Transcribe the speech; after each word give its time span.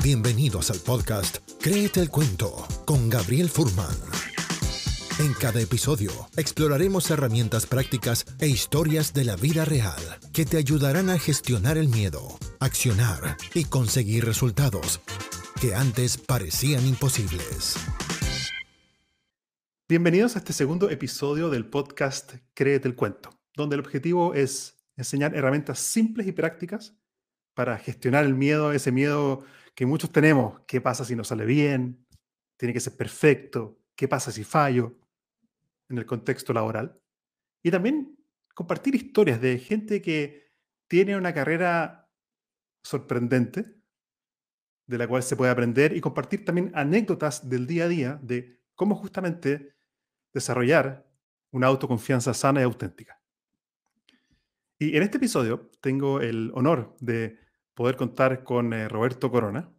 Bienvenidos 0.00 0.70
al 0.70 0.78
podcast 0.78 1.38
Créete 1.60 1.98
el 1.98 2.08
Cuento 2.08 2.64
con 2.84 3.10
Gabriel 3.10 3.48
Furman. 3.48 3.96
En 5.18 5.34
cada 5.34 5.60
episodio 5.60 6.12
exploraremos 6.36 7.10
herramientas 7.10 7.66
prácticas 7.66 8.24
e 8.38 8.46
historias 8.46 9.12
de 9.12 9.24
la 9.24 9.34
vida 9.34 9.64
real 9.64 10.00
que 10.32 10.44
te 10.44 10.56
ayudarán 10.56 11.10
a 11.10 11.18
gestionar 11.18 11.76
el 11.76 11.88
miedo, 11.88 12.38
accionar 12.60 13.36
y 13.54 13.64
conseguir 13.64 14.24
resultados 14.24 15.00
que 15.60 15.74
antes 15.74 16.16
parecían 16.16 16.86
imposibles. 16.86 17.74
Bienvenidos 19.88 20.36
a 20.36 20.38
este 20.38 20.52
segundo 20.52 20.90
episodio 20.90 21.50
del 21.50 21.66
podcast 21.66 22.34
Créete 22.54 22.86
el 22.86 22.94
Cuento, 22.94 23.30
donde 23.56 23.74
el 23.74 23.80
objetivo 23.80 24.32
es 24.34 24.76
enseñar 24.96 25.34
herramientas 25.34 25.80
simples 25.80 26.28
y 26.28 26.32
prácticas 26.32 26.94
para 27.54 27.76
gestionar 27.78 28.24
el 28.24 28.34
miedo, 28.34 28.70
ese 28.70 28.92
miedo 28.92 29.44
que 29.78 29.86
muchos 29.86 30.10
tenemos. 30.10 30.60
¿Qué 30.66 30.80
pasa 30.80 31.04
si 31.04 31.14
no 31.14 31.22
sale 31.22 31.44
bien? 31.44 32.04
¿Tiene 32.56 32.72
que 32.72 32.80
ser 32.80 32.96
perfecto? 32.96 33.78
¿Qué 33.94 34.08
pasa 34.08 34.32
si 34.32 34.42
fallo? 34.42 34.98
En 35.88 35.98
el 35.98 36.04
contexto 36.04 36.52
laboral. 36.52 37.00
Y 37.62 37.70
también 37.70 38.18
compartir 38.56 38.96
historias 38.96 39.40
de 39.40 39.56
gente 39.60 40.02
que 40.02 40.50
tiene 40.88 41.16
una 41.16 41.32
carrera 41.32 42.10
sorprendente, 42.82 43.76
de 44.88 44.98
la 44.98 45.06
cual 45.06 45.22
se 45.22 45.36
puede 45.36 45.52
aprender, 45.52 45.96
y 45.96 46.00
compartir 46.00 46.44
también 46.44 46.72
anécdotas 46.74 47.48
del 47.48 47.68
día 47.68 47.84
a 47.84 47.88
día 47.88 48.20
de 48.20 48.60
cómo 48.74 48.96
justamente 48.96 49.76
desarrollar 50.34 51.08
una 51.52 51.68
autoconfianza 51.68 52.34
sana 52.34 52.62
y 52.62 52.64
auténtica. 52.64 53.22
Y 54.76 54.96
en 54.96 55.04
este 55.04 55.18
episodio 55.18 55.70
tengo 55.80 56.20
el 56.20 56.50
honor 56.54 56.96
de 56.98 57.38
poder 57.78 57.94
contar 57.94 58.42
con 58.42 58.72
eh, 58.72 58.88
Roberto 58.88 59.30
Corona. 59.30 59.72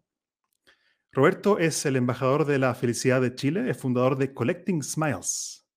Roberto 1.11 1.59
es 1.59 1.85
el 1.85 1.97
embajador 1.97 2.45
de 2.45 2.57
la 2.57 2.73
felicidad 2.73 3.19
de 3.19 3.35
Chile, 3.35 3.69
es 3.69 3.77
fundador 3.77 4.17
de 4.17 4.33
Collecting 4.33 4.81
Smiles 4.81 5.67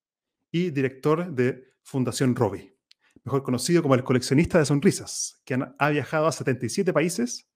y 0.53 0.71
director 0.71 1.33
de 1.33 1.75
Fundación 1.83 2.37
Robbie, 2.37 2.79
mejor 3.25 3.43
conocido 3.43 3.83
como 3.83 3.97
el 3.97 4.05
coleccionista 4.05 4.61
de 4.61 4.67
sonrisas, 4.67 5.43
que 5.45 5.59
ha 5.77 5.91
viajado 5.91 6.29
a 6.29 6.33
77 6.33 6.93
países 6.93 7.51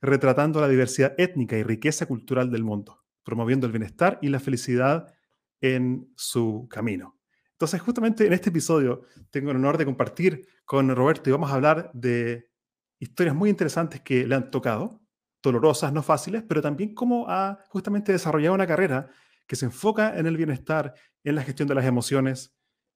retratando 0.00 0.58
la 0.62 0.68
diversidad 0.68 1.14
étnica 1.18 1.58
y 1.58 1.62
riqueza 1.62 2.06
cultural 2.06 2.50
del 2.50 2.64
mundo, 2.64 3.04
promoviendo 3.24 3.66
el 3.66 3.72
bienestar 3.72 4.18
y 4.22 4.30
la 4.30 4.40
felicidad 4.40 5.12
en 5.60 6.10
su 6.16 6.66
camino. 6.70 7.18
Entonces, 7.52 7.82
justamente 7.82 8.26
en 8.26 8.32
este 8.32 8.48
episodio 8.48 9.02
tengo 9.30 9.50
el 9.50 9.58
honor 9.58 9.76
de 9.76 9.84
compartir 9.84 10.48
con 10.64 10.88
Roberto 10.96 11.28
y 11.28 11.32
vamos 11.32 11.50
a 11.50 11.56
hablar 11.56 11.90
de 11.92 12.55
historias 12.98 13.34
muy 13.34 13.50
interesantes 13.50 14.00
que 14.00 14.26
le 14.26 14.34
han 14.34 14.50
tocado, 14.50 15.00
dolorosas, 15.42 15.92
no 15.92 16.02
fáciles, 16.02 16.42
pero 16.48 16.62
también 16.62 16.94
cómo 16.94 17.26
ha 17.28 17.64
justamente 17.68 18.12
desarrollado 18.12 18.54
una 18.54 18.66
carrera 18.66 19.08
que 19.46 19.56
se 19.56 19.66
enfoca 19.66 20.18
en 20.18 20.26
el 20.26 20.36
bienestar, 20.36 20.94
en 21.24 21.34
la 21.36 21.42
gestión 21.42 21.68
de 21.68 21.74
las 21.74 21.84
emociones 21.84 22.54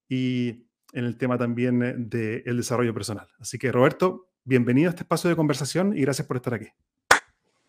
y 0.08 0.66
en 0.92 1.04
el 1.04 1.16
tema 1.16 1.38
también 1.38 1.82
eh, 1.82 1.94
del 1.96 2.56
desarrollo 2.56 2.92
personal. 2.92 3.28
Así 3.38 3.58
que 3.58 3.70
Roberto, 3.70 4.28
bienvenido 4.44 4.88
a 4.88 4.90
este 4.90 5.02
espacio 5.02 5.30
de 5.30 5.36
conversación 5.36 5.96
y 5.96 6.02
gracias 6.02 6.26
por 6.26 6.36
estar 6.36 6.54
aquí. 6.54 6.68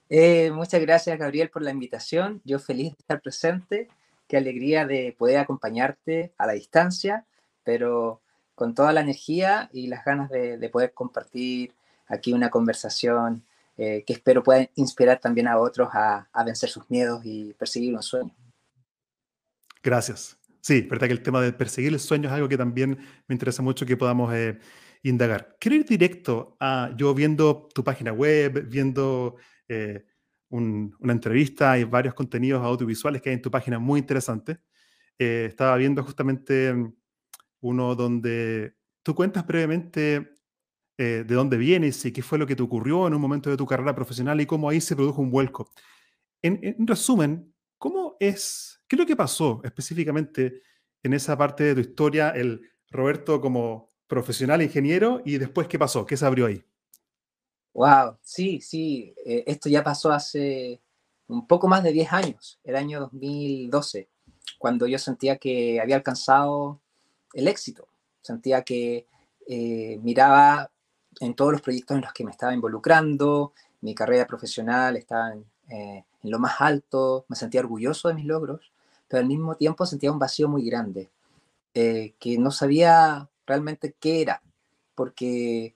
Eh, 0.09 0.51
muchas 0.51 0.81
gracias 0.81 1.17
Gabriel 1.17 1.49
por 1.49 1.61
la 1.61 1.71
invitación. 1.71 2.41
Yo 2.43 2.59
feliz 2.59 2.93
de 2.93 2.97
estar 2.99 3.21
presente. 3.21 3.87
Qué 4.27 4.37
alegría 4.37 4.85
de 4.85 5.15
poder 5.17 5.37
acompañarte 5.37 6.33
a 6.37 6.47
la 6.47 6.53
distancia, 6.53 7.25
pero 7.63 8.21
con 8.55 8.73
toda 8.73 8.93
la 8.93 9.01
energía 9.01 9.69
y 9.71 9.87
las 9.87 10.03
ganas 10.03 10.29
de, 10.29 10.57
de 10.57 10.69
poder 10.69 10.93
compartir 10.93 11.73
aquí 12.11 12.33
una 12.33 12.49
conversación 12.49 13.43
eh, 13.77 14.03
que 14.05 14.13
espero 14.13 14.43
pueda 14.43 14.69
inspirar 14.75 15.19
también 15.19 15.47
a 15.47 15.57
otros 15.57 15.89
a, 15.93 16.27
vencer 16.45 16.69
sus 16.69 16.89
miedos 16.89 17.21
y 17.23 17.53
perseguir 17.53 17.95
un 17.95 18.03
sueño. 18.03 18.35
Gracias. 19.81 20.37
Sí, 20.59 20.81
verdad 20.81 21.07
que 21.07 21.13
el 21.13 21.23
tema 21.23 21.41
de 21.41 21.53
perseguir 21.53 21.91
el 21.91 21.99
sueño 21.99 22.29
es 22.29 22.35
algo 22.35 22.47
que 22.47 22.57
también 22.57 22.91
me 23.27 23.33
interesa 23.33 23.63
mucho 23.63 23.85
que 23.85 23.97
podamos 23.97 24.31
eh, 24.33 24.59
indagar. 25.01 25.57
Quiero 25.59 25.77
ir 25.77 25.85
directo 25.85 26.55
a, 26.59 26.93
yo 26.95 27.15
viendo 27.15 27.69
tu 27.73 27.83
página 27.83 28.13
web, 28.13 28.67
viendo 28.67 29.37
eh, 29.67 30.05
una 30.49 31.13
entrevista 31.13 31.79
y 31.79 31.85
varios 31.85 32.13
contenidos 32.13 32.63
audiovisuales 32.63 33.21
que 33.21 33.29
hay 33.29 33.35
en 33.35 33.41
tu 33.41 33.49
página 33.49 33.79
muy 33.79 33.99
interesantes. 33.99 34.59
estaba 35.17 35.77
viendo 35.77 36.03
justamente 36.03 36.73
mm, 36.73 36.93
uno 37.61 37.95
donde 37.95 38.75
tú 39.01 39.15
cuentas 39.15 39.47
brevemente 39.47 40.40
eh, 40.97 41.23
de 41.25 41.35
dónde 41.35 41.57
vienes 41.57 42.03
y 42.05 42.11
qué 42.11 42.21
fue 42.21 42.37
lo 42.37 42.45
que 42.45 42.55
te 42.55 42.63
ocurrió 42.63 43.07
en 43.07 43.13
un 43.13 43.21
momento 43.21 43.49
de 43.49 43.57
tu 43.57 43.65
carrera 43.65 43.95
profesional 43.95 44.39
y 44.41 44.45
cómo 44.45 44.69
ahí 44.69 44.81
se 44.81 44.95
produjo 44.95 45.21
un 45.21 45.31
vuelco. 45.31 45.71
En, 46.41 46.75
resumen, 46.87 47.53
¿cómo 47.77 48.17
es, 48.19 48.81
qué 48.87 48.95
es 48.95 48.99
lo 48.99 49.05
que 49.05 49.15
pasó 49.15 49.61
específicamente 49.63 50.61
en 51.03 51.13
esa 51.13 51.37
parte 51.37 51.63
de 51.63 51.75
tu 51.75 51.81
historia, 51.81 52.29
el 52.29 52.61
Roberto 52.89 53.39
como 53.41 53.89
profesional 54.07 54.61
ingeniero 54.61 55.21
y 55.25 55.37
después 55.37 55.67
qué 55.67 55.79
pasó, 55.79 56.05
qué 56.05 56.17
se 56.17 56.25
abrió 56.25 56.45
ahí? 56.45 56.63
Wow, 57.73 58.17
sí, 58.21 58.59
sí, 58.59 59.15
eh, 59.25 59.43
esto 59.47 59.69
ya 59.69 59.83
pasó 59.83 60.11
hace 60.11 60.81
un 61.27 61.47
poco 61.47 61.67
más 61.67 61.83
de 61.83 61.93
10 61.93 62.11
años, 62.11 62.59
el 62.63 62.75
año 62.75 62.99
2012, 62.99 64.09
cuando 64.57 64.85
yo 64.85 64.99
sentía 64.99 65.37
que 65.37 65.79
había 65.79 65.95
alcanzado 65.95 66.81
el 67.33 67.47
éxito, 67.47 67.87
sentía 68.21 68.63
que 68.63 69.07
eh, 69.47 69.97
miraba 70.03 70.71
en 71.19 71.33
todos 71.33 71.51
los 71.51 71.61
proyectos 71.61 71.95
en 71.95 72.03
los 72.03 72.13
que 72.13 72.23
me 72.23 72.31
estaba 72.31 72.53
involucrando, 72.53 73.53
mi 73.81 73.95
carrera 73.95 74.25
profesional 74.27 74.95
estaba 74.95 75.33
eh, 75.33 75.43
en, 76.23 76.31
lo 76.31 76.39
más 76.39 76.61
alto, 76.61 77.25
me 77.27 77.35
sentía 77.35 77.61
orgulloso 77.61 78.07
de 78.07 78.13
mis 78.13 78.25
logros, 78.25 78.71
pero 79.07 79.21
al 79.21 79.27
mismo 79.27 79.55
tiempo 79.55 79.85
sentía 79.85 80.11
un 80.11 80.19
vacío 80.19 80.47
muy 80.47 80.65
grande, 80.65 81.09
eh, 81.73 82.13
que 82.19 82.37
no 82.37 82.51
sabía 82.51 83.29
realmente 83.45 83.95
qué 83.99 84.21
era, 84.21 84.41
porque 84.95 85.75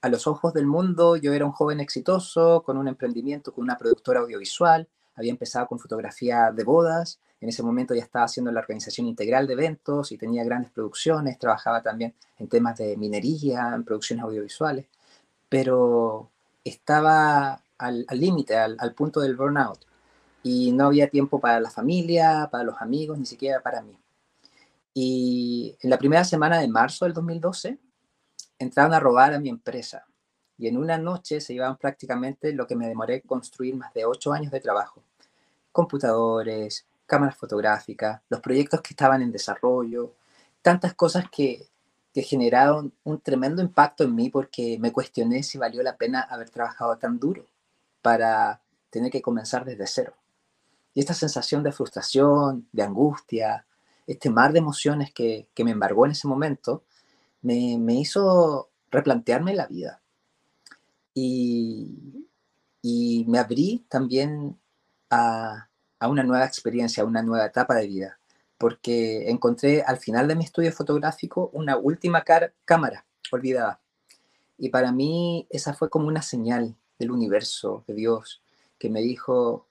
a 0.00 0.08
los 0.08 0.26
ojos 0.26 0.52
del 0.52 0.66
mundo 0.66 1.16
yo 1.16 1.32
era 1.32 1.44
un 1.44 1.52
joven 1.52 1.80
exitoso, 1.80 2.62
con 2.64 2.76
un 2.76 2.88
emprendimiento, 2.88 3.52
con 3.52 3.64
una 3.64 3.78
productora 3.78 4.20
audiovisual, 4.20 4.88
había 5.14 5.30
empezado 5.30 5.66
con 5.66 5.78
fotografía 5.78 6.50
de 6.52 6.64
bodas, 6.64 7.20
en 7.42 7.48
ese 7.48 7.64
momento 7.64 7.92
ya 7.92 8.02
estaba 8.02 8.26
haciendo 8.26 8.52
la 8.52 8.60
organización 8.60 9.08
integral 9.08 9.48
de 9.48 9.54
eventos 9.54 10.12
y 10.12 10.16
tenía 10.16 10.44
grandes 10.44 10.70
producciones, 10.70 11.40
trabajaba 11.40 11.82
también 11.82 12.14
en 12.38 12.46
temas 12.46 12.78
de 12.78 12.96
minería, 12.96 13.72
en 13.74 13.82
producciones 13.82 14.24
audiovisuales, 14.24 14.86
pero 15.48 16.30
estaba 16.64 17.60
al 17.78 18.06
límite, 18.12 18.56
al, 18.56 18.94
punto 18.94 19.18
del 19.18 19.34
burnout. 19.34 19.80
Y 20.44 20.70
no 20.70 20.86
había 20.86 21.10
tiempo 21.10 21.40
para 21.40 21.58
la 21.58 21.68
familia, 21.68 22.48
para 22.50 22.62
los 22.62 22.80
amigos, 22.80 23.18
ni 23.18 23.26
siquiera 23.26 23.60
para 23.60 23.82
mí. 23.82 23.98
Y 24.94 25.76
en 25.80 25.90
la 25.90 25.98
primera 25.98 26.22
semana 26.22 26.60
de 26.60 26.68
marzo 26.68 27.06
del 27.06 27.14
2012, 27.14 27.76
entraron 28.60 28.94
a 28.94 29.00
robar 29.00 29.34
a 29.34 29.40
mi 29.40 29.48
empresa. 29.48 30.06
Y 30.58 30.68
en 30.68 30.76
una 30.76 30.96
noche 30.96 31.40
se 31.40 31.54
llevaban 31.54 31.76
prácticamente 31.76 32.52
lo 32.52 32.68
que 32.68 32.76
me 32.76 32.86
demoré 32.86 33.20
construir 33.22 33.74
más 33.74 33.92
de 33.94 34.04
ocho 34.04 34.32
años 34.32 34.52
de 34.52 34.60
trabajo. 34.60 35.02
Computadores, 35.72 36.86
cámaras 37.06 37.36
fotográficas, 37.36 38.22
los 38.28 38.40
proyectos 38.40 38.80
que 38.80 38.94
estaban 38.94 39.22
en 39.22 39.32
desarrollo, 39.32 40.14
tantas 40.62 40.94
cosas 40.94 41.26
que, 41.30 41.68
que 42.12 42.22
generaron 42.22 42.92
un 43.04 43.20
tremendo 43.20 43.62
impacto 43.62 44.04
en 44.04 44.14
mí 44.14 44.28
porque 44.30 44.78
me 44.80 44.92
cuestioné 44.92 45.42
si 45.42 45.58
valió 45.58 45.82
la 45.82 45.96
pena 45.96 46.20
haber 46.20 46.50
trabajado 46.50 46.96
tan 46.98 47.18
duro 47.18 47.46
para 48.02 48.60
tener 48.90 49.10
que 49.10 49.22
comenzar 49.22 49.64
desde 49.64 49.86
cero. 49.86 50.14
Y 50.94 51.00
esta 51.00 51.14
sensación 51.14 51.62
de 51.62 51.72
frustración, 51.72 52.68
de 52.72 52.82
angustia, 52.82 53.66
este 54.06 54.28
mar 54.28 54.52
de 54.52 54.58
emociones 54.58 55.12
que, 55.12 55.48
que 55.54 55.64
me 55.64 55.70
embargó 55.70 56.04
en 56.04 56.12
ese 56.12 56.28
momento, 56.28 56.84
me, 57.40 57.78
me, 57.78 57.94
hizo 57.94 58.70
replantearme 58.90 59.54
la 59.54 59.66
vida. 59.66 60.02
Y, 61.14 62.28
y 62.82 63.24
me 63.28 63.38
abrí 63.38 63.86
también 63.88 64.58
a, 65.10 65.68
a 66.02 66.08
una 66.08 66.24
nueva 66.24 66.44
experiencia, 66.44 67.04
a 67.04 67.06
una 67.06 67.22
nueva 67.22 67.46
etapa 67.46 67.76
de 67.76 67.86
vida, 67.86 68.18
porque 68.58 69.30
encontré 69.30 69.82
al 69.82 69.98
final 69.98 70.26
de 70.26 70.34
mi 70.34 70.42
estudio 70.42 70.72
fotográfico 70.72 71.48
una 71.52 71.76
última 71.76 72.24
cámara 72.64 73.04
olvidada. 73.30 73.78
Y 74.58 74.70
para 74.70 74.90
mí 74.90 75.46
esa 75.48 75.74
fue 75.74 75.90
como 75.90 76.08
una 76.08 76.20
señal 76.20 76.74
del 76.98 77.12
universo, 77.12 77.84
de 77.86 77.94
Dios, 77.94 78.42
que 78.80 78.90
me 78.90 79.00
dijo, 79.00 79.68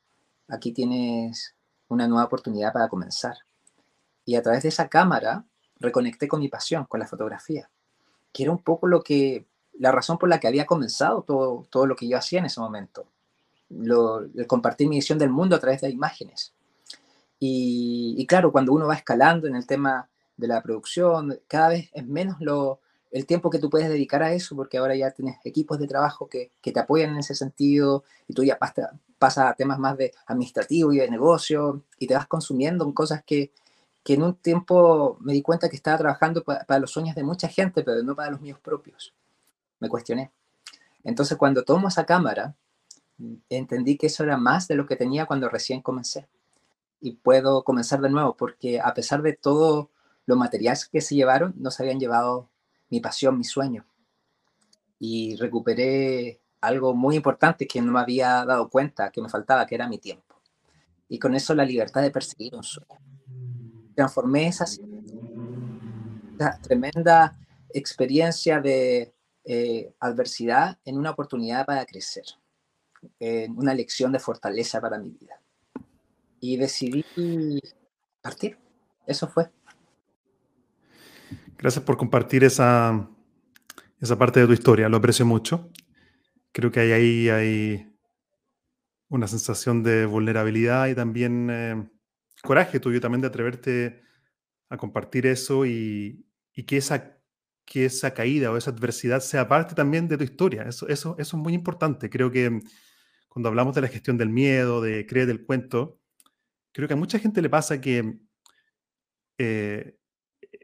aquí 0.47 0.71
tienes 0.71 1.53
una 1.89 2.07
nueva 2.07 2.23
oportunidad 2.23 2.71
para 2.71 2.87
comenzar. 2.87 3.35
Y 4.23 4.35
a 4.35 4.41
través 4.41 4.63
de 4.63 4.69
esa 4.69 4.87
cámara 4.87 5.43
reconecté 5.81 6.29
con 6.29 6.39
mi 6.39 6.47
pasión, 6.47 6.85
con 6.85 7.01
la 7.01 7.07
fotografía, 7.07 7.69
que 8.31 8.43
era 8.43 8.53
un 8.53 8.63
poco 8.63 8.87
lo 8.87 9.03
que, 9.03 9.47
la 9.77 9.91
razón 9.91 10.17
por 10.17 10.29
la 10.29 10.39
que 10.39 10.47
había 10.47 10.65
comenzado 10.65 11.23
todo, 11.23 11.67
todo 11.69 11.87
lo 11.87 11.97
que 11.97 12.07
yo 12.07 12.17
hacía 12.17 12.39
en 12.39 12.45
ese 12.45 12.61
momento 12.61 13.05
el 14.35 14.47
compartir 14.47 14.87
mi 14.87 14.97
visión 14.97 15.17
del 15.17 15.29
mundo 15.29 15.55
a 15.55 15.59
través 15.59 15.81
de 15.81 15.89
imágenes. 15.89 16.53
Y, 17.39 18.23
claro, 18.27 18.51
cuando 18.51 18.71
uno 18.71 18.85
va 18.85 18.93
escalando 18.93 19.47
en 19.47 19.55
el 19.55 19.65
tema 19.65 20.09
de 20.37 20.47
la 20.47 20.61
producción, 20.61 21.39
cada 21.47 21.69
vez 21.69 21.89
es 21.93 22.05
menos 22.05 22.39
lo, 22.39 22.81
el 23.09 23.25
tiempo 23.25 23.49
que 23.49 23.57
tú 23.57 23.69
puedes 23.69 23.89
dedicar 23.89 24.21
a 24.21 24.31
eso, 24.31 24.55
porque 24.55 24.77
ahora 24.77 24.95
ya 24.95 25.11
tienes 25.11 25.37
equipos 25.43 25.79
de 25.79 25.87
trabajo 25.87 26.29
que, 26.29 26.51
que 26.61 26.71
te 26.71 26.79
apoyan 26.79 27.11
en 27.11 27.17
ese 27.17 27.33
sentido 27.33 28.03
y 28.27 28.35
tú 28.35 28.43
ya 28.43 28.59
pasas 28.59 29.45
a 29.45 29.53
temas 29.55 29.79
más 29.79 29.97
de 29.97 30.13
administrativo 30.27 30.93
y 30.93 30.99
de 30.99 31.09
negocio 31.09 31.83
y 31.97 32.05
te 32.05 32.13
vas 32.13 32.27
consumiendo 32.27 32.85
en 32.85 32.91
cosas 32.91 33.23
que, 33.23 33.51
que 34.03 34.13
en 34.13 34.23
un 34.23 34.35
tiempo 34.35 35.17
me 35.21 35.33
di 35.33 35.41
cuenta 35.41 35.67
que 35.67 35.75
estaba 35.75 35.97
trabajando 35.97 36.43
para 36.43 36.79
los 36.79 36.91
sueños 36.91 37.15
de 37.15 37.23
mucha 37.23 37.47
gente, 37.47 37.83
pero 37.83 38.03
no 38.03 38.15
para 38.15 38.31
los 38.31 38.41
míos 38.41 38.59
propios. 38.59 39.15
Me 39.79 39.89
cuestioné. 39.89 40.31
Entonces 41.03 41.37
cuando 41.37 41.63
tomo 41.63 41.87
esa 41.87 42.05
cámara, 42.05 42.55
entendí 43.49 43.97
que 43.97 44.07
eso 44.07 44.23
era 44.23 44.37
más 44.37 44.67
de 44.67 44.75
lo 44.75 44.85
que 44.85 44.95
tenía 44.95 45.25
cuando 45.25 45.49
recién 45.49 45.81
comencé. 45.81 46.27
Y 46.99 47.13
puedo 47.13 47.63
comenzar 47.63 48.01
de 48.01 48.09
nuevo, 48.09 48.35
porque 48.35 48.79
a 48.79 48.93
pesar 48.93 49.21
de 49.21 49.33
todo 49.33 49.89
los 50.25 50.37
materiales 50.37 50.87
que 50.87 51.01
se 51.01 51.15
llevaron, 51.15 51.53
no 51.57 51.71
se 51.71 51.83
habían 51.83 51.99
llevado 51.99 52.49
mi 52.89 52.99
pasión, 52.99 53.37
mi 53.37 53.43
sueño. 53.43 53.85
Y 54.99 55.35
recuperé 55.37 56.41
algo 56.61 56.93
muy 56.93 57.15
importante 57.15 57.67
que 57.67 57.81
no 57.81 57.91
me 57.91 57.99
había 57.99 58.45
dado 58.45 58.69
cuenta 58.69 59.11
que 59.11 59.21
me 59.21 59.29
faltaba, 59.29 59.65
que 59.65 59.75
era 59.75 59.87
mi 59.87 59.97
tiempo. 59.97 60.35
Y 61.09 61.19
con 61.19 61.35
eso 61.35 61.55
la 61.55 61.65
libertad 61.65 62.01
de 62.01 62.11
perseguir 62.11 62.55
un 62.55 62.63
sueño. 62.63 62.99
Transformé 63.95 64.47
esa, 64.47 64.65
tremenda 66.61 67.37
experiencia 67.73 68.59
de 68.61 69.13
eh, 69.43 69.93
adversidad 69.99 70.77
en 70.85 70.97
una 70.97 71.11
oportunidad 71.11 71.65
para 71.65 71.85
crecer, 71.85 72.23
en 73.19 73.57
una 73.57 73.73
lección 73.73 74.11
de 74.11 74.19
fortaleza 74.19 74.81
para 74.81 74.97
mi 74.97 75.09
vida. 75.09 75.41
Y 76.39 76.57
decidí 76.57 77.03
partir. 78.21 78.57
Eso 79.05 79.27
fue. 79.27 79.49
Gracias 81.57 81.83
por 81.83 81.97
compartir 81.97 82.43
esa, 82.43 83.07
esa 83.99 84.17
parte 84.17 84.39
de 84.39 84.47
tu 84.47 84.53
historia, 84.53 84.89
lo 84.89 84.97
aprecio 84.97 85.25
mucho. 85.25 85.69
Creo 86.51 86.71
que 86.71 86.79
ahí 86.79 87.29
hay 87.29 87.87
una 89.09 89.27
sensación 89.27 89.83
de 89.83 90.05
vulnerabilidad 90.05 90.87
y 90.87 90.95
también 90.95 91.49
eh, 91.51 91.89
coraje 92.41 92.79
tuyo 92.79 92.99
también 92.99 93.21
de 93.21 93.27
atreverte 93.27 94.01
a 94.69 94.77
compartir 94.77 95.27
eso 95.27 95.65
y, 95.65 96.25
que, 96.65 96.77
esa, 96.77 97.17
que 97.65 97.85
esa 97.85 98.13
caída 98.13 98.51
o 98.51 98.57
esa 98.57 98.71
adversidad 98.71 99.19
sea 99.19 99.47
parte 99.47 99.75
también 99.75 100.07
de 100.07 100.17
tu 100.17 100.23
historia. 100.23 100.63
Eso, 100.63 100.87
eso, 100.87 101.15
eso 101.19 101.37
es 101.37 101.43
muy 101.43 101.53
importante. 101.53 102.09
Creo 102.09 102.31
que 102.31 102.59
cuando 103.31 103.47
hablamos 103.47 103.73
de 103.73 103.79
la 103.79 103.87
gestión 103.87 104.17
del 104.17 104.29
miedo, 104.29 104.81
de 104.81 105.05
creer 105.05 105.25
del 105.25 105.45
cuento, 105.45 106.01
creo 106.73 106.89
que 106.89 106.95
a 106.95 106.97
mucha 106.97 107.17
gente 107.17 107.41
le 107.41 107.49
pasa 107.49 107.79
que 107.79 108.19
eh, 109.37 109.97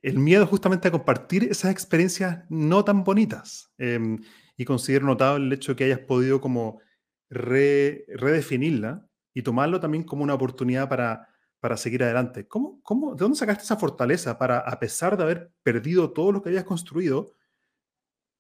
el 0.04 0.20
miedo 0.20 0.46
justamente 0.46 0.90
a 0.90 0.92
compartir 0.92 1.46
esas 1.46 1.72
experiencias 1.72 2.44
no 2.50 2.84
tan 2.84 3.06
bonitas. 3.06 3.72
Em, 3.78 4.20
y 4.58 4.66
considero 4.66 5.06
notable 5.06 5.46
el 5.46 5.54
hecho 5.54 5.72
de 5.72 5.76
que 5.78 5.84
hayas 5.86 6.00
podido 6.00 6.42
como 6.42 6.82
redefinirla 7.30 9.08
y 9.34 9.44
tomarlo 9.44 9.80
también 9.80 10.04
como 10.04 10.24
una 10.24 10.34
oportunidad 10.34 10.90
para, 10.90 11.26
para 11.62 11.78
seguir 11.78 12.04
adelante. 12.04 12.50
¿Cómo, 12.50 12.82
cómo, 12.84 13.16
¿De 13.16 13.24
dónde 13.24 13.38
sacaste 13.38 13.64
esa 13.64 13.78
fortaleza 13.78 14.38
para, 14.38 14.60
a 14.60 14.78
pesar 14.78 15.16
de 15.16 15.24
haber 15.24 15.54
perdido 15.64 16.12
todo 16.12 16.34
lo 16.34 16.42
que 16.42 16.50
habías 16.50 16.66
construido, 16.66 17.32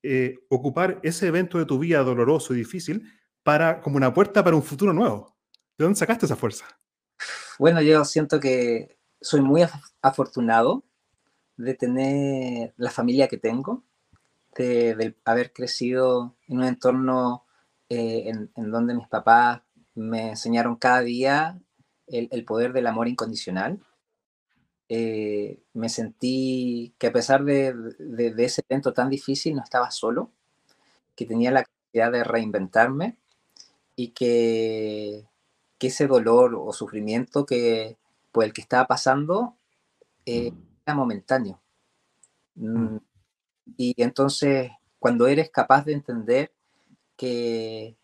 eh, 0.04 0.36
ocupar 0.50 1.00
ese 1.02 1.28
evento 1.28 1.60
de 1.60 1.66
tu 1.66 1.80
vida 1.80 2.04
doloroso 2.04 2.54
y 2.54 2.58
difícil 2.58 3.10
para 3.48 3.80
como 3.80 3.96
una 3.96 4.14
puerta 4.14 4.44
para 4.44 4.58
un 4.58 4.62
futuro 4.62 4.92
nuevo? 4.92 5.34
¿De 5.78 5.86
dónde 5.86 5.98
sacaste 5.98 6.26
esa 6.26 6.36
fuerza? 6.36 6.66
Bueno, 7.58 7.82
yo 7.82 8.04
siento 8.04 8.42
que 8.42 9.00
soy 9.22 9.40
muy 9.40 9.62
afortunado 10.02 10.84
de 11.56 11.74
tener 11.74 12.74
la 12.76 12.92
familia 12.92 13.30
que 13.30 13.38
tengo, 13.38 13.86
de, 14.54 15.16
haber 15.24 15.54
crecido 15.54 16.36
en 16.50 16.58
un 16.58 16.66
entorno 16.66 17.46
eh, 17.88 18.34
en, 18.54 18.70
donde 18.70 18.94
mis 18.94 19.08
papás 19.08 19.62
me 19.96 20.32
enseñaron 20.32 20.76
cada 20.76 21.00
día 21.00 21.58
el, 22.08 22.44
poder 22.44 22.74
del 22.74 22.88
amor 22.88 23.08
incondicional. 23.08 23.80
Eh, 24.90 25.64
me 25.72 25.88
sentí 25.88 26.94
que 26.98 27.08
a 27.08 27.14
pesar 27.14 27.46
de, 27.46 27.74
ese 28.40 28.62
evento 28.68 28.92
tan 28.92 29.10
difícil 29.10 29.56
no 29.56 29.64
estaba 29.64 29.90
solo, 29.90 30.34
que 31.16 31.26
tenía 31.26 31.50
la 31.52 31.64
capacidad 31.64 32.12
de 32.12 32.26
reinventarme 32.26 33.18
y 33.98 34.10
que, 34.10 35.28
que 35.80 35.88
ese 35.88 36.06
dolor 36.08 36.56
o 36.56 36.72
sufrimiento 36.72 37.46
que, 37.48 37.98
por 38.32 38.46
el 38.46 38.54
que 38.54 38.62
estaba 38.62 38.86
pasando 38.86 39.58
eh, 40.26 40.54
momentáneo. 40.86 41.60
Mm. 42.56 42.78
Mm. 42.78 43.00
Y 43.76 44.02
entonces, 44.02 44.70
cuando 45.00 45.28
eres 45.28 45.50
capaz 45.50 45.84
de 45.84 45.94
entender 45.94 46.54
que, 47.18 47.98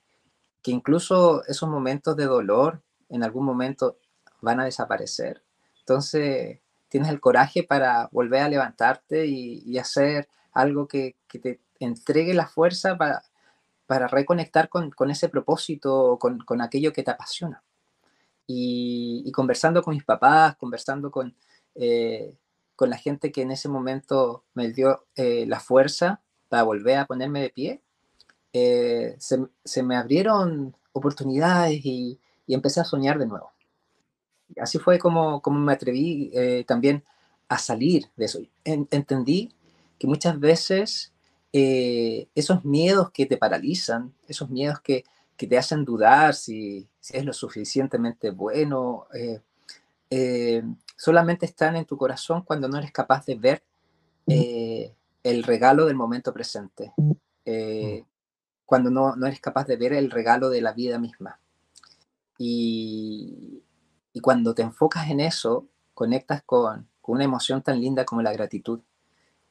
que 0.63 0.71
incluso 0.71 1.45
esos 1.45 1.69
momentos 1.69 2.17
de 2.17 2.25
dolor 2.25 2.81
en 3.09 3.23
algún 3.23 3.45
momento 3.45 3.99
van 4.41 4.59
a 4.59 4.65
desaparecer, 4.65 5.43
entonces 5.79 6.59
tienes 6.89 7.09
el 7.09 7.21
coraje 7.21 7.63
para 7.63 8.09
volver 8.11 8.41
a 8.41 8.49
levantarte 8.49 9.27
y, 9.27 9.77
hacer 9.77 10.27
algo 10.53 10.87
que, 10.87 11.15
que, 11.27 11.37
te 11.37 11.59
entregue 11.79 12.33
la 12.33 12.47
fuerza 12.47 12.97
para, 12.97 13.21
para 13.85 14.07
reconectar 14.07 14.69
con, 14.69 14.91
con 14.91 15.11
ese 15.11 15.29
propósito, 15.29 16.17
con, 16.19 16.39
con, 16.39 16.61
aquello 16.61 16.93
que 16.93 17.03
te 17.03 17.11
apasiona. 17.11 17.63
Y, 18.47 19.23
y, 19.25 19.31
conversando 19.31 19.81
con 19.81 19.93
mis 19.93 20.03
papás, 20.03 20.55
conversando 20.57 21.11
con, 21.11 21.35
eh, 21.75 22.37
con 22.75 22.89
la 22.89 22.97
gente 22.97 23.31
que 23.31 23.41
en 23.41 23.51
ese 23.51 23.69
momento 23.69 24.43
me 24.53 24.71
dio 24.71 25.05
eh, 25.15 25.45
la 25.47 25.59
fuerza 25.59 26.21
para 26.49 26.63
volver 26.63 26.97
a 26.97 27.05
ponerme 27.05 27.41
de 27.41 27.49
pie, 27.49 27.81
eh, 28.53 29.15
se, 29.19 29.83
me 29.83 29.95
abrieron 29.95 30.75
oportunidades 30.91 31.81
y, 31.83 32.19
empecé 32.47 32.81
a 32.81 32.85
soñar 32.85 33.17
de 33.17 33.25
nuevo. 33.25 33.51
Así 34.61 34.77
fue 34.77 34.99
como, 34.99 35.41
como 35.41 35.59
me 35.59 35.73
atreví 35.73 36.31
también 36.67 37.03
a 37.47 37.57
salir 37.57 38.11
de 38.15 38.25
eso. 38.25 38.39
entendí 38.63 39.55
que 39.97 40.05
muchas 40.05 40.39
veces 40.39 41.12
esos 41.53 42.65
miedos 42.65 43.11
que 43.11 43.27
te 43.27 43.37
paralizan, 43.37 44.13
esos 44.27 44.49
miedos 44.49 44.81
que, 44.81 45.05
que 45.37 45.45
te 45.45 45.57
hacen 45.57 45.85
dudar 45.85 46.33
si, 46.33 46.87
si, 46.99 47.15
es 47.15 47.23
lo 47.23 47.31
suficientemente 47.33 48.31
bueno, 48.31 49.05
solamente 50.95 51.45
están 51.45 51.75
en 51.75 51.85
tu 51.85 51.97
corazón 51.97 52.43
cuando 52.43 52.67
no 52.67 52.77
eres 52.77 52.91
capaz 52.91 53.25
de 53.25 53.35
ver 53.35 53.63
eh, 54.27 54.95
el 55.23 55.43
regalo 55.43 55.85
del 55.85 55.95
momento 55.95 56.33
presente, 56.33 56.93
eh, 57.45 58.05
cuando 58.65 58.89
no, 58.89 59.15
no, 59.15 59.27
eres 59.27 59.41
capaz 59.41 59.67
de 59.67 59.75
ver 59.75 59.93
el 59.93 60.11
regalo 60.11 60.49
de 60.49 60.61
la 60.61 60.73
vida 60.73 60.97
misma. 60.97 61.39
Y, 62.37 63.63
y 64.13 64.19
cuando 64.19 64.53
te 64.53 64.61
enfocas 64.61 65.09
en 65.09 65.19
eso, 65.19 65.67
conectas 65.93 66.43
con, 66.43 66.87
con, 67.01 67.15
una 67.15 67.25
emoción 67.25 67.61
tan 67.61 67.79
linda 67.79 68.05
como 68.05 68.21
la 68.21 68.33
gratitud. 68.33 68.79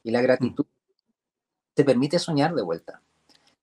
Y 0.03 0.11
la 0.11 0.21
gratitud 0.21 0.65
te 1.73 1.83
permite 1.83 2.19
soñar 2.19 2.53
de 2.53 2.61
vuelta. 2.61 3.01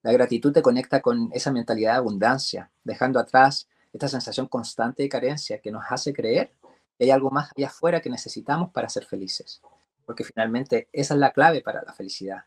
La 0.02 0.12
gratitud 0.12 0.52
te 0.52 0.62
conecta 0.62 1.00
con 1.00 1.30
esa 1.32 1.52
mentalidad 1.52 1.92
de 1.92 1.98
abundancia, 1.98 2.70
dejando 2.84 3.18
atrás 3.18 3.68
esta 3.92 4.08
sensación 4.08 4.46
constante 4.46 5.02
de 5.02 5.08
carencia 5.08 5.60
que 5.60 5.70
nos 5.70 5.84
hace 5.90 6.12
creer 6.12 6.52
hay 7.00 7.10
algo 7.10 7.30
más 7.30 7.50
allá 7.56 7.68
afuera 7.68 8.00
que 8.00 8.10
necesitamos 8.10 8.70
para 8.70 8.88
ser 8.88 9.04
felices. 9.04 9.62
Porque 10.04 10.24
finalmente 10.24 10.88
esa 10.92 11.14
es 11.14 11.20
la 11.20 11.32
clave 11.32 11.62
para 11.62 11.82
la 11.82 11.92
felicidad, 11.92 12.44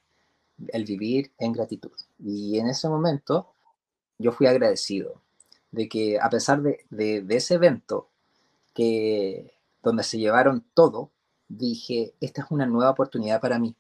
el 0.67 0.85
vivir 0.85 1.31
en 1.37 1.53
gratitud. 1.53 1.91
Y 2.19 2.59
en 2.59 2.67
ese 2.67 2.87
momento 2.87 3.53
yo 4.17 4.31
fui 4.31 4.47
agradecido 4.47 5.21
de 5.71 5.89
que 5.89 6.19
a 6.19 6.29
pesar 6.29 6.61
de, 6.61 6.85
de, 6.89 7.35
ese 7.35 7.55
evento 7.55 8.09
que 8.73 9.55
donde 9.81 10.03
se 10.03 10.19
llevaron 10.19 10.63
todo, 10.73 11.11
dije, 11.47 12.13
esta 12.21 12.41
es 12.41 12.47
una 12.51 12.65
nueva 12.65 12.91
oportunidad 12.91 13.41
para 13.41 13.59
mí, 13.59 13.75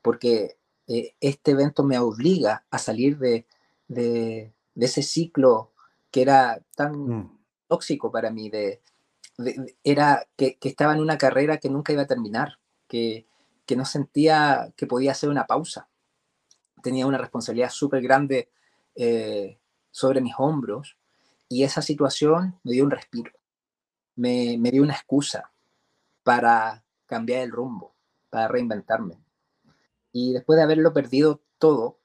porque 0.00 0.56
eh, 0.88 1.14
este 1.20 1.52
evento 1.52 1.82
me 1.84 1.98
obliga 1.98 2.64
a 2.70 2.78
salir 2.78 3.18
de, 3.18 3.46
de, 3.88 4.52
de 4.74 4.86
ese 4.86 5.02
ciclo 5.02 5.72
que 6.10 6.22
era 6.22 6.62
tan 6.76 6.92
mm. 6.92 7.38
tóxico 7.68 8.12
para 8.12 8.30
mí, 8.30 8.50
de, 8.50 8.80
era 9.82 10.26
que, 10.36 10.58
estaba 10.62 10.92
en 10.94 11.00
una 11.00 11.18
carrera 11.18 11.58
que 11.58 11.70
nunca 11.70 11.92
iba 11.92 12.02
a 12.02 12.06
terminar, 12.06 12.58
que, 12.88 13.26
no 13.76 13.84
sentía 13.84 14.72
que 14.76 14.86
podía 14.86 15.12
hacer 15.12 15.28
una 15.28 15.46
pausa. 15.46 15.88
Tenía 16.82 17.06
una 17.06 17.18
responsabilidad 17.18 17.70
súper 17.70 18.02
grande 18.02 18.50
eh, 18.94 19.58
sobre 19.90 20.20
mis 20.20 20.34
hombros 20.38 20.96
y 21.48 21.64
esa 21.64 21.82
situación 21.82 22.58
me 22.62 22.72
dio 22.72 22.84
un 22.84 22.90
respiro, 22.90 23.32
me, 24.16 24.56
dio 24.70 24.82
una 24.82 24.94
excusa 24.94 25.50
para 26.22 26.84
cambiar 27.06 27.42
el 27.42 27.50
rumbo, 27.50 27.94
para 28.30 28.48
reinventarme. 28.48 29.23
Y 30.16 30.32
después 30.32 30.56
de 30.56 30.62
haberlo 30.62 30.92
perdido 30.92 31.42
todo, 31.58 31.98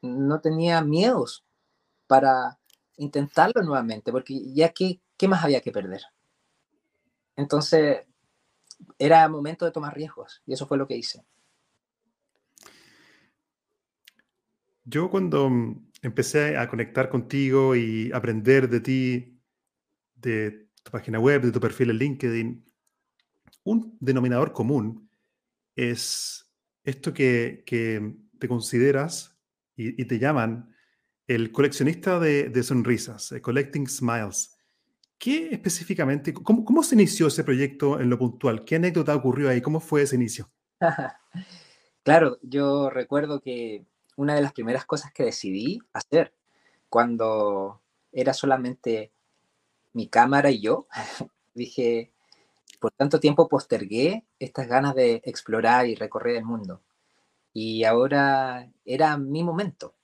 no 0.00 0.40
tenía 0.40 0.80
miedos 0.80 1.44
para 2.06 2.58
intentarlo 2.96 3.62
nuevamente, 3.62 4.10
porque 4.10 4.40
ya 4.54 4.70
qué, 4.70 5.02
qué 5.18 5.28
más 5.28 5.44
había 5.44 5.60
que 5.60 5.70
perder. 5.70 6.00
Entonces, 7.36 8.06
era 8.98 9.28
momento 9.28 9.66
de 9.66 9.72
tomar 9.72 9.94
riesgos 9.94 10.42
y 10.46 10.54
eso 10.54 10.66
fue 10.66 10.78
lo 10.78 10.86
que 10.86 10.96
hice. 10.96 11.22
Yo 14.86 15.10
cuando 15.10 15.50
empecé 16.00 16.56
a 16.56 16.66
conectar 16.66 17.10
contigo 17.10 17.76
y 17.76 18.10
aprender 18.12 18.70
de 18.70 18.80
ti 18.80 19.38
de 20.16 20.70
tu 20.82 20.90
página 20.90 21.20
web, 21.20 21.42
de 21.42 21.52
tu 21.52 21.60
perfil 21.60 21.90
en 21.90 21.98
LinkedIn, 21.98 22.64
un 23.64 23.98
denominador 24.00 24.54
común 24.54 25.10
es 25.76 26.43
esto 26.84 27.12
que, 27.12 27.64
te 28.38 28.48
consideras 28.48 29.36
y, 29.76 30.04
te 30.04 30.18
llaman 30.18 30.74
el 31.26 31.50
coleccionista 31.50 32.20
de, 32.20 32.62
sonrisas, 32.62 33.32
eh, 33.32 33.40
Collecting 33.40 33.88
Smiles. 33.88 34.58
¿Qué 35.18 35.48
específicamente, 35.52 36.34
cómo, 36.34 36.64
cómo, 36.64 36.82
se 36.82 36.94
inició 36.94 37.28
ese 37.28 37.44
proyecto 37.44 37.98
en 37.98 38.10
lo 38.10 38.18
puntual? 38.18 38.64
¿Qué 38.64 38.76
anécdota 38.76 39.14
ocurrió 39.14 39.48
ahí? 39.48 39.62
¿Cómo 39.62 39.80
fue 39.80 40.02
ese 40.02 40.16
inicio? 40.16 40.50
claro, 42.02 42.38
yo 42.42 42.90
recuerdo 42.90 43.40
que 43.40 43.86
una 44.16 44.34
de 44.34 44.42
las 44.42 44.52
primeras 44.52 44.84
cosas 44.84 45.12
que 45.12 45.24
decidí 45.24 45.80
hacer 45.92 46.34
cuando 46.88 47.80
era 48.12 48.34
solamente 48.34 49.12
mi 49.92 50.08
cámara 50.08 50.50
y 50.50 50.60
yo, 50.60 50.86
dije, 51.54 52.13
por 52.84 52.92
tanto 52.92 53.18
tiempo 53.18 53.48
postergué 53.48 54.24
estas 54.38 54.68
ganas 54.68 54.94
de 54.94 55.22
explorar 55.24 55.86
y 55.86 55.94
recorrer 55.94 56.36
el 56.36 56.44
mundo. 56.44 56.82
Y 57.54 57.84
ahora 57.84 58.70
era 58.84 59.16
mi 59.16 59.42
momento. 59.42 59.94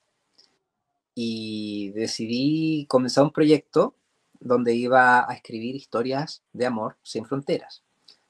Y 1.14 1.90
decidí 1.90 2.86
comenzar 2.88 3.24
un 3.24 3.32
proyecto 3.32 3.94
donde 4.40 4.74
iba 4.74 5.30
a 5.30 5.34
escribir 5.34 5.76
historias 5.76 6.42
de 6.54 6.64
amor 6.64 6.96
sin 7.02 7.26
fronteras. 7.26 7.82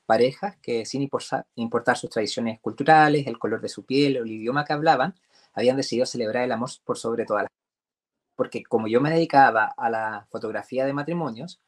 Parejas 0.05 0.57
que 0.57 0.85
sin 0.85 1.09
importar 1.55 1.97
sus 1.97 2.11
tradiciones 2.11 2.59
culturales, 2.59 3.29
el 3.29 3.39
color 3.39 3.61
de 3.61 3.69
su 3.69 3.85
piel 3.85 4.17
o 4.17 4.25
el 4.25 4.33
idioma 4.33 4.65
que 4.65 4.73
hablaban, 4.73 5.15
habían 5.53 5.77
decidido 5.77 6.07
celebrar 6.07 6.43
el 6.43 6.51
amor 6.51 6.71
por 6.85 6.99
sobre 6.99 7.25
todas 7.25 7.45
las 7.45 7.53
porque 8.35 8.65
como 8.65 8.89
yo 8.89 9.01
me 9.01 9.11
dedicaba 9.11 9.67
a 9.77 9.91
la 9.91 10.27
fotografía 10.29 10.87
de 10.87 10.93
matrimonios, 10.93 11.61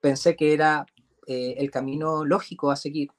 pensé 0.00 0.34
que 0.34 0.54
era 0.54 0.86
eh, 1.26 1.54
el 1.58 1.70
camino 1.70 2.24
lógico 2.24 2.70
a 2.70 2.76
seguir, 2.76 3.10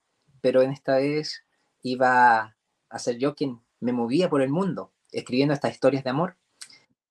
pero 0.42 0.62
en 0.62 0.72
esta 0.72 0.98
vez 0.98 1.44
iba 1.82 2.56
a 2.90 3.00
ser 3.00 3.18
yo 3.18 3.36
quien 3.36 3.62
me 3.80 3.94
movía 3.94 4.30
por 4.30 4.42
el 4.42 4.50
mundo, 4.50 4.92
escribiendo 5.12 5.54
estas 5.54 5.72
historias 5.72 6.04
de 6.04 6.10
amor. 6.10 6.38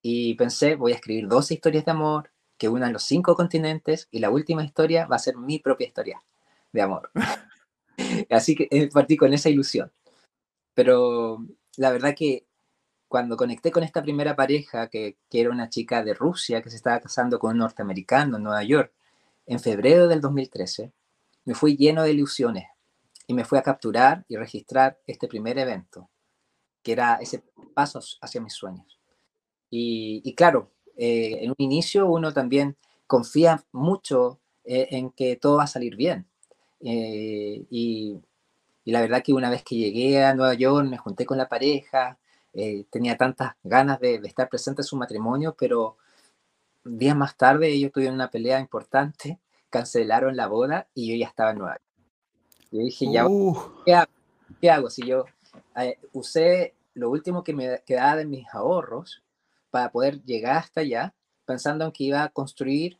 Y 0.03 0.35
pensé, 0.35 0.75
voy 0.75 0.93
a 0.93 0.97
escribir 0.97 1.29
dos 1.29 1.51
historias 1.51 1.85
de 1.85 1.93
amor 1.93 2.31
que 2.59 2.69
unan 2.69 2.93
los 2.93 3.05
cinco 3.05 3.35
continentes 3.35 4.09
y 4.11 4.19
la 4.21 4.31
última 4.31 4.65
historia 4.65 5.07
va 5.07 5.17
a 5.17 5.21
ser 5.21 5.37
mi 5.37 5.59
propia 5.59 5.87
historia 5.87 6.23
de 6.73 6.83
amor. 6.83 7.11
Así 8.31 8.55
que 8.55 8.69
eh, 8.71 8.89
partí 8.93 9.17
con 9.17 9.33
esa 9.33 9.49
ilusión. 9.49 9.93
Pero 10.75 11.45
la 11.77 11.91
verdad 11.91 12.15
que 12.17 12.47
cuando 13.09 13.37
conecté 13.37 13.71
con 13.71 13.83
esta 13.83 14.03
primera 14.03 14.37
pareja, 14.37 14.89
que, 14.89 15.19
era 15.31 15.51
una 15.51 15.69
chica 15.69 16.03
de 16.03 16.15
Rusia 16.15 16.63
que 16.63 16.71
se 16.71 16.77
estaba 16.77 17.01
casando 17.01 17.39
con 17.39 17.53
un 17.53 17.59
norteamericano 17.59 18.39
en 18.39 18.43
Nueva 18.43 18.63
York, 18.65 18.93
en 19.47 19.61
febrero 19.61 20.09
del 20.09 20.21
2013, 20.21 20.93
me 21.45 21.55
fui 21.55 21.77
lleno 21.77 22.03
de 22.03 22.13
ilusiones 22.13 22.67
y 23.27 23.35
me 23.35 23.45
fui 23.45 23.59
a 23.59 23.63
capturar 23.63 24.25
y 24.29 24.37
registrar 24.37 24.99
este 25.07 25.29
primer 25.29 25.59
evento, 25.59 26.11
que 26.83 26.93
era 26.93 27.17
ese 27.17 27.43
paso 27.75 28.01
hacia 28.21 28.41
mis 28.41 28.55
sueños. 28.55 28.99
Y, 29.75 30.35
claro, 30.35 30.71
eh, 30.97 31.39
en 31.41 31.51
un 31.51 31.57
inicio 31.59 32.07
uno 32.07 32.35
también 32.35 32.77
confía 33.07 33.65
mucho 33.73 34.39
eh, 34.65 34.89
en 34.91 35.11
que 35.11 35.37
todo 35.37 35.57
va 35.57 35.65
a 35.65 35.67
salir 35.67 35.97
bien. 35.97 36.27
Eh, 36.81 37.65
y, 37.71 38.21
y, 38.85 38.93
la 38.93 39.01
verdad 39.01 39.23
que 39.23 39.33
una 39.33 39.49
vez 39.49 39.63
que 39.63 39.77
llegué 39.77 40.23
a 40.23 40.35
Nueva 40.35 40.55
York, 40.55 40.87
me 40.87 40.99
junté 40.99 41.25
con 41.25 41.39
la 41.39 41.49
pareja, 41.49 42.19
tenía 42.91 43.17
tantas 43.17 43.55
ganas 43.63 43.99
de, 43.99 44.17
estar 44.25 44.51
presente 44.51 44.83
en 44.83 44.87
su 44.87 44.97
matrimonio, 44.97 45.57
pero 45.59 45.97
días 46.85 47.17
más 47.17 47.37
tarde 47.37 47.69
ellos 47.69 47.93
tuvieron 47.93 48.17
una 48.17 48.31
pelea 48.31 48.61
importante, 48.61 49.39
cancelaron 49.71 50.37
la 50.37 50.47
boda 50.47 50.89
y 50.95 51.11
yo 51.11 51.17
ya 51.17 51.29
estaba 51.29 51.51
en 51.51 51.59
Nueva 51.59 51.75
York. 51.75 51.83
Yo 52.71 52.79
dije, 52.79 53.13
ya, 53.13 53.27
uh. 53.27 53.55
¿qué, 54.61 54.71
hago? 54.71 54.89
Si 54.89 55.07
yo 55.07 55.27
eh, 55.77 55.99
usé 56.13 56.75
lo 56.95 57.11
último 57.11 57.45
que 57.45 57.53
me 57.53 57.83
quedaba 57.85 58.17
de 58.17 58.25
mis 58.25 58.47
ahorros 58.53 59.23
para 59.71 59.91
poder 59.93 60.23
llegar 60.25 60.57
hasta 60.57 60.81
allá, 60.81 61.15
pensando 61.45 61.85
en 61.85 61.93
que 61.93 62.05
iba 62.05 62.23
a 62.23 62.31
construir 62.31 62.99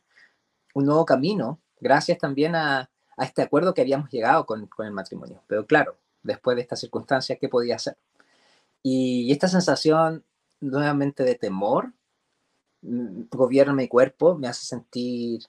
un 0.75 0.85
nuevo 0.85 1.05
camino, 1.05 1.59
gracias 1.79 2.19
también 2.19 2.55
a, 2.55 2.91
a 3.17 3.25
este 3.25 3.41
acuerdo 3.41 3.73
que 3.73 3.81
habíamos 3.81 4.09
llegado 4.09 4.45
con, 4.45 4.67
con, 4.67 4.85
el 4.85 4.93
matrimonio. 4.93 5.41
Pero 5.47 5.65
claro, 5.65 5.97
después 6.21 6.55
de 6.55 6.61
esta 6.61 6.75
circunstancia, 6.75 7.37
¿qué 7.37 7.49
podía 7.49 7.75
hacer? 7.75 7.97
Y 8.83 9.31
esta 9.31 9.47
sensación 9.47 10.23
nuevamente 10.59 11.23
de 11.23 11.35
temor 11.35 11.93
gobierna 13.31 13.73
mi 13.73 13.87
cuerpo, 13.87 14.37
me 14.37 14.47
hace 14.47 14.65
sentir 14.65 15.43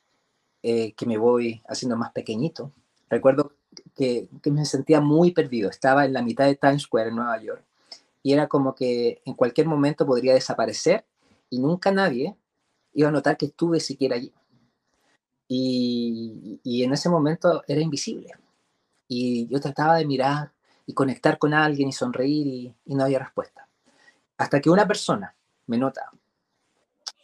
eh, 0.62 0.92
que 0.94 1.06
me 1.06 1.18
voy 1.18 1.62
haciendo 1.68 1.96
más 1.96 2.12
pequeñito. 2.12 2.72
Recuerdo 3.10 3.52
que, 3.94 4.28
me 4.44 4.64
sentía 4.64 5.00
muy 5.00 5.32
perdido, 5.32 5.70
estaba 5.70 6.04
en 6.04 6.12
la 6.12 6.22
mitad 6.22 6.46
de 6.46 6.56
Times 6.56 6.82
Square 6.82 7.10
en 7.10 7.16
Nueva 7.16 7.40
York 7.40 7.64
y 8.22 8.32
era 8.32 8.48
como 8.48 8.74
que 8.74 9.20
en 9.24 9.34
cualquier 9.34 9.66
momento 9.66 10.06
podría 10.06 10.34
desaparecer 10.34 11.04
y 11.50 11.58
nunca 11.58 11.92
nadie 11.92 12.36
iba 12.94 13.08
a 13.08 13.12
notar 13.12 13.36
que 13.36 13.46
estuve 13.46 13.80
siquiera 13.80 14.16
allí. 14.16 14.32
Y, 15.46 16.60
y 16.62 16.84
en 16.84 16.92
ese 16.92 17.10
momento 17.10 17.62
era 17.68 17.80
invisible. 17.80 18.32
Y 19.06 19.46
yo 19.48 19.60
trataba 19.60 19.96
de 19.96 20.06
mirar 20.06 20.54
y 20.86 20.94
conectar 20.94 21.38
con 21.38 21.54
alguien 21.54 21.88
y 21.88 21.92
sonreír 21.92 22.74
y, 22.84 22.94
no 22.94 23.04
había 23.04 23.18
respuesta. 23.18 23.68
Hasta 24.36 24.60
que 24.60 24.70
una 24.70 24.86
persona 24.86 25.34
me 25.66 25.78
nota, 25.78 26.10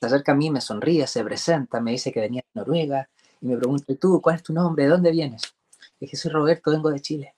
se 0.01 0.07
acerca 0.07 0.33
a 0.33 0.35
mí, 0.35 0.51
me 0.51 0.61
sonríe, 0.61 1.07
se 1.07 1.23
presenta, 1.23 1.81
me 1.81 1.93
dice 1.93 2.13
que 2.13 2.21
venía 2.21 2.43
de 2.43 2.61
Noruega 2.61 3.09
y 3.41 3.47
me 3.47 3.57
pregunta, 3.57 3.95
¿tú 4.01 4.21
cuál 4.21 4.37
es 4.37 4.43
tu 4.43 4.53
nombre? 4.53 4.85
¿De 4.85 4.91
dónde 4.91 5.11
vienes? 5.11 5.43
Y 5.99 6.07
dije, 6.07 6.17
soy 6.17 6.33
Roberto, 6.33 6.71
vengo 6.71 6.91
de 6.91 7.01
Chile. 7.01 7.35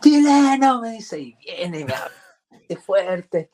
Chileno, 0.00 0.80
me 0.80 0.92
dice, 0.92 1.20
y 1.20 1.34
viene, 1.34 1.84
me 1.84 1.92
habla 1.92 2.10
fuerte. 2.84 3.50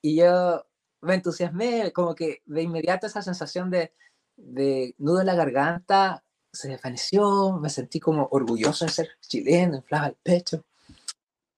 Y 0.00 0.16
yo 0.16 0.64
me 1.00 1.14
entusiasmé, 1.14 1.92
como 1.92 2.14
que 2.14 2.42
de 2.46 2.62
inmediato 2.62 3.06
esa 3.06 3.22
sensación 3.22 3.70
de, 3.70 3.92
de 4.36 4.94
nudo 4.98 5.20
en 5.20 5.26
la 5.26 5.34
garganta 5.34 6.24
se 6.54 6.68
desvaneció, 6.68 7.58
me 7.58 7.68
sentí 7.68 8.00
como 8.00 8.28
orgulloso 8.30 8.84
de 8.84 8.92
ser 8.92 9.08
chileno, 9.20 9.76
inflaba 9.76 10.06
el 10.06 10.16
pecho. 10.22 10.64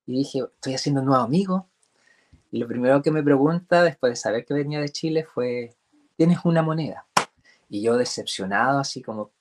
Y 0.06 0.18
dije, 0.18 0.40
estoy 0.54 0.75
haciendo 0.75 1.00
un 1.00 1.09
nuevo 1.09 1.23
amigo. 1.23 1.68
Y 2.50 2.59
lo 2.59 2.66
primero 2.66 3.02
que 3.02 3.11
me 3.11 3.23
pregunta, 3.23 3.83
después 3.83 4.12
de 4.12 4.16
saber 4.16 4.47
que 4.47 4.54
venía 4.54 4.80
de 4.80 4.88
Chile, 4.88 5.25
fue, 5.25 5.75
¿tienes 6.17 6.39
una 6.45 6.63
moneda? 6.63 7.07
Y 7.69 7.83
yo 7.83 7.97
decepcionado, 7.97 8.79
así 8.79 9.03
como, 9.03 9.33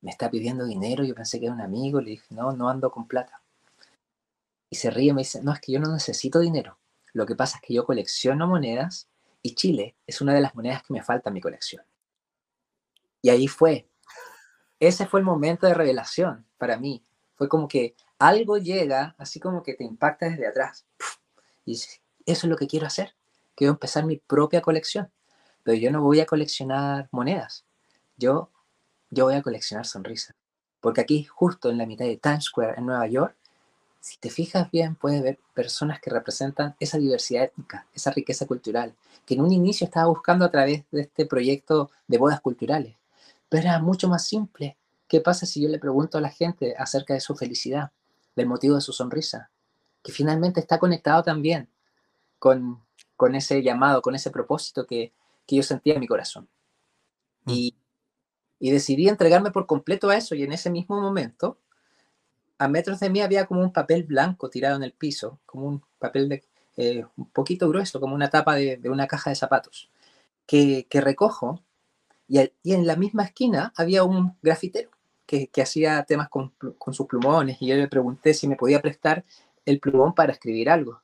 me 0.00 0.10
está 0.10 0.30
pidiendo 0.30 0.64
dinero, 0.64 1.04
yo 1.04 1.14
pensé 1.14 1.38
que 1.38 1.46
era 1.46 1.54
un 1.54 1.60
amigo, 1.60 2.00
le 2.00 2.10
dije, 2.10 2.26
no, 2.30 2.52
no 2.52 2.68
ando 2.68 2.90
con 2.90 3.06
plata. 3.06 3.42
Y 4.68 4.76
se 4.76 4.90
ríe 4.90 5.12
me 5.12 5.20
dice, 5.20 5.42
no, 5.42 5.52
es 5.52 5.60
que 5.60 5.72
yo 5.72 5.80
no 5.80 5.92
necesito 5.92 6.40
dinero. 6.40 6.78
Lo 7.12 7.26
que 7.26 7.36
pasa 7.36 7.58
es 7.58 7.62
que 7.62 7.74
yo 7.74 7.84
colecciono 7.84 8.46
monedas 8.46 9.08
y 9.42 9.54
Chile 9.54 9.96
es 10.06 10.20
una 10.20 10.34
de 10.34 10.40
las 10.40 10.54
monedas 10.54 10.82
que 10.82 10.94
me 10.94 11.02
falta 11.02 11.30
en 11.30 11.34
mi 11.34 11.40
colección. 11.40 11.84
Y 13.20 13.30
ahí 13.30 13.46
fue. 13.48 13.88
Ese 14.80 15.06
fue 15.06 15.20
el 15.20 15.26
momento 15.26 15.66
de 15.66 15.74
revelación 15.74 16.46
para 16.58 16.76
mí. 16.78 17.04
Fue 17.34 17.48
como 17.48 17.68
que 17.68 17.94
algo 18.18 18.56
llega, 18.56 19.14
así 19.18 19.40
como 19.40 19.62
que 19.62 19.74
te 19.74 19.84
impacta 19.84 20.28
desde 20.28 20.46
atrás. 20.46 20.86
Y 21.64 21.74
eso 21.74 21.96
es 22.24 22.44
lo 22.44 22.56
que 22.56 22.66
quiero 22.66 22.86
hacer. 22.86 23.14
Quiero 23.54 23.72
empezar 23.72 24.04
mi 24.04 24.16
propia 24.16 24.62
colección. 24.62 25.12
Pero 25.62 25.76
yo 25.76 25.90
no 25.90 26.02
voy 26.02 26.20
a 26.20 26.26
coleccionar 26.26 27.08
monedas. 27.12 27.64
Yo, 28.16 28.50
yo 29.10 29.24
voy 29.24 29.34
a 29.34 29.42
coleccionar 29.42 29.86
sonrisas. 29.86 30.34
Porque 30.80 31.00
aquí, 31.00 31.24
justo 31.24 31.70
en 31.70 31.78
la 31.78 31.86
mitad 31.86 32.04
de 32.04 32.16
Times 32.16 32.44
Square, 32.44 32.74
en 32.78 32.86
Nueva 32.86 33.06
York, 33.06 33.36
si 34.00 34.18
te 34.18 34.30
fijas 34.30 34.70
bien, 34.70 34.96
puedes 34.96 35.22
ver 35.22 35.38
personas 35.54 36.00
que 36.00 36.10
representan 36.10 36.74
esa 36.80 36.98
diversidad 36.98 37.44
étnica, 37.44 37.86
esa 37.94 38.10
riqueza 38.10 38.46
cultural, 38.46 38.94
que 39.24 39.34
en 39.34 39.42
un 39.42 39.52
inicio 39.52 39.84
estaba 39.84 40.08
buscando 40.08 40.44
a 40.44 40.50
través 40.50 40.84
de 40.90 41.02
este 41.02 41.24
proyecto 41.26 41.90
de 42.08 42.18
bodas 42.18 42.40
culturales. 42.40 42.96
Pero 43.48 43.68
era 43.68 43.78
mucho 43.78 44.08
más 44.08 44.26
simple. 44.26 44.76
¿Qué 45.06 45.20
pasa 45.20 45.46
si 45.46 45.62
yo 45.62 45.68
le 45.68 45.78
pregunto 45.78 46.18
a 46.18 46.20
la 46.20 46.30
gente 46.30 46.74
acerca 46.76 47.14
de 47.14 47.20
su 47.20 47.36
felicidad? 47.36 47.92
del 48.36 48.46
motivo 48.46 48.76
de 48.76 48.80
su 48.80 48.92
sonrisa, 48.92 49.50
que 50.02 50.12
finalmente 50.12 50.60
está 50.60 50.78
conectado 50.78 51.22
también 51.22 51.68
con, 52.38 52.82
con 53.16 53.34
ese 53.34 53.62
llamado, 53.62 54.02
con 54.02 54.14
ese 54.14 54.30
propósito 54.30 54.86
que, 54.86 55.12
que 55.46 55.56
yo 55.56 55.62
sentía 55.62 55.94
en 55.94 56.00
mi 56.00 56.06
corazón. 56.06 56.48
Mm. 57.44 57.50
Y, 57.50 57.76
y, 58.58 58.70
decidí 58.70 59.08
entregarme 59.08 59.50
por 59.50 59.66
completo 59.66 60.10
a 60.10 60.16
eso 60.16 60.34
y 60.34 60.42
en 60.42 60.52
ese 60.52 60.70
mismo 60.70 61.00
momento, 61.00 61.58
a 62.58 62.68
metros 62.68 63.00
de 63.00 63.10
mí 63.10 63.20
había 63.20 63.46
como 63.46 63.60
un 63.60 63.72
papel 63.72 64.04
blanco 64.04 64.48
tirado 64.48 64.76
en 64.76 64.84
el 64.84 64.92
piso, 64.92 65.40
como 65.46 65.66
un 65.66 65.82
papel 65.98 66.28
de, 66.28 66.44
eh, 66.76 67.04
un 67.16 67.30
poquito 67.30 67.68
grueso, 67.68 68.00
como 68.00 68.14
una 68.14 68.30
tapa 68.30 68.54
de, 68.54 68.76
de 68.76 68.90
una 68.90 69.06
caja 69.06 69.30
de 69.30 69.36
zapatos, 69.36 69.90
que, 70.46 70.86
que 70.88 71.00
recojo 71.00 71.60
y, 72.28 72.40
y 72.62 72.74
en 72.74 72.86
la 72.86 72.96
misma 72.96 73.24
esquina 73.24 73.72
había 73.76 74.04
un 74.04 74.36
grafitero 74.42 74.90
que, 75.26 75.62
hacía 75.62 76.02
temas 76.04 76.28
con, 76.28 76.52
sus 76.92 77.06
plumones 77.06 77.56
y 77.60 77.66
yo 77.66 77.76
le 77.76 77.88
pregunté 77.88 78.34
si 78.34 78.46
me 78.46 78.56
podía 78.56 78.82
prestar 78.82 79.24
el 79.64 79.80
plumón 79.80 80.14
para 80.14 80.32
escribir 80.32 80.68
algo. 80.68 81.00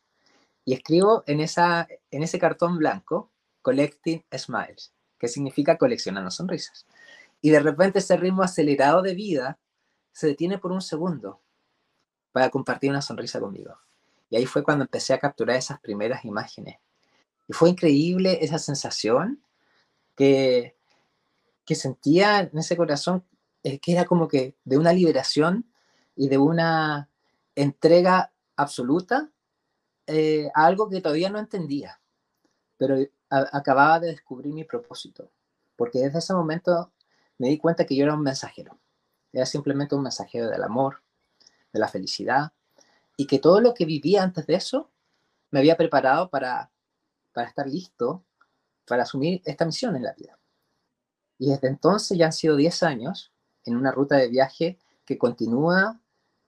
Y 0.64 0.74
escribo 0.74 1.22
en, 1.26 1.40
esa, 1.40 1.88
en 2.10 2.22
ese 2.22 2.38
cartón 2.38 2.76
blanco, 2.76 3.30
Collecting 3.68 4.24
Smiles, 4.34 4.94
que 5.18 5.28
significa 5.28 5.76
coleccionando 5.76 6.30
sonrisas. 6.30 6.86
Y 7.42 7.50
de 7.50 7.60
repente 7.60 7.98
ese 7.98 8.16
ritmo 8.16 8.42
acelerado 8.42 9.02
de 9.02 9.14
vida 9.14 9.58
se 10.10 10.28
detiene 10.28 10.56
por 10.56 10.72
un 10.72 10.80
segundo 10.80 11.42
para 12.32 12.48
compartir 12.48 12.88
una 12.88 13.02
sonrisa 13.02 13.38
conmigo. 13.40 13.76
Y 14.30 14.36
ahí 14.36 14.46
fue 14.46 14.62
cuando 14.62 14.84
empecé 14.84 15.12
a 15.12 15.18
capturar 15.18 15.56
esas 15.56 15.80
primeras 15.80 16.24
imágenes. 16.24 16.78
Y 17.46 17.52
fue 17.52 17.68
increíble 17.68 18.38
esa 18.40 18.58
sensación 18.58 19.42
que, 20.16 20.74
que 21.66 21.74
sentía 21.74 22.40
en 22.40 22.56
ese 22.56 22.74
corazón, 22.74 23.22
eh, 23.64 23.78
que 23.80 23.92
era 23.92 24.06
como 24.06 24.28
que 24.28 24.56
de 24.64 24.78
una 24.78 24.94
liberación 24.94 25.70
y 26.16 26.30
de 26.30 26.38
una 26.38 27.10
entrega 27.54 28.32
absoluta 28.56 29.30
eh, 30.06 30.48
a 30.54 30.64
algo 30.64 30.88
que 30.88 31.02
todavía 31.02 31.28
no 31.28 31.38
entendía, 31.38 32.00
pero 32.78 32.96
acababa 33.30 34.00
de 34.00 34.08
descubrir 34.08 34.52
mi 34.52 34.64
propósito, 34.64 35.30
porque 35.76 36.00
desde 36.00 36.18
ese 36.18 36.34
momento 36.34 36.92
me 37.38 37.48
di 37.48 37.58
cuenta 37.58 37.84
que 37.84 37.96
yo 37.96 38.04
era 38.04 38.14
un 38.14 38.22
mensajero, 38.22 38.78
era 39.32 39.46
simplemente 39.46 39.94
un 39.94 40.02
mensajero 40.02 40.48
del 40.48 40.62
amor, 40.62 41.02
de 41.72 41.80
la 41.80 41.88
felicidad, 41.88 42.52
y 43.16 43.26
que 43.26 43.38
todo 43.38 43.60
lo 43.60 43.74
que 43.74 43.84
vivía 43.84 44.22
antes 44.22 44.46
de 44.46 44.54
eso 44.54 44.90
me 45.50 45.58
había 45.58 45.76
preparado 45.76 46.30
para, 46.30 46.70
para 47.32 47.48
estar 47.48 47.66
listo 47.66 48.24
para 48.88 49.02
asumir 49.02 49.42
esta 49.44 49.64
misión 49.64 49.94
en 49.94 50.02
la 50.02 50.14
vida. 50.14 50.38
Y 51.38 51.50
desde 51.50 51.68
entonces 51.68 52.18
ya 52.18 52.26
han 52.26 52.32
sido 52.32 52.56
10 52.56 52.82
años 52.82 53.32
en 53.64 53.76
una 53.76 53.92
ruta 53.92 54.16
de 54.16 54.28
viaje 54.28 54.78
que 55.04 55.18
continúa 55.18 56.00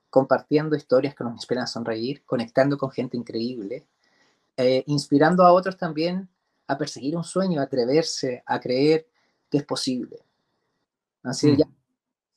compartiendo 0.08 0.74
historias 0.74 1.14
que 1.14 1.22
nos 1.22 1.34
inspiran 1.34 1.64
a 1.64 1.68
sonreír, 1.68 2.24
conectando 2.24 2.76
con 2.76 2.90
gente 2.90 3.16
increíble, 3.16 3.86
eh, 4.56 4.82
inspirando 4.86 5.44
a 5.44 5.52
otros 5.52 5.76
también 5.76 6.28
a 6.70 6.78
perseguir 6.78 7.16
un 7.16 7.24
sueño, 7.24 7.60
a 7.60 7.64
atreverse, 7.64 8.42
a 8.46 8.60
creer 8.60 9.06
que 9.50 9.58
es 9.58 9.64
posible. 9.64 10.18
Han 11.22 11.34
sido 11.34 11.56
ya 11.56 11.66
mm. 11.66 11.74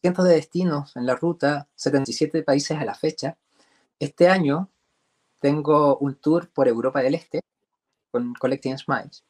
cientos 0.02 0.26
de 0.26 0.36
destinos 0.36 0.96
en 0.96 1.06
la 1.06 1.16
ruta, 1.16 1.68
77 1.76 2.44
países 2.44 2.78
a 2.78 2.86
la 2.86 2.96
fecha. 2.96 3.38
Este 4.00 4.28
año 4.28 4.70
tengo 5.40 5.98
un 5.98 6.16
tour 6.16 6.50
por 6.50 6.68
Europa 6.68 7.02
del 7.02 7.16
Este 7.16 7.42
con 8.12 8.34
Collecting 8.34 8.78
Smiles. 8.78 9.24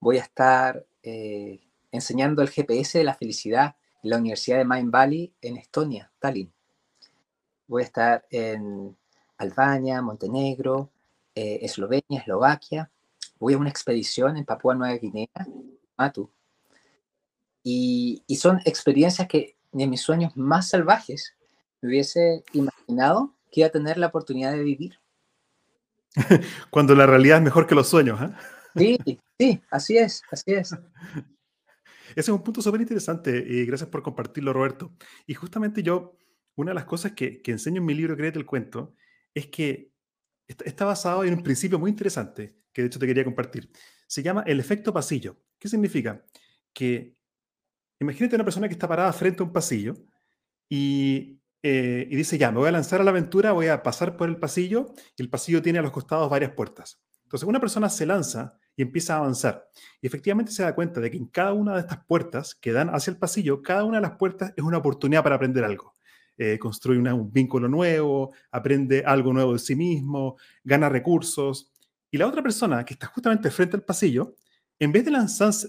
Voy 0.00 0.18
a 0.18 0.22
estar 0.22 0.86
eh, 1.02 1.60
enseñando 1.90 2.42
el 2.42 2.50
GPS 2.50 2.98
de 2.98 3.04
la 3.04 3.14
felicidad 3.14 3.76
en 4.02 4.10
la 4.10 4.18
Universidad 4.18 4.58
de 4.58 4.64
Mind 4.64 4.90
Valley 4.90 5.34
en 5.40 5.56
Estonia, 5.56 6.12
Tallinn 6.18 6.52
voy 7.66 7.82
a 7.82 7.86
estar 7.86 8.26
en 8.30 8.96
Albania, 9.38 10.02
Montenegro, 10.02 10.90
eh, 11.34 11.58
Eslovenia, 11.62 12.20
Eslovaquia. 12.20 12.90
Voy 13.38 13.54
a 13.54 13.58
una 13.58 13.70
expedición 13.70 14.36
en 14.36 14.44
Papúa 14.44 14.74
Nueva 14.74 14.96
Guinea, 14.96 15.28
Matu. 15.96 16.30
Y, 17.62 18.22
y 18.26 18.36
son 18.36 18.60
experiencias 18.64 19.28
que 19.28 19.56
en 19.72 19.90
mis 19.90 20.00
sueños 20.00 20.36
más 20.36 20.68
salvajes 20.68 21.34
me 21.80 21.88
hubiese 21.88 22.44
imaginado 22.52 23.34
que 23.50 23.60
iba 23.60 23.68
a 23.68 23.72
tener 23.72 23.98
la 23.98 24.06
oportunidad 24.06 24.52
de 24.52 24.62
vivir. 24.62 24.98
Cuando 26.70 26.94
la 26.94 27.06
realidad 27.06 27.38
es 27.38 27.44
mejor 27.44 27.66
que 27.66 27.74
los 27.74 27.88
sueños. 27.88 28.20
¿eh? 28.22 28.30
Sí, 28.76 28.98
sí, 29.38 29.62
así 29.70 29.98
es, 29.98 30.22
así 30.30 30.52
es. 30.52 30.72
Ese 32.10 32.20
es 32.20 32.28
un 32.28 32.42
punto 32.42 32.62
súper 32.62 32.80
interesante 32.80 33.44
y 33.46 33.66
gracias 33.66 33.90
por 33.90 34.02
compartirlo, 34.02 34.52
Roberto. 34.52 34.92
Y 35.26 35.34
justamente 35.34 35.82
yo 35.82 36.16
una 36.54 36.70
de 36.70 36.76
las 36.76 36.86
cosas 36.86 37.12
que, 37.12 37.42
enseño 37.44 37.80
en 37.80 37.84
mi 37.84 37.94
libro 37.94 38.16
Créete 38.16 38.38
el 38.38 38.46
Cuento 38.46 38.94
es 39.34 39.48
que 39.48 39.92
está, 40.48 40.86
basado 40.86 41.24
en 41.24 41.34
un 41.34 41.42
principio 41.42 41.78
muy 41.78 41.90
interesante 41.90 42.56
que 42.76 42.82
de 42.82 42.88
hecho 42.88 42.98
te 42.98 43.06
quería 43.06 43.24
compartir. 43.24 43.70
Se 44.06 44.22
llama 44.22 44.44
el 44.46 44.60
efecto 44.60 44.92
pasillo. 44.92 45.38
¿Qué 45.58 45.66
significa? 45.66 46.22
Que 46.74 47.16
imagínate 47.98 48.34
una 48.34 48.44
persona 48.44 48.68
que 48.68 48.74
está 48.74 48.86
parada 48.86 49.10
frente 49.14 49.42
a 49.42 49.46
un 49.46 49.52
pasillo 49.54 49.94
y, 50.68 51.40
eh, 51.62 52.06
y 52.10 52.14
dice, 52.16 52.36
ya, 52.36 52.52
me 52.52 52.58
voy 52.58 52.68
a 52.68 52.72
lanzar 52.72 53.00
a 53.00 53.04
la 53.04 53.12
aventura, 53.12 53.52
voy 53.52 53.68
a 53.68 53.82
pasar 53.82 54.18
por 54.18 54.28
el 54.28 54.36
pasillo 54.36 54.92
y 55.16 55.22
el 55.22 55.30
pasillo 55.30 55.62
tiene 55.62 55.78
a 55.78 55.82
los 55.82 55.90
costados 55.90 56.28
varias 56.28 56.50
puertas. 56.50 57.00
Entonces 57.22 57.48
una 57.48 57.60
persona 57.60 57.88
se 57.88 58.04
lanza 58.04 58.58
y 58.76 58.82
empieza 58.82 59.14
a 59.14 59.18
avanzar. 59.20 59.70
Y 60.02 60.06
efectivamente 60.06 60.52
se 60.52 60.62
da 60.62 60.74
cuenta 60.74 61.00
de 61.00 61.10
que 61.10 61.16
en 61.16 61.28
cada 61.28 61.54
una 61.54 61.76
de 61.76 61.80
estas 61.80 62.04
puertas 62.04 62.54
que 62.54 62.72
dan 62.72 62.90
hacia 62.90 63.10
el 63.10 63.16
pasillo, 63.16 63.62
cada 63.62 63.84
una 63.84 63.96
de 63.96 64.02
las 64.02 64.18
puertas 64.18 64.52
es 64.54 64.62
una 64.62 64.76
oportunidad 64.76 65.22
para 65.22 65.36
aprender 65.36 65.64
algo. 65.64 65.94
Eh, 66.36 66.58
construye 66.58 66.98
un 67.00 67.32
vínculo 67.32 67.68
nuevo, 67.68 68.34
aprende 68.50 69.02
algo 69.06 69.32
nuevo 69.32 69.54
de 69.54 69.60
sí 69.60 69.74
mismo, 69.74 70.36
gana 70.62 70.90
recursos. 70.90 71.72
Y 72.16 72.18
la 72.18 72.28
otra 72.28 72.42
persona 72.42 72.82
que 72.82 72.94
está 72.94 73.08
justamente 73.08 73.50
frente 73.50 73.76
al 73.76 73.82
pasillo, 73.82 74.36
en 74.78 74.90
vez 74.90 75.04
de 75.04 75.10
lanzarse, 75.10 75.68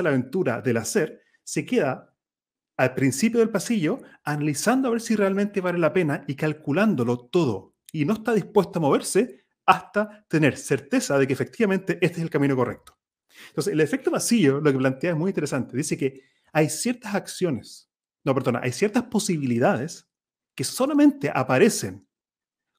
a 0.00 0.02
la 0.04 0.10
aventura 0.10 0.60
del 0.62 0.76
hacer, 0.76 1.22
se 1.42 1.66
queda 1.66 2.14
al 2.76 2.94
principio 2.94 3.40
del 3.40 3.50
pasillo 3.50 4.00
analizando 4.22 4.86
a 4.86 4.92
ver 4.92 5.00
si 5.00 5.16
realmente 5.16 5.60
vale 5.60 5.76
la 5.76 5.92
pena 5.92 6.22
y 6.28 6.36
calculándolo 6.36 7.18
todo. 7.18 7.74
Y 7.90 8.04
no 8.04 8.12
está 8.12 8.32
dispuesto 8.32 8.78
a 8.78 8.82
moverse 8.82 9.44
hasta 9.66 10.24
tener 10.28 10.56
certeza 10.56 11.18
de 11.18 11.26
que 11.26 11.32
efectivamente 11.32 11.98
este 12.00 12.18
es 12.18 12.22
el 12.22 12.30
camino 12.30 12.54
correcto. 12.54 12.96
Entonces, 13.48 13.72
el 13.72 13.80
efecto 13.80 14.12
pasillo 14.12 14.60
lo 14.60 14.70
que 14.70 14.78
plantea 14.78 15.10
es 15.10 15.16
muy 15.16 15.30
interesante. 15.30 15.76
Dice 15.76 15.96
que 15.96 16.22
hay 16.52 16.68
ciertas 16.68 17.16
acciones, 17.16 17.90
no, 18.22 18.36
perdona, 18.36 18.60
hay 18.62 18.70
ciertas 18.70 19.02
posibilidades 19.02 20.08
que 20.54 20.62
solamente 20.62 21.28
aparecen 21.34 22.07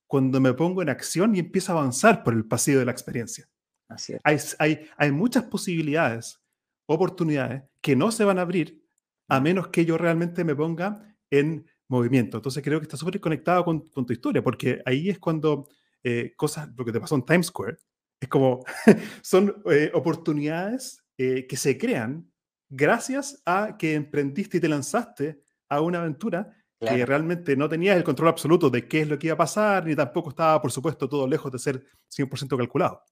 cuando 0.09 0.41
me 0.41 0.55
pongo 0.55 0.81
en 0.81 0.89
acción 0.89 1.35
y 1.35 1.39
empiezo 1.39 1.71
a 1.71 1.77
avanzar 1.77 2.23
por 2.23 2.33
el 2.33 2.43
pasillo 2.43 2.79
de 2.79 2.85
la 2.85 2.91
experiencia. 2.91 3.47
Así 3.87 4.15
Hay, 4.23 4.37
hay, 4.57 4.89
hay 4.97 5.11
muchas 5.11 5.43
posibilidades, 5.43 6.41
oportunidades 6.87 7.61
que 7.79 7.95
no 7.95 8.11
se 8.11 8.23
van 8.23 8.39
a 8.39 8.41
abrir 8.41 8.83
a 9.27 9.39
menos 9.39 9.67
que 9.67 9.85
yo 9.85 9.99
realmente 9.99 10.43
me 10.43 10.55
ponga 10.55 11.15
en 11.29 11.63
movimiento. 11.87 12.37
Entonces 12.37 12.63
creo 12.63 12.79
que 12.79 12.85
está 12.85 12.97
súper 12.97 13.19
conectado 13.19 13.63
con, 13.63 13.87
con, 13.89 14.03
tu 14.03 14.11
historia, 14.11 14.41
porque 14.41 14.81
ahí 14.83 15.09
es 15.09 15.19
cuando 15.19 15.69
eh, 16.03 16.33
cosas, 16.35 16.69
lo 16.75 16.83
que 16.83 16.91
te 16.91 16.99
pasó 16.99 17.13
en 17.13 17.25
Times 17.25 17.45
Square, 17.45 17.77
es 18.19 18.29
como, 18.29 18.65
son 19.21 19.61
eh, 19.69 19.91
oportunidades 19.93 21.03
eh, 21.19 21.45
que 21.45 21.55
se 21.55 21.77
crean 21.77 22.31
gracias 22.67 23.43
a 23.45 23.77
que 23.77 23.93
emprendiste 23.93 24.57
y 24.57 24.59
te 24.59 24.69
lanzaste 24.69 25.39
a 25.69 25.81
una 25.81 25.99
aventura 25.99 26.51
que 26.79 27.05
realmente 27.05 27.57
no 27.57 27.67
tenías 27.67 27.97
el 27.97 28.03
control 28.03 28.29
absoluto 28.29 28.69
de 28.69 28.87
qué 28.87 29.01
es 29.01 29.07
lo 29.07 29.19
que 29.19 29.27
iba 29.27 29.33
a 29.33 29.37
pasar, 29.37 29.85
ni 29.85 29.95
tampoco 29.95 30.29
estaba, 30.29 30.61
por 30.61 30.71
supuesto, 30.71 31.09
todo 31.09 31.27
lejos 31.27 31.51
de 31.51 31.59
ser 31.59 31.85
100% 32.09 32.57
calculado. 32.57 33.03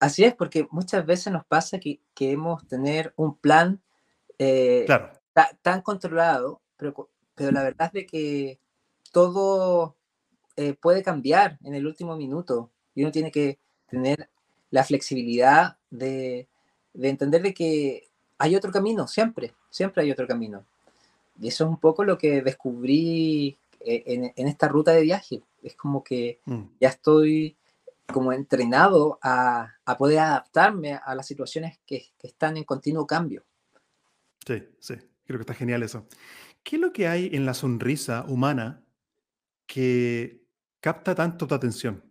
Así 0.00 0.24
es, 0.24 0.34
porque 0.34 0.66
muchas 0.70 1.06
veces 1.06 1.32
nos 1.32 1.44
pasa 1.44 1.78
que 1.78 2.00
queremos 2.12 2.66
tener 2.66 3.14
un 3.16 3.36
plan 3.38 3.80
eh, 4.38 4.86
tan 5.62 5.82
controlado, 5.82 6.60
pero, 6.76 7.10
pero, 7.34 7.52
la 7.52 7.62
verdad 7.62 7.86
es 7.88 7.92
de 7.92 8.06
que 8.06 8.60
todo 9.12 9.96
eh, 10.56 10.74
puede 10.74 11.02
cambiar 11.02 11.58
en 11.62 11.74
el 11.74 11.86
último 11.86 12.16
minuto 12.16 12.72
y 12.94 13.02
uno 13.02 13.12
tiene 13.12 13.30
que 13.30 13.60
tener 13.88 14.28
la 14.70 14.82
flexibilidad 14.82 15.78
de, 15.90 16.48
de 16.92 17.08
entender 17.08 17.42
de 17.42 17.54
que 17.54 18.08
hay 18.38 18.56
otro 18.56 18.72
camino, 18.72 19.06
siempre, 19.06 19.54
siempre 19.70 20.02
hay 20.02 20.10
otro 20.10 20.26
camino. 20.26 20.66
Y 21.40 21.48
eso 21.48 21.64
es 21.64 21.70
un 21.70 21.78
poco 21.78 22.04
lo 22.04 22.16
que 22.16 22.42
descubrí 22.42 23.58
eh, 23.80 24.32
en, 24.36 24.48
esta 24.48 24.68
ruta 24.68 24.92
de 24.92 25.02
viaje. 25.02 25.42
Es 25.62 25.74
como 25.74 26.02
que 26.02 26.40
mm. 26.44 26.62
ya 26.80 26.88
estoy 26.88 27.56
como 28.06 28.32
entrenado 28.32 29.18
a, 29.22 29.74
poder 29.98 30.20
adaptarme 30.20 30.94
a 30.94 31.14
las 31.14 31.26
situaciones 31.26 31.78
que, 31.86 32.06
están 32.22 32.56
en 32.56 32.64
continuo 32.64 33.06
cambio. 33.06 33.44
Sí, 34.46 34.62
sí, 34.78 34.94
creo 35.24 35.38
que 35.38 35.42
está 35.42 35.54
genial 35.54 35.82
eso. 35.82 36.06
¿Qué 36.62 36.76
es 36.76 36.82
lo 36.82 36.92
que 36.92 37.08
hay 37.08 37.30
en 37.32 37.46
la 37.46 37.54
sonrisa 37.54 38.24
humana 38.28 38.84
que 39.66 40.42
capta 40.80 41.14
tanto 41.14 41.46
tu 41.46 41.54
atención? 41.54 42.04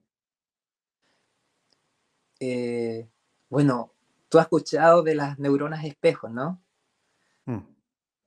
Eh, 2.39 3.07
bueno, 3.49 3.93
tú 4.29 4.39
has 4.39 4.45
escuchado 4.45 5.03
de 5.03 5.15
las 5.15 5.39
neuronas 5.39 5.83
espejos, 5.85 6.31
¿no? 6.31 6.62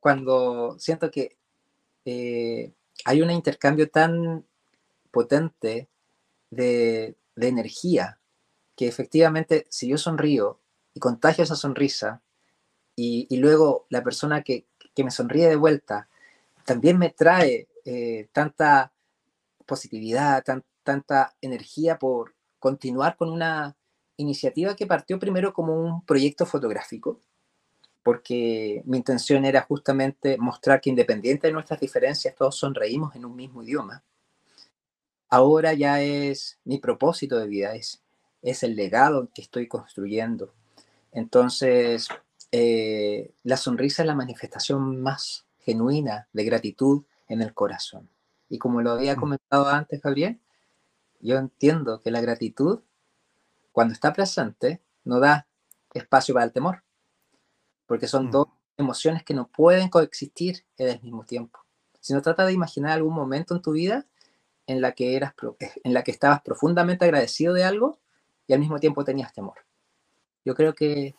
Cuando 0.06 0.76
siento 0.78 1.10
que 1.10 1.36
eh, 2.04 2.72
hay 3.04 3.22
un 3.22 3.30
intercambio 3.32 3.90
tan 3.90 4.46
potente 5.10 5.88
de, 6.48 7.16
energía 7.34 8.20
que 8.76 8.86
efectivamente 8.86 9.66
si 9.68 9.88
yo 9.88 9.98
sonrío 9.98 10.60
y 10.94 11.00
contagio 11.00 11.42
esa 11.42 11.56
sonrisa 11.56 12.22
y, 12.94 13.36
luego 13.36 13.86
la 13.90 14.04
persona 14.04 14.42
que, 14.42 14.68
me 14.96 15.10
sonríe 15.10 15.48
de 15.48 15.56
vuelta 15.56 16.08
también 16.64 16.98
me 16.98 17.10
trae 17.10 17.66
eh, 17.84 18.28
tanta 18.32 18.92
positividad, 19.66 20.44
tanta 20.84 21.34
energía 21.40 21.98
por 21.98 22.36
continuar 22.60 23.16
con 23.16 23.30
una 23.30 23.76
iniciativa 24.18 24.76
que 24.76 24.86
partió 24.86 25.18
primero 25.18 25.52
como 25.52 25.74
un 25.74 26.06
proyecto 26.06 26.46
fotográfico 26.46 27.20
porque 28.06 28.82
mi 28.84 28.98
intención 28.98 29.44
era 29.44 29.62
justamente 29.62 30.38
mostrar 30.38 30.80
que 30.80 30.90
independiente 30.90 31.48
de 31.48 31.52
nuestras 31.52 31.80
diferencias, 31.80 32.36
todos 32.36 32.56
sonreímos 32.56 33.16
en 33.16 33.24
un 33.24 33.34
mismo 33.34 33.64
idioma. 33.64 34.04
Ahora 35.28 35.72
ya 35.72 36.00
es 36.00 36.60
mi 36.62 36.78
propósito 36.78 37.36
de 37.36 37.48
vida, 37.48 37.74
es, 37.74 38.04
es 38.42 38.62
el 38.62 38.76
legado 38.76 39.28
que 39.34 39.42
estoy 39.42 39.66
construyendo. 39.66 40.54
Entonces, 41.10 42.06
eh, 42.52 43.32
la 43.42 43.56
sonrisa 43.56 44.04
es 44.04 44.06
la 44.06 44.14
manifestación 44.14 45.02
más 45.02 45.44
genuina 45.58 46.28
de 46.32 46.44
gratitud 46.44 47.02
en 47.26 47.42
el 47.42 47.54
corazón. 47.54 48.08
Y 48.48 48.58
como 48.58 48.82
lo 48.82 48.92
había 48.92 49.16
mm. 49.16 49.18
comentado 49.18 49.66
antes, 49.66 50.00
Gabriel, 50.00 50.38
yo 51.18 51.38
entiendo 51.38 52.02
que 52.02 52.12
la 52.12 52.20
gratitud, 52.20 52.82
cuando 53.72 53.94
está 53.94 54.12
presente, 54.12 54.80
no 55.02 55.18
da 55.18 55.48
espacio 55.92 56.34
para 56.34 56.46
el 56.46 56.52
temor, 56.52 56.84
porque 57.86 58.08
son 58.08 58.26
mm. 58.26 58.30
dos 58.30 58.46
emociones 58.76 59.22
que 59.24 59.34
no 59.34 59.48
pueden 59.48 59.88
coexistir 59.88 60.64
en 60.76 60.88
el 60.88 61.02
mismo 61.02 61.24
tiempo. 61.24 61.60
Si 62.00 62.12
no 62.12 62.22
trata 62.22 62.44
de 62.44 62.52
imaginar 62.52 62.92
algún 62.92 63.14
momento 63.14 63.54
en 63.54 63.62
tu 63.62 63.72
vida 63.72 64.06
en 64.66 64.80
la 64.80 64.92
que 64.92 65.16
eras 65.16 65.34
en 65.60 65.94
la 65.94 66.02
que 66.02 66.10
estabas 66.10 66.42
profundamente 66.42 67.04
agradecido 67.04 67.54
de 67.54 67.64
algo 67.64 67.98
y 68.46 68.52
al 68.52 68.60
mismo 68.60 68.78
tiempo 68.78 69.04
tenías 69.04 69.32
temor. 69.32 69.58
Yo 70.44 70.54
creo 70.54 70.74
que 70.74 71.14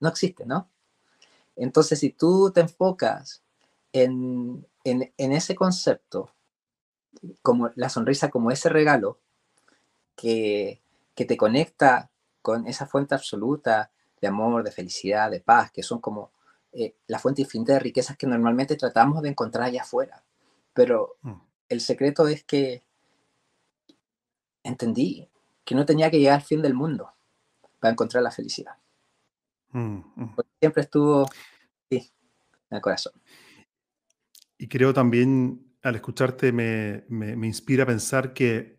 no 0.00 0.08
existe, 0.08 0.46
¿no? 0.46 0.68
Entonces, 1.56 1.98
si 1.98 2.10
tú 2.10 2.50
te 2.54 2.60
enfocas 2.60 3.42
en, 3.92 4.66
en, 4.84 5.32
ese 5.32 5.54
concepto, 5.54 6.32
como 7.42 7.70
la 7.74 7.90
sonrisa 7.90 8.30
como 8.30 8.50
ese 8.50 8.70
regalo 8.70 9.18
que, 10.16 10.80
que 11.14 11.24
te 11.26 11.36
conecta 11.36 12.10
con 12.40 12.66
esa 12.66 12.86
fuente 12.86 13.14
absoluta 13.14 13.90
de 14.20 14.28
amor, 14.28 14.62
de 14.62 14.70
felicidad, 14.70 15.30
de 15.30 15.40
paz, 15.40 15.70
que 15.70 15.82
son 15.82 16.00
como 16.00 16.32
eh, 16.72 16.94
la 17.06 17.18
fuente 17.18 17.42
infinita 17.42 17.72
de 17.72 17.80
riquezas 17.80 18.16
que 18.16 18.26
normalmente 18.26 18.76
tratamos 18.76 19.22
de 19.22 19.30
encontrar 19.30 19.64
allá 19.64 19.82
afuera. 19.82 20.24
Pero 20.72 21.16
mm. 21.22 21.34
el 21.68 21.80
secreto 21.80 22.28
es 22.28 22.44
que 22.44 22.82
entendí 24.62 25.28
que 25.64 25.74
no 25.74 25.84
tenía 25.84 26.10
que 26.10 26.18
llegar 26.18 26.34
al 26.34 26.42
fin 26.42 26.62
del 26.62 26.74
mundo 26.74 27.12
para 27.80 27.92
encontrar 27.92 28.22
la 28.22 28.30
felicidad. 28.30 28.76
Mm, 29.72 30.02
mm. 30.14 30.36
siempre 30.60 30.82
estuvo 30.82 31.28
en 31.90 32.02
el 32.70 32.80
corazón. 32.80 33.12
Y 34.58 34.68
creo 34.68 34.92
también, 34.92 35.74
al 35.82 35.96
escucharte, 35.96 36.52
me, 36.52 37.04
me, 37.08 37.46
inspira 37.46 37.84
a 37.84 37.86
pensar 37.86 38.34
que 38.34 38.78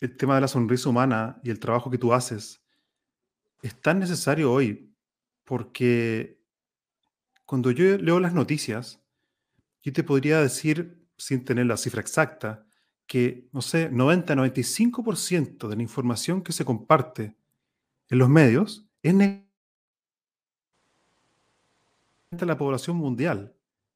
el 0.00 0.16
tema 0.16 0.36
de 0.36 0.42
la 0.42 0.48
sonrisa 0.48 0.88
humana 0.88 1.40
y 1.42 1.50
el 1.50 1.58
trabajo 1.58 1.90
que 1.90 1.98
tú 1.98 2.12
haces 2.12 2.63
es 3.64 3.80
tan 3.80 3.98
necesario 3.98 4.52
hoy 4.52 4.94
porque 5.44 6.38
cuando 7.46 7.70
yo 7.70 7.96
leo 7.96 8.20
las 8.20 8.34
noticias, 8.34 9.00
yo 9.82 9.90
te 9.90 10.04
podría 10.04 10.42
decir, 10.42 11.08
sin 11.16 11.46
tener 11.46 11.64
la 11.64 11.78
cifra 11.78 12.02
exacta, 12.02 12.66
que, 13.06 13.48
no 13.52 13.62
sé, 13.62 13.90
90-95% 13.90 15.68
de 15.68 15.76
la 15.76 15.82
información 15.82 16.42
que 16.42 16.52
se 16.52 16.66
comparte 16.66 17.36
en 18.10 18.18
los 18.18 18.28
medios 18.28 18.86
es 19.02 19.14
negativa 19.14 19.48
a 22.38 22.44
la 22.44 22.58
población 22.58 22.98
mundial 22.98 23.54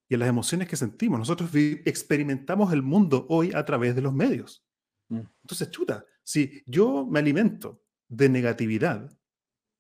y 0.09 0.15
a 0.15 0.19
las 0.19 0.31
emociones 0.31 0.67
que 0.67 0.77
sentimos. 0.77 1.19
Nosotros 1.19 1.51
experimentamos 1.85 2.73
el 2.73 2.83
mundo 2.83 3.27
hoy 3.29 3.53
a 3.53 3.67
través 3.67 3.95
de 3.95 4.01
los 4.01 4.15
medios. 4.15 4.65
Mm. 5.09 5.21
Entonces, 5.43 5.71
chuta, 5.71 6.07
si 6.25 6.63
yo 6.65 7.07
me 7.07 7.19
alimento 7.19 7.83
de 8.09 8.31
negatividad, 8.31 9.18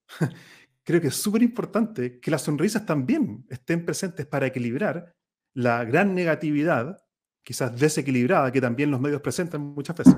creo 0.85 1.01
que 1.01 1.09
es 1.09 1.17
súper 1.17 1.43
importante 1.43 2.21
que 2.21 2.31
las 2.31 2.43
sonrisas 2.43 2.87
también 2.87 3.47
estén 3.51 3.85
presentes 3.85 4.27
para 4.27 4.47
equilibrar 4.47 5.15
la 5.55 5.85
gran 5.85 6.15
negatividad 6.15 7.03
quizás 7.43 7.79
desequilibrada 7.79 8.53
que 8.53 8.61
también 8.61 8.91
los 8.91 9.01
medios 9.01 9.23
presentan 9.23 9.63
muchas 9.63 9.97
veces. 9.97 10.17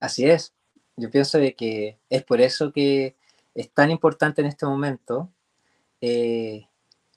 Así 0.00 0.24
es. 0.24 0.54
Yo 0.96 1.10
pienso 1.10 1.38
de 1.38 1.54
que 1.54 1.98
es 2.08 2.24
por 2.24 2.40
eso 2.40 2.72
que 2.72 3.16
es 3.54 3.70
tan 3.70 3.90
importante 3.90 4.40
en 4.40 4.46
este 4.46 4.66
momento 4.66 5.30
eh, 6.00 6.66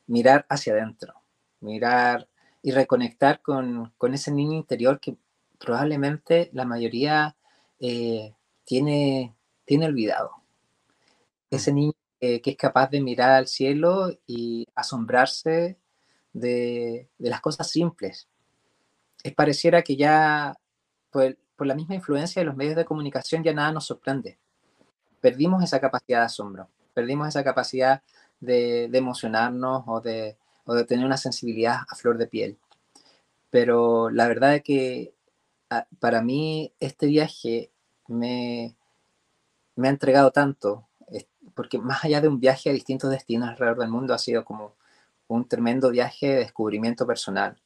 mirar 0.07 0.45
hacia 0.49 0.73
adentro, 0.73 1.13
mirar 1.61 2.27
y 2.61 2.71
reconectar 2.71 3.41
con, 3.41 3.93
ese 4.13 4.31
niño 4.31 4.53
interior 4.57 4.99
que 4.99 5.17
probablemente 5.59 6.49
la 6.53 6.65
mayoría 6.65 7.35
eh, 7.79 8.33
tiene, 8.63 9.35
tiene 9.65 9.85
olvidado. 9.85 10.31
Ese 11.49 11.71
mm. 11.71 11.75
niño 11.75 11.93
que 12.19 12.41
es 12.43 12.57
capaz 12.57 12.89
de 12.89 13.01
mirar 13.01 13.31
al 13.31 13.47
cielo 13.47 14.09
y 14.25 14.67
asombrarse 14.73 15.77
de, 16.33 17.07
de 17.19 17.29
las 17.29 17.39
cosas 17.39 17.69
simples, 17.69 18.27
es 19.23 19.33
pareciera 19.33 19.81
que 19.81 19.95
ya 19.95 20.55
por, 21.09 21.37
por, 21.55 21.65
la 21.67 21.75
misma 21.75 21.95
influencia 21.95 22.41
de 22.41 22.45
los 22.45 22.55
medios 22.55 22.75
de 22.75 22.85
comunicación 22.85 23.43
ya 23.43 23.53
nada 23.53 23.71
nos 23.71 23.85
sorprende. 23.85 24.37
Perdimos 25.21 25.63
esa 25.63 25.79
capacidad 25.79 26.19
de 26.19 26.25
asombro, 26.25 26.67
perdimos 26.93 27.27
esa 27.27 27.43
capacidad 27.43 28.03
de, 28.39 28.87
de 28.89 28.97
emocionarnos 28.97 29.83
o 29.87 30.01
de, 30.01 30.37
o 30.65 30.75
de, 30.75 30.85
tener 30.85 31.05
una 31.05 31.17
sensibilidad 31.17 31.77
a 31.87 31.95
flor 31.95 32.17
de 32.17 32.27
piel. 32.27 32.57
Pero 33.49 34.09
la 34.09 34.27
verdad 34.27 34.55
es 34.55 34.63
que 34.63 35.15
ah, 35.69 35.87
para 35.99 36.21
mí 36.21 36.73
este 36.79 37.07
viaje 37.07 37.71
me, 38.07 38.75
me 39.75 39.87
ha 39.87 39.91
entregado 39.91 40.31
tanto, 40.31 40.84
porque 41.53 41.77
más 41.77 42.03
allá 42.03 42.21
de 42.21 42.27
un 42.27 42.39
viaje 42.39 42.69
a 42.69 42.73
distintos 42.73 43.11
destinos 43.11 43.49
alrededor 43.49 43.79
del 43.79 43.89
mundo, 43.89 44.13
ha 44.13 44.17
sido 44.17 44.45
como 44.45 44.73
un 45.27 45.47
tremendo 45.47 45.91
viaje 45.91 46.27
de 46.27 46.35
descubrimiento 46.37 47.05
personal 47.05 47.57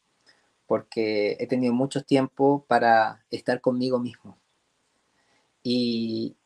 porque 0.69 1.35
he 1.39 1.47
tenido 1.47 1.73
mucho 1.73 2.03
tiempo 2.03 2.63
para 2.67 3.25
estar 3.31 3.59
conmigo 3.59 3.97
mismo. 3.97 4.37
Y, 5.63 6.37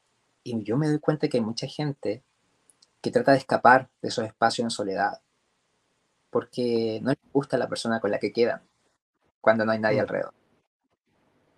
yo 0.45 0.77
me 0.77 0.87
doy 0.87 0.99
cuenta 0.99 1.27
que 1.27 1.37
hay 1.37 1.43
mucha 1.43 1.67
gente 1.67 2.23
que 3.01 3.11
trata 3.11 3.33
de 3.33 3.39
escapar 3.39 3.89
de 4.01 4.07
esos 4.07 4.25
espacios 4.25 4.63
en 4.63 4.69
soledad, 4.69 5.21
porque 6.29 7.01
no 7.03 7.09
les 7.09 7.19
gusta 7.33 7.57
la 7.57 7.67
persona 7.67 7.99
con 7.99 8.11
la 8.11 8.19
que 8.19 8.31
quedan 8.31 8.61
cuando 9.41 9.65
no 9.65 9.73
hay 9.73 9.79
nadie 9.79 9.97
mm. 9.97 10.01
alrededor. 10.01 10.33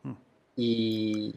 Mm. 0.02 0.14
Y, 0.56 1.36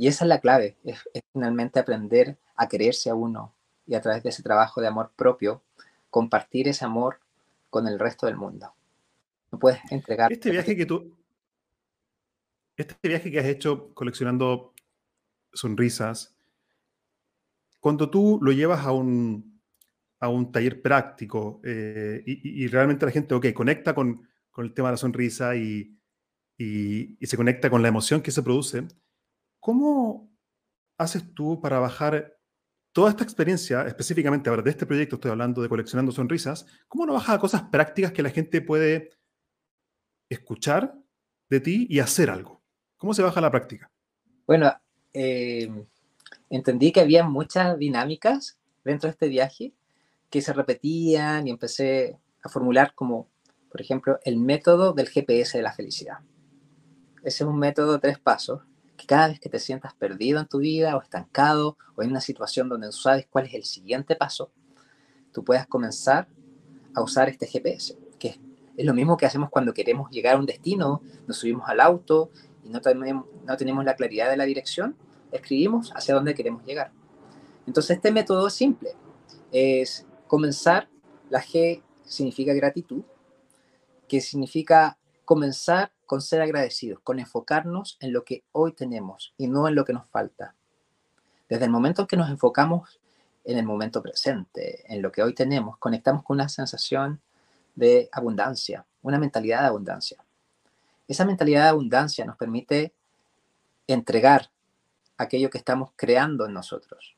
y 0.00 0.08
esa 0.08 0.24
es 0.24 0.28
la 0.28 0.40
clave, 0.40 0.76
es, 0.84 1.02
finalmente 1.32 1.78
aprender 1.78 2.38
a 2.56 2.68
quererse 2.68 3.10
a 3.10 3.14
uno 3.14 3.54
y 3.86 3.94
a 3.94 4.00
través 4.00 4.22
de 4.22 4.30
ese 4.30 4.42
trabajo 4.42 4.80
de 4.80 4.86
amor 4.86 5.12
propio, 5.14 5.62
compartir 6.08 6.68
ese 6.68 6.84
amor 6.84 7.20
con 7.68 7.86
el 7.86 7.98
resto 7.98 8.26
del 8.26 8.36
mundo 8.36 8.74
no 9.50 9.58
puedes 9.58 9.80
entregar. 9.90 10.32
Este 10.32 10.50
viaje 10.50 10.76
que 10.76 10.86
tú, 10.86 11.16
este 12.76 13.08
viaje 13.08 13.30
que 13.30 13.40
has 13.40 13.46
hecho 13.46 13.92
coleccionando 13.94 14.72
sonrisas, 15.52 16.36
cuando 17.80 18.10
tú 18.10 18.38
lo 18.42 18.52
llevas 18.52 18.84
a 18.86 18.92
un, 18.92 19.60
a 20.20 20.28
un 20.28 20.52
taller 20.52 20.82
práctico 20.82 21.60
eh, 21.64 22.22
y, 22.26 22.66
realmente 22.68 23.06
la 23.06 23.12
gente, 23.12 23.34
ok, 23.34 23.52
conecta 23.52 23.94
con, 23.94 24.28
con 24.50 24.64
el 24.64 24.74
tema 24.74 24.88
de 24.88 24.92
la 24.92 24.98
sonrisa 24.98 25.56
y, 25.56 25.96
y, 26.58 27.16
se 27.26 27.36
conecta 27.36 27.70
con 27.70 27.82
la 27.82 27.88
emoción 27.88 28.20
que 28.22 28.30
se 28.30 28.42
produce, 28.42 28.86
¿cómo 29.60 30.30
haces 30.98 31.34
tú 31.34 31.60
para 31.60 31.78
bajar 31.78 32.36
toda 32.92 33.10
esta 33.10 33.24
experiencia, 33.24 33.86
específicamente 33.86 34.50
ahora 34.50 34.62
de 34.62 34.70
este 34.70 34.86
proyecto, 34.86 35.16
estoy 35.16 35.30
hablando 35.30 35.62
de 35.62 35.68
coleccionando 35.68 36.12
sonrisas, 36.12 36.66
¿cómo 36.88 37.06
no 37.06 37.12
bajas 37.12 37.36
a 37.36 37.38
cosas 37.38 37.62
prácticas 37.70 38.12
que 38.12 38.22
la 38.22 38.30
gente 38.30 38.60
puede 38.60 39.10
escuchar 40.28 40.94
de 41.48 41.60
ti 41.60 41.86
y 41.88 42.00
hacer 42.00 42.30
algo? 42.30 42.62
¿Cómo 42.96 43.14
se 43.14 43.22
baja 43.22 43.40
la 43.40 43.50
práctica? 43.50 43.90
Bueno, 44.46 44.72
eh, 45.12 45.70
entendí 46.48 46.92
que 46.92 47.00
había 47.00 47.24
muchas 47.24 47.78
dinámicas 47.78 48.58
dentro 48.84 49.06
de 49.06 49.12
este 49.12 49.28
viaje 49.28 49.72
que 50.28 50.42
se 50.42 50.52
repetían 50.52 51.46
y 51.46 51.50
empecé 51.50 52.18
a 52.42 52.48
formular 52.48 52.94
como, 52.94 53.28
por 53.70 53.80
ejemplo, 53.80 54.18
el 54.24 54.36
método 54.36 54.92
del 54.92 55.08
GPS 55.08 55.56
de 55.56 55.62
la 55.62 55.72
felicidad. 55.72 56.18
Ese 57.22 57.44
es 57.44 57.48
un 57.48 57.58
método 57.58 57.94
de 57.94 57.98
tres 58.00 58.18
pasos 58.18 58.62
que 59.00 59.06
cada 59.06 59.28
vez 59.28 59.40
que 59.40 59.48
te 59.48 59.58
sientas 59.58 59.94
perdido 59.94 60.40
en 60.40 60.46
tu 60.46 60.58
vida 60.58 60.96
o 60.96 61.02
estancado 61.02 61.76
o 61.96 62.02
en 62.02 62.10
una 62.10 62.20
situación 62.20 62.68
donde 62.68 62.86
no 62.86 62.92
sabes 62.92 63.26
cuál 63.28 63.46
es 63.46 63.54
el 63.54 63.64
siguiente 63.64 64.14
paso, 64.14 64.52
tú 65.32 65.42
puedas 65.42 65.66
comenzar 65.66 66.28
a 66.94 67.02
usar 67.02 67.28
este 67.28 67.46
GPS, 67.46 67.96
que 68.18 68.38
es 68.76 68.86
lo 68.86 68.94
mismo 68.94 69.16
que 69.16 69.26
hacemos 69.26 69.50
cuando 69.50 69.72
queremos 69.72 70.10
llegar 70.10 70.36
a 70.36 70.38
un 70.38 70.46
destino, 70.46 71.02
nos 71.26 71.38
subimos 71.38 71.68
al 71.68 71.80
auto 71.80 72.30
y 72.64 72.68
no 72.68 72.80
tenemos, 72.80 73.26
no 73.46 73.56
tenemos 73.56 73.84
la 73.84 73.96
claridad 73.96 74.28
de 74.30 74.36
la 74.36 74.44
dirección, 74.44 74.96
escribimos 75.32 75.92
hacia 75.94 76.14
dónde 76.14 76.34
queremos 76.34 76.64
llegar. 76.64 76.92
Entonces 77.66 77.96
este 77.96 78.12
método 78.12 78.48
es 78.48 78.54
simple, 78.54 78.90
es 79.52 80.06
comenzar, 80.26 80.88
la 81.30 81.42
G 81.42 81.82
significa 82.04 82.52
gratitud, 82.52 83.02
que 84.08 84.20
significa 84.20 84.98
comenzar 85.24 85.92
con 86.10 86.22
ser 86.22 86.42
agradecidos, 86.42 86.98
con 87.04 87.20
enfocarnos 87.20 87.96
en 88.00 88.12
lo 88.12 88.24
que 88.24 88.42
hoy 88.50 88.72
tenemos 88.72 89.32
y 89.38 89.46
no 89.46 89.68
en 89.68 89.76
lo 89.76 89.84
que 89.84 89.92
nos 89.92 90.08
falta. 90.08 90.56
Desde 91.48 91.66
el 91.66 91.70
momento 91.70 92.02
en 92.02 92.08
que 92.08 92.16
nos 92.16 92.28
enfocamos 92.28 92.98
en 93.44 93.56
el 93.56 93.64
momento 93.64 94.02
presente, 94.02 94.92
en 94.92 95.02
lo 95.02 95.12
que 95.12 95.22
hoy 95.22 95.36
tenemos, 95.36 95.78
conectamos 95.78 96.24
con 96.24 96.34
una 96.38 96.48
sensación 96.48 97.20
de 97.76 98.08
abundancia, 98.10 98.84
una 99.02 99.20
mentalidad 99.20 99.60
de 99.60 99.68
abundancia. 99.68 100.24
Esa 101.06 101.24
mentalidad 101.24 101.62
de 101.62 101.68
abundancia 101.68 102.24
nos 102.24 102.36
permite 102.36 102.92
entregar 103.86 104.50
aquello 105.16 105.48
que 105.48 105.58
estamos 105.58 105.92
creando 105.94 106.44
en 106.44 106.54
nosotros. 106.54 107.14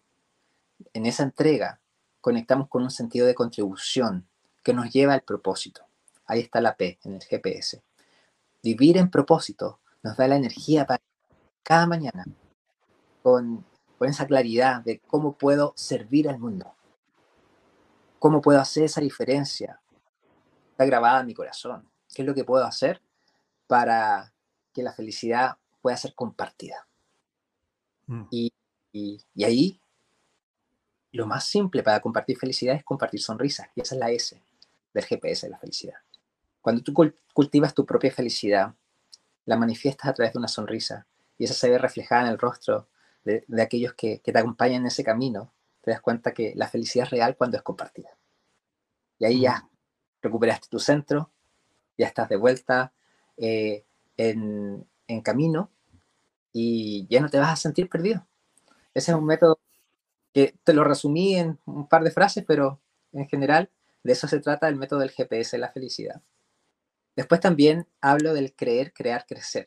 En 0.93 1.07
esa 1.07 1.23
entrega 1.23 1.81
conectamos 2.21 2.69
con 2.69 2.83
un 2.83 2.91
sentido 2.91 3.27
de 3.27 3.35
contribución 3.35 4.27
que 4.63 4.75
nos 4.75 4.93
lleva 4.93 5.15
al 5.15 5.23
propósito. 5.23 5.81
Ahí 6.27 6.41
está 6.41 6.61
la 6.61 6.77
P 6.77 6.99
en 7.05 7.15
el 7.15 7.23
GPS. 7.23 7.81
Vivir 8.63 8.97
en 8.97 9.11
propósito 9.11 9.81
nos 10.03 10.17
da 10.17 10.29
la 10.29 10.37
energía 10.37 10.87
para 10.87 11.03
cada 11.63 11.87
mañana 11.87 12.25
con, 13.23 13.65
con 13.99 14.09
esa 14.09 14.27
claridad 14.27 14.83
de 14.83 15.01
cómo 15.01 15.37
puedo 15.37 15.73
servir 15.77 16.29
al 16.29 16.39
mundo, 16.39 16.75
cómo 18.19 18.41
puedo 18.41 18.61
hacer 18.61 18.85
esa 18.85 19.01
diferencia. 19.01 19.81
Está 20.73 20.85
grabada 20.85 21.21
en 21.21 21.27
mi 21.27 21.35
corazón. 21.35 21.89
¿Qué 22.13 22.23
es 22.23 22.27
lo 22.27 22.35
que 22.35 22.45
puedo 22.45 22.65
hacer 22.65 23.01
para 23.67 24.33
que 24.73 24.83
la 24.83 24.93
felicidad 24.93 25.57
pueda 25.81 25.97
ser 25.97 26.15
compartida? 26.15 26.87
Mm. 28.07 28.25
Y, 28.31 28.53
y, 28.93 29.45
ahí 29.45 29.81
lo 31.13 31.27
más 31.27 31.47
simple 31.47 31.83
para 31.83 32.01
compartir 32.01 32.39
felicidad 32.39 32.75
es 32.75 32.85
compartir 32.85 33.21
sonrisas. 33.21 33.69
Y 33.75 33.81
esa 33.81 33.95
es 33.95 33.99
la 33.99 34.11
S 34.11 34.43
del 34.93 35.05
GPS 35.05 35.47
de 35.47 35.51
la 35.51 35.59
felicidad. 35.59 35.97
Cuando 36.63 36.83
tú 36.83 36.95
cultivas 37.35 37.75
tu 37.75 37.85
propia 37.85 38.13
felicidad, 38.13 38.75
la 39.45 39.57
manifiestas 39.57 40.09
a 40.09 40.15
través 40.15 40.33
de 40.33 40.39
una 40.39 40.49
sonrisa 40.49 41.07
y 41.37 41.45
esa 41.45 41.55
se 41.55 41.69
ve 41.69 41.77
reflejada 41.77 42.23
en 42.23 42.29
el 42.29 42.39
rostro 42.39 42.89
de, 43.25 43.45
aquellos 43.61 43.95
que, 43.95 44.21
te 44.25 44.39
acompañan 44.39 44.83
en 44.83 44.87
ese 44.87 45.05
camino, 45.05 45.53
te 45.83 45.91
das 45.91 46.01
cuenta 46.01 46.33
que 46.33 46.53
la 46.55 46.69
felicidad 46.69 47.07
es 47.07 47.11
real 47.11 47.37
cuando 47.37 47.57
es 47.57 47.63
compartida. 47.63 48.17
Y 49.19 49.25
ahí 49.25 49.41
ya 49.43 49.69
recuperaste 50.23 50.69
tu 50.69 50.79
centro, 50.79 51.31
ya 51.99 52.07
estás 52.07 52.29
de 52.29 52.37
vuelta 52.37 52.93
eh, 53.37 53.85
en, 54.17 54.87
en 55.09 55.21
camino 55.21 55.71
y 56.53 57.07
ya 57.09 57.21
no 57.21 57.29
te 57.29 57.39
vas 57.39 57.51
a 57.51 57.57
sentir 57.57 57.89
perdido. 57.89 58.25
Ese 58.95 59.11
es 59.11 59.19
un 59.19 59.27
método 59.27 59.59
que 60.33 60.55
te 60.63 60.75
lo 60.75 60.85
resumí 60.85 61.37
en 61.37 61.59
un 61.67 61.89
par 61.89 62.05
de 62.05 62.11
frases, 62.11 62.45
pero 62.47 62.81
en 63.13 63.29
general 63.29 63.69
de 64.03 64.13
eso 64.13 64.29
se 64.29 64.41
trata 64.41 64.69
el 64.69 64.77
método 64.77 65.01
del 65.01 65.11
GPS 65.11 65.57
de 65.57 65.61
la 65.61 65.73
felicidad. 65.73 66.23
Después 67.15 67.41
también 67.41 67.87
hablo 68.01 68.33
del 68.33 68.55
creer, 68.55 68.93
crear, 68.93 69.27
crecer. 69.27 69.67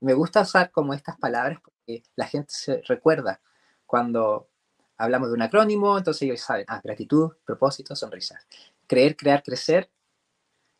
Me 0.00 0.14
gusta 0.14 0.40
usar 0.40 0.70
como 0.70 0.94
estas 0.94 1.16
palabras 1.16 1.60
porque 1.62 2.02
la 2.16 2.26
gente 2.26 2.52
se 2.52 2.82
recuerda 2.82 3.40
cuando 3.86 4.48
hablamos 4.96 5.28
de 5.28 5.34
un 5.34 5.42
acrónimo, 5.42 5.96
entonces 5.98 6.22
ellos 6.22 6.40
saben, 6.40 6.64
ah, 6.68 6.80
gratitud, 6.82 7.32
propósito, 7.44 7.94
sonrisas. 7.94 8.46
Creer, 8.86 9.16
crear, 9.16 9.42
crecer 9.42 9.90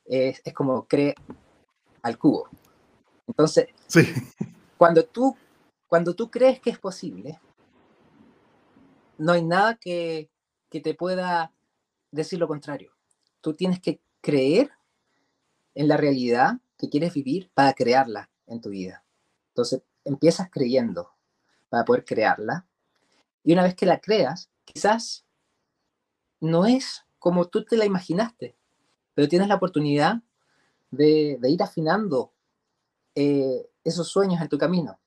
es, 0.04 0.40
es 0.44 0.52
como 0.52 0.86
creer 0.86 1.14
al 2.02 2.18
cubo. 2.18 2.48
Entonces, 3.26 3.68
sí. 3.86 4.12
cuando, 4.76 5.04
tú, 5.04 5.36
cuando 5.86 6.14
tú 6.14 6.30
crees 6.30 6.60
que 6.60 6.70
es 6.70 6.78
posible, 6.78 7.40
no 9.18 9.32
hay 9.32 9.44
nada 9.44 9.76
que, 9.76 10.28
que 10.68 10.80
te 10.80 10.94
pueda 10.94 11.52
decir 12.10 12.38
lo 12.38 12.48
contrario. 12.48 12.92
Tú 13.40 13.54
tienes 13.54 13.80
que 13.80 14.00
creer 14.20 14.70
en 15.74 15.88
la 15.88 15.96
realidad 15.96 16.60
que 16.78 16.88
quieres 16.88 17.14
vivir 17.14 17.50
para 17.54 17.72
crearla 17.72 18.30
en 18.46 18.60
tu 18.60 18.70
vida. 18.70 19.04
Entonces, 19.48 19.82
empiezas 20.04 20.50
creyendo 20.50 21.10
para 21.68 21.84
poder 21.84 22.04
crearla. 22.04 22.66
Y 23.44 23.52
una 23.52 23.62
vez 23.62 23.74
que 23.74 23.86
la 23.86 24.00
creas, 24.00 24.50
quizás 24.64 25.24
no 26.40 26.66
es 26.66 27.04
como 27.18 27.46
tú 27.46 27.64
te 27.64 27.76
la 27.76 27.84
imaginaste, 27.84 28.56
pero 29.14 29.28
tienes 29.28 29.48
la 29.48 29.54
oportunidad 29.54 30.22
de, 30.90 31.38
ir 31.42 31.62
afinando 31.62 32.32
eh, 33.14 33.68
esos 33.84 34.08
sueños 34.08 34.40
en 34.40 34.48
tu 34.48 34.58
camino. 34.58 34.98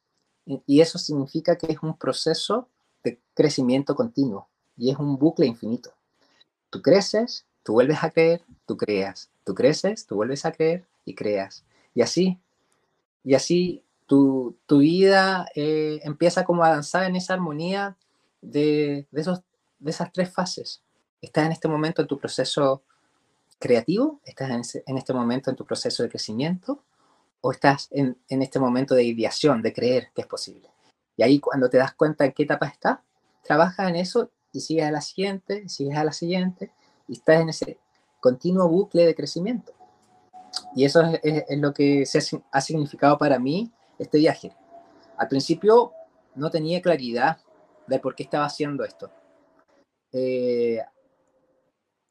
Y 0.65 0.81
eso 0.81 0.97
significa 0.97 1.57
que 1.57 1.71
es 1.71 1.79
un 1.81 1.97
proceso 1.97 2.69
de 3.03 3.19
crecimiento 3.33 3.95
continuo 3.95 4.47
y 4.77 4.91
es 4.91 4.97
un 4.97 5.17
bucle 5.17 5.45
infinito. 5.45 5.91
Tú 6.69 6.81
creces, 6.81 7.45
tú 7.63 7.73
vuelves 7.73 8.03
a 8.03 8.11
creer, 8.11 8.43
tú 8.65 8.77
creas, 8.77 9.29
tú 9.45 9.55
creces, 9.55 10.05
tú 10.05 10.15
vuelves 10.15 10.45
a 10.45 10.51
creer 10.51 10.85
y 11.05 11.15
creas. 11.15 11.63
Y 11.93 12.01
así, 12.01 12.39
y 13.23 13.35
así 13.35 13.83
tu, 14.05 14.57
vida 14.67 15.47
eh, 15.55 16.01
empieza 16.03 16.43
como 16.43 16.63
a 16.63 16.69
danzar 16.71 17.03
en 17.03 17.15
esa 17.15 17.33
armonía 17.33 17.95
de, 18.41 19.07
esos, 19.13 19.41
de 19.79 19.91
esas 19.91 20.11
tres 20.11 20.29
fases. 20.29 20.81
Estás 21.21 21.45
en 21.45 21.53
este 21.53 21.67
momento 21.67 22.01
en 22.01 22.07
tu 22.07 22.19
proceso 22.19 22.83
creativo, 23.57 24.19
estás 24.25 24.75
en, 24.85 24.97
este 24.97 25.13
momento 25.13 25.49
en 25.49 25.55
tu 25.55 25.65
proceso 25.65 26.03
de 26.03 26.09
crecimiento 26.09 26.83
o 27.41 27.51
estás 27.51 27.87
en, 27.91 28.17
en, 28.27 28.41
este 28.41 28.59
momento 28.59 28.93
de 28.95 29.03
ideación, 29.03 29.61
de 29.61 29.73
creer 29.73 30.09
que 30.13 30.21
es 30.21 30.27
posible. 30.27 30.69
Y 31.15 31.23
ahí 31.23 31.39
cuando 31.39 31.69
te 31.69 31.77
das 31.77 31.93
cuenta 31.93 32.25
en 32.25 32.33
qué 32.33 32.43
etapa 32.43 32.67
estás, 32.67 32.99
trabajas 33.43 33.87
en 33.89 33.95
eso 33.95 34.29
y 34.51 34.59
sigues 34.59 34.85
a 34.85 34.91
la 34.91 35.01
siguiente, 35.01 35.67
sigues 35.69 35.97
a 35.97 36.03
la 36.03 36.11
siguiente, 36.11 36.71
y 37.07 37.13
estás 37.13 37.41
en 37.41 37.49
ese 37.49 37.77
continuo 38.25 38.67
bucle 38.67 39.05
de 39.05 39.13
crecimiento. 39.13 39.71
Y 40.75 40.83
eso 40.83 40.99
es, 41.21 41.43
lo 41.59 41.75
que 41.75 42.07
se 42.07 42.41
ha, 42.51 42.59
significado 42.59 43.19
para 43.19 43.37
mí 43.37 43.71
este 43.99 44.17
viaje. 44.17 44.51
Al 45.15 45.27
principio 45.27 45.91
no 46.33 46.49
tenía 46.49 46.81
claridad 46.81 47.37
de 47.85 47.99
por 47.99 48.15
qué 48.15 48.23
estaba 48.23 48.45
haciendo 48.45 48.83
esto. 48.83 49.11
Eh, 50.11 50.81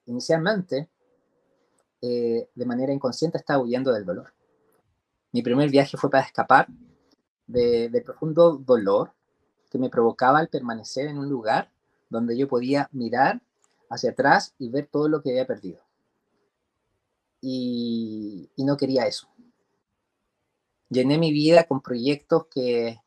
inicialmente, 0.06 0.88
eh, 2.00 2.48
de 2.54 2.64
manera 2.64 2.92
inconsciente, 2.92 3.38
estaba 3.38 3.60
huyendo 3.60 3.92
del 3.92 4.04
dolor. 4.04 4.32
Mi 5.32 5.42
primer 5.42 5.68
viaje 5.68 5.96
fue 5.96 6.10
para 6.10 6.26
escapar 6.26 6.68
de, 7.48 7.88
de 7.88 8.00
profundo 8.02 8.56
dolor 8.58 9.12
que 9.68 9.78
me 9.78 9.90
provocaba 9.90 10.40
el 10.40 10.48
permanecer 10.48 11.08
en 11.08 11.18
un 11.18 11.28
lugar 11.28 11.72
donde 12.08 12.36
yo 12.36 12.46
podía 12.46 12.88
mirar 12.92 13.42
hacia 13.90 14.10
atrás 14.10 14.54
y 14.60 14.68
ver 14.68 14.86
todo 14.86 15.08
lo 15.08 15.20
que 15.20 15.30
había 15.30 15.48
perdido. 15.48 15.83
Y, 17.46 18.48
no 18.56 18.78
quería 18.78 19.06
eso. 19.06 19.28
Llené 20.88 21.18
mi 21.18 21.30
vida 21.30 21.64
con 21.64 21.82
proyectos 21.82 22.46
que, 22.46 23.02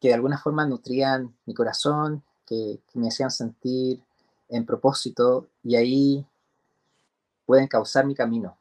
que 0.00 0.08
de 0.08 0.14
alguna 0.14 0.38
forma 0.38 0.66
nutrían 0.66 1.36
mi 1.44 1.52
corazón, 1.52 2.22
que, 2.46 2.80
me 2.94 3.08
hacían 3.08 3.30
sentir 3.30 4.02
en 4.48 4.64
propósito 4.64 5.48
y 5.62 5.76
ahí 5.76 6.26
pueden 7.44 7.68
causar 7.68 8.06
mi 8.06 8.14
camino 8.14 8.56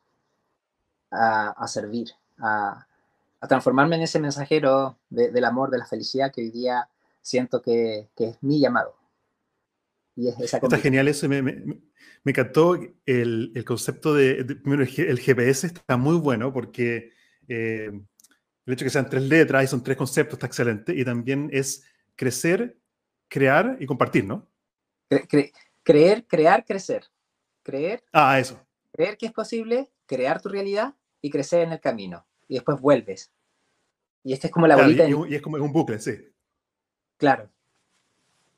a, 1.11 1.65
servir, 1.69 2.11
a, 2.39 2.85
transformarme 3.47 3.95
en 3.95 4.01
ese 4.01 4.19
mensajero 4.19 4.97
del 5.09 5.45
amor, 5.45 5.69
de 5.69 5.77
la 5.77 5.85
felicidad 5.85 6.29
que 6.33 6.41
hoy 6.41 6.49
día 6.49 6.89
siento 7.21 7.61
que, 7.61 8.09
que 8.17 8.29
es 8.29 8.37
mi 8.43 8.59
llamado. 8.59 8.95
Y 10.15 10.27
es 10.27 10.39
esa 10.39 10.57
está 10.57 10.77
genial 10.77 11.07
eso, 11.07 11.27
me, 11.27 11.41
me, 11.41 11.63
me 12.23 12.31
encantó 12.31 12.75
el, 13.05 13.51
el 13.55 13.65
concepto 13.65 14.13
de, 14.13 14.45
primero, 14.45 14.83
el, 14.83 15.19
GPS 15.19 15.67
está 15.67 15.97
muy 15.97 16.17
bueno 16.17 16.53
porque 16.53 17.11
eh, 17.47 17.91
el 18.65 18.73
hecho 18.73 18.85
de 18.85 18.85
que 18.85 18.89
sean 18.89 19.09
tres 19.09 19.23
letras 19.23 19.63
y 19.63 19.67
son 19.67 19.83
tres 19.83 19.97
conceptos 19.97 20.35
está 20.35 20.47
excelente 20.47 20.93
y 20.95 21.03
también 21.03 21.49
es 21.51 21.83
crecer, 22.15 22.77
crear 23.27 23.77
y 23.79 23.85
compartir, 23.85 24.25
¿no? 24.25 24.49
creer, 25.83 26.25
crear, 26.25 26.65
crecer. 26.65 27.05
Creer. 27.61 28.03
Ah, 28.11 28.39
eso. 28.39 28.59
Creer 28.91 29.17
que 29.17 29.25
es 29.25 29.31
posible, 29.31 29.91
crear 30.05 30.41
tu 30.41 30.49
realidad 30.49 30.95
y 31.21 31.29
crecer 31.29 31.61
en 31.61 31.71
el 31.71 31.79
camino. 31.79 32.25
Y 32.47 32.55
después 32.55 32.79
vuelves. 32.79 33.31
Y 34.23 34.33
esta 34.33 34.47
es 34.47 34.53
como 34.53 34.67
la 34.67 34.75
bolita. 34.75 35.07
Y, 35.07 35.13
y, 35.29 35.35
es 35.35 35.41
como 35.41 35.57
un 35.57 35.71
bucle, 35.71 35.99
sí. 35.99 36.11
Claro. 37.17 37.49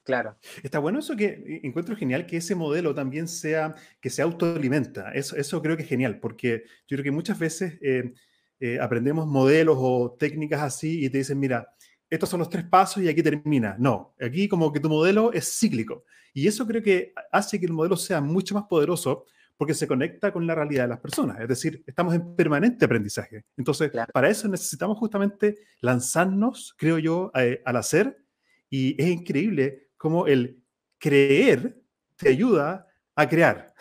Claro. 0.05 0.37
Está 0.61 0.77
bueno 0.77 0.99
eso 0.99 1.15
que 1.15 1.25
eh, 1.25 1.61
encuentro 1.63 1.95
genial 1.95 2.27
que 2.27 2.37
ese 2.37 2.53
modelo 2.53 2.93
también 2.93 3.27
sea, 3.27 3.73
que 3.99 4.11
se 4.11 4.21
autoalimenta. 4.21 5.11
Eso, 5.11 5.35
eso 5.35 5.61
creo 5.63 5.75
que 5.75 5.81
es 5.81 5.89
genial, 5.89 6.19
porque 6.19 6.63
yo 6.87 6.95
creo 6.95 7.03
que 7.03 7.11
muchas 7.11 7.39
veces 7.39 7.79
eh, 7.81 8.13
eh, 8.59 8.77
aprendemos 8.79 9.25
modelos 9.25 9.77
o 9.79 10.15
técnicas 10.17 10.61
así 10.61 11.03
y 11.03 11.09
te 11.09 11.17
dicen, 11.17 11.39
mira, 11.39 11.67
estos 12.07 12.29
son 12.29 12.39
los 12.39 12.49
tres 12.49 12.65
pasos 12.65 13.01
y 13.01 13.09
aquí 13.09 13.23
termina. 13.23 13.75
No, 13.79 14.13
aquí 14.21 14.47
como 14.47 14.71
que 14.71 14.79
tu 14.79 14.89
modelo 14.89 15.33
es 15.33 15.57
cíclico. 15.57 16.05
Y 16.35 16.47
eso 16.47 16.67
creo 16.67 16.83
que 16.83 17.11
hace 17.31 17.59
que 17.59 17.65
el 17.65 17.73
modelo 17.73 17.97
sea 17.97 18.21
mucho 18.21 18.53
más 18.53 18.65
poderoso 18.65 19.25
porque 19.57 19.73
se 19.73 19.87
conecta 19.87 20.31
con 20.31 20.45
la 20.45 20.53
realidad 20.53 20.83
de 20.83 20.89
las 20.89 20.99
personas. 20.99 21.39
Es 21.39 21.47
decir, 21.47 21.83
estamos 21.87 22.13
en 22.13 22.35
permanente 22.35 22.85
aprendizaje. 22.85 23.45
Entonces, 23.57 23.89
para 24.13 24.29
eso 24.29 24.47
necesitamos 24.47 24.99
justamente 24.99 25.55
lanzarnos, 25.81 26.75
creo 26.77 26.99
yo, 26.99 27.31
al 27.33 27.75
hacer. 27.77 28.21
Y 28.69 29.01
es 29.01 29.07
increíble 29.07 29.84
como 29.97 30.27
el 30.27 30.61
creer 30.97 31.81
te 32.15 32.29
ayuda 32.29 32.87
a 33.15 33.27
crear. 33.27 33.73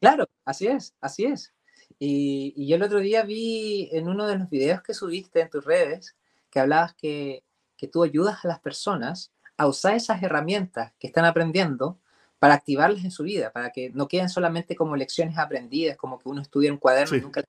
Claro, 0.00 0.26
así 0.44 0.66
es, 0.66 0.94
así 1.00 1.24
es. 1.24 1.54
Y, 1.98 2.66
yo 2.66 2.76
el 2.76 2.82
otro 2.82 2.98
día 2.98 3.22
vi 3.22 3.88
en 3.92 4.08
uno 4.08 4.26
de 4.26 4.38
los 4.38 4.50
videos 4.50 4.82
que 4.82 4.94
subiste 4.94 5.40
en 5.40 5.50
tus 5.50 5.64
redes 5.64 6.16
que 6.50 6.60
hablabas 6.60 6.94
que, 6.94 7.44
que 7.76 7.88
tú 7.88 8.02
ayudas 8.02 8.44
a 8.44 8.48
las 8.48 8.60
personas 8.60 9.32
a 9.56 9.66
usar 9.66 9.94
esas 9.94 10.22
herramientas 10.22 10.92
que 10.98 11.06
están 11.06 11.24
aprendiendo 11.24 11.98
para 12.38 12.54
activarlas 12.54 13.04
en 13.04 13.10
su 13.10 13.22
vida, 13.22 13.52
para 13.52 13.70
que 13.70 13.90
no 13.90 14.08
queden 14.08 14.30
solamente 14.30 14.74
como 14.74 14.96
lecciones 14.96 15.36
aprendidas, 15.38 15.98
como 15.98 16.18
que 16.18 16.28
uno 16.28 16.40
estudia 16.40 16.72
un 16.72 16.78
cuaderno 16.78 17.16
y 17.16 17.20
nunca... 17.20 17.44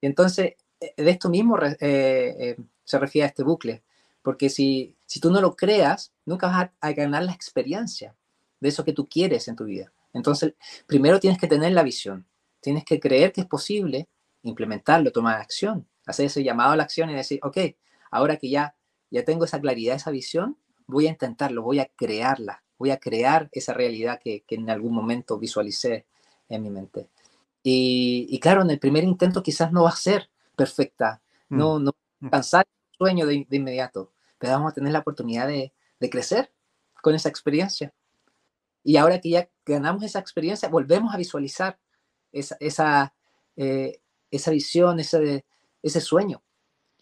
Entonces, 0.00 0.54
eh, 0.80 0.94
de 0.96 1.10
esto 1.10 1.28
mismo 1.28 1.58
eh, 1.60 1.76
eh, 1.80 2.56
se 2.84 2.98
refiere 2.98 3.24
a 3.24 3.28
este 3.28 3.42
bucle, 3.42 3.82
porque 4.22 4.48
si, 4.48 4.96
si 5.12 5.20
tú 5.20 5.30
no 5.30 5.42
lo 5.42 5.56
creas, 5.56 6.10
nunca 6.24 6.46
vas 6.46 6.70
a, 6.80 6.92
ganar 6.92 7.22
la 7.24 7.32
experiencia 7.32 8.16
de 8.60 8.70
eso 8.70 8.82
que 8.82 8.94
tú 8.94 9.10
quieres 9.10 9.46
en 9.46 9.56
tu 9.56 9.64
vida. 9.64 9.92
Entonces, 10.14 10.54
primero 10.86 11.20
tienes 11.20 11.38
que 11.38 11.46
tener 11.46 11.72
la 11.72 11.82
visión, 11.82 12.26
tienes 12.62 12.82
que 12.82 12.98
creer 12.98 13.30
que 13.30 13.42
es 13.42 13.46
posible 13.46 14.08
implementarlo, 14.40 15.12
tomar 15.12 15.38
acción, 15.38 15.86
hacer 16.06 16.24
ese 16.24 16.42
llamado 16.42 16.72
a 16.72 16.76
la 16.76 16.84
acción 16.84 17.10
y 17.10 17.14
decir, 17.14 17.40
ok, 17.42 17.58
ahora 18.10 18.38
que 18.38 18.48
ya, 18.48 18.74
ya 19.10 19.22
tengo 19.22 19.44
esa 19.44 19.60
claridad, 19.60 19.96
esa 19.96 20.10
visión, 20.10 20.56
voy 20.86 21.08
a 21.08 21.10
intentarlo, 21.10 21.62
voy 21.62 21.80
a 21.80 21.90
crearla, 21.94 22.64
voy 22.78 22.90
a 22.90 22.96
crear 22.96 23.50
esa 23.52 23.74
realidad 23.74 24.18
que, 24.18 24.46
en 24.48 24.70
algún 24.70 24.94
momento 24.94 25.38
visualicé 25.38 26.06
en 26.48 26.62
mi 26.62 26.70
mente. 26.70 27.10
Y, 27.62 28.40
claro, 28.40 28.62
en 28.62 28.70
el 28.70 28.78
primer 28.78 29.04
intento 29.04 29.42
quizás 29.42 29.72
no 29.72 29.82
va 29.82 29.90
a 29.90 29.96
ser 29.96 30.30
perfecta, 30.56 31.20
mm. 31.50 31.58
no, 31.58 31.78
no 31.78 31.92
mm. 32.20 32.24
alcanzar 32.24 32.64
el 32.66 32.96
sueño 32.96 33.26
de, 33.26 33.46
inmediato, 33.50 34.10
pero 34.42 34.54
vamos 34.54 34.72
a 34.72 34.74
tener 34.74 34.92
la 34.92 34.98
oportunidad 34.98 35.46
de, 35.46 35.72
de 36.00 36.10
crecer 36.10 36.52
con 37.00 37.14
esa 37.14 37.28
experiencia. 37.28 37.94
Y 38.82 38.96
ahora 38.96 39.20
que 39.20 39.30
ya 39.30 39.48
ganamos 39.64 40.02
esa 40.02 40.18
experiencia, 40.18 40.68
volvemos 40.68 41.14
a 41.14 41.16
visualizar 41.16 41.78
esa, 42.32 42.56
esa, 42.58 43.14
eh, 43.54 44.00
esa 44.32 44.50
visión, 44.50 44.98
ese, 44.98 45.46
ese 45.80 46.00
sueño, 46.00 46.42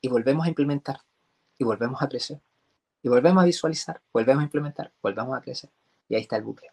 y 0.03 0.09
volvemos 0.09 0.45
a 0.45 0.51
implementar, 0.51 1.01
y 1.57 1.65
volvemos 1.65 2.03
a 2.03 2.11
crecer, 2.11 2.43
y 3.03 3.09
volvemos 3.09 3.43
a 3.43 3.47
visualizar, 3.47 4.03
volvemos 4.13 4.43
a 4.43 4.45
implementar, 4.45 4.93
volvemos 5.01 5.35
a 5.35 5.41
crecer. 5.41 5.71
Y 6.11 6.17
ahí 6.17 6.21
está 6.21 6.37
el 6.37 6.43
bucle. 6.43 6.69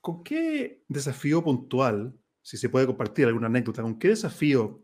¿Con 0.00 0.24
qué 0.24 0.82
desafío 0.88 1.44
puntual, 1.44 2.18
si 2.42 2.56
se 2.56 2.68
puede 2.68 2.86
compartir 2.86 3.28
alguna 3.28 3.46
anécdota, 3.46 3.82
con 3.82 3.96
qué 3.96 4.08
desafío 4.08 4.82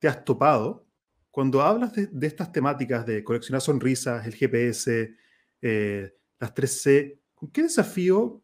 te 0.00 0.08
has 0.08 0.24
topado 0.24 0.84
cuando 1.32 1.62
hablas 1.62 1.94
de, 1.94 2.26
estas 2.26 2.52
temáticas 2.52 3.06
de 3.06 3.24
coleccionar 3.24 3.62
sonrisas, 3.62 4.24
el 4.26 4.34
GPS, 4.34 5.16
eh, 5.62 6.14
las 6.38 6.54
3C, 6.54 7.20
¿con 7.34 7.50
qué 7.50 7.62
desafío, 7.62 8.42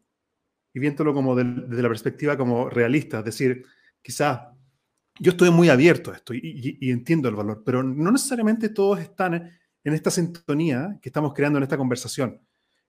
y 0.73 0.79
viéndolo 0.79 1.13
como 1.13 1.35
desde 1.35 1.83
la 1.83 1.87
perspectiva 1.87 2.35
como 2.35 2.67
realista, 2.67 3.19
es 3.19 3.25
decir, 3.25 3.63
quizás 4.01 4.39
yo 5.19 5.31
estoy 5.31 5.51
muy 5.51 5.69
abierto 5.69 6.11
a 6.11 6.15
esto 6.15 6.33
y, 6.33 6.77
entiendo 6.81 7.29
el 7.29 7.35
valor, 7.35 7.61
pero 7.63 7.83
no 7.83 8.11
necesariamente 8.11 8.69
todos 8.69 8.99
están 8.99 9.35
en 9.83 9.93
esta 9.93 10.09
sintonía 10.09 10.97
que 10.99 11.09
estamos 11.09 11.33
creando 11.33 11.57
en 11.57 11.63
esta 11.63 11.77
conversación. 11.77 12.41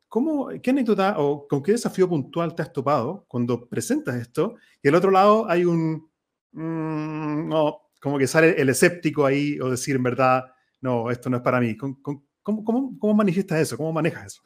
¿Cómo, 0.08 0.48
¿Qué 0.62 0.70
anécdota 0.70 1.16
o 1.18 1.46
con 1.46 1.62
qué 1.62 1.72
desafío 1.72 2.08
puntual 2.08 2.54
te 2.54 2.62
has 2.62 2.72
topado 2.72 3.26
cuando 3.28 3.68
presentas 3.68 4.16
esto? 4.16 4.56
Y 4.82 4.88
al 4.88 4.94
otro 4.94 5.10
lado 5.10 5.48
hay 5.48 5.64
un, 5.64 6.10
mm, 6.52 7.48
no, 7.48 7.89
como 8.00 8.18
que 8.18 8.26
sale 8.26 8.60
el 8.60 8.68
escéptico 8.68 9.26
ahí 9.26 9.60
o 9.60 9.70
decir 9.70 9.96
en 9.96 10.02
verdad, 10.02 10.44
no, 10.80 11.10
esto 11.10 11.28
no 11.28 11.36
es 11.36 11.42
para 11.42 11.60
mí. 11.60 11.76
¿Cómo, 11.76 11.98
cómo, 12.42 12.98
cómo 12.98 13.14
manifiestas 13.14 13.60
eso? 13.60 13.76
¿Cómo 13.76 13.92
manejas 13.92 14.26
eso? 14.26 14.42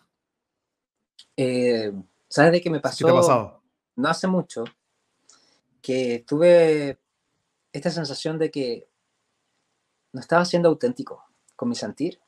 Eh, 1.36 1.92
¿Sabes 2.28 2.52
de 2.52 2.60
qué 2.60 2.70
me 2.70 2.80
pasó? 2.80 2.98
¿Qué 2.98 3.04
te 3.04 3.10
ha 3.10 3.20
pasado? 3.20 3.62
No 3.96 4.08
hace 4.08 4.26
mucho 4.26 4.64
que 5.80 6.24
tuve 6.26 6.98
esta 7.72 7.90
sensación 7.90 8.38
de 8.38 8.50
que 8.50 8.88
no 10.12 10.20
estaba 10.20 10.44
siendo 10.44 10.68
auténtico 10.68 11.24
con 11.54 11.68
mi 11.68 11.76
sentir. 11.76 12.20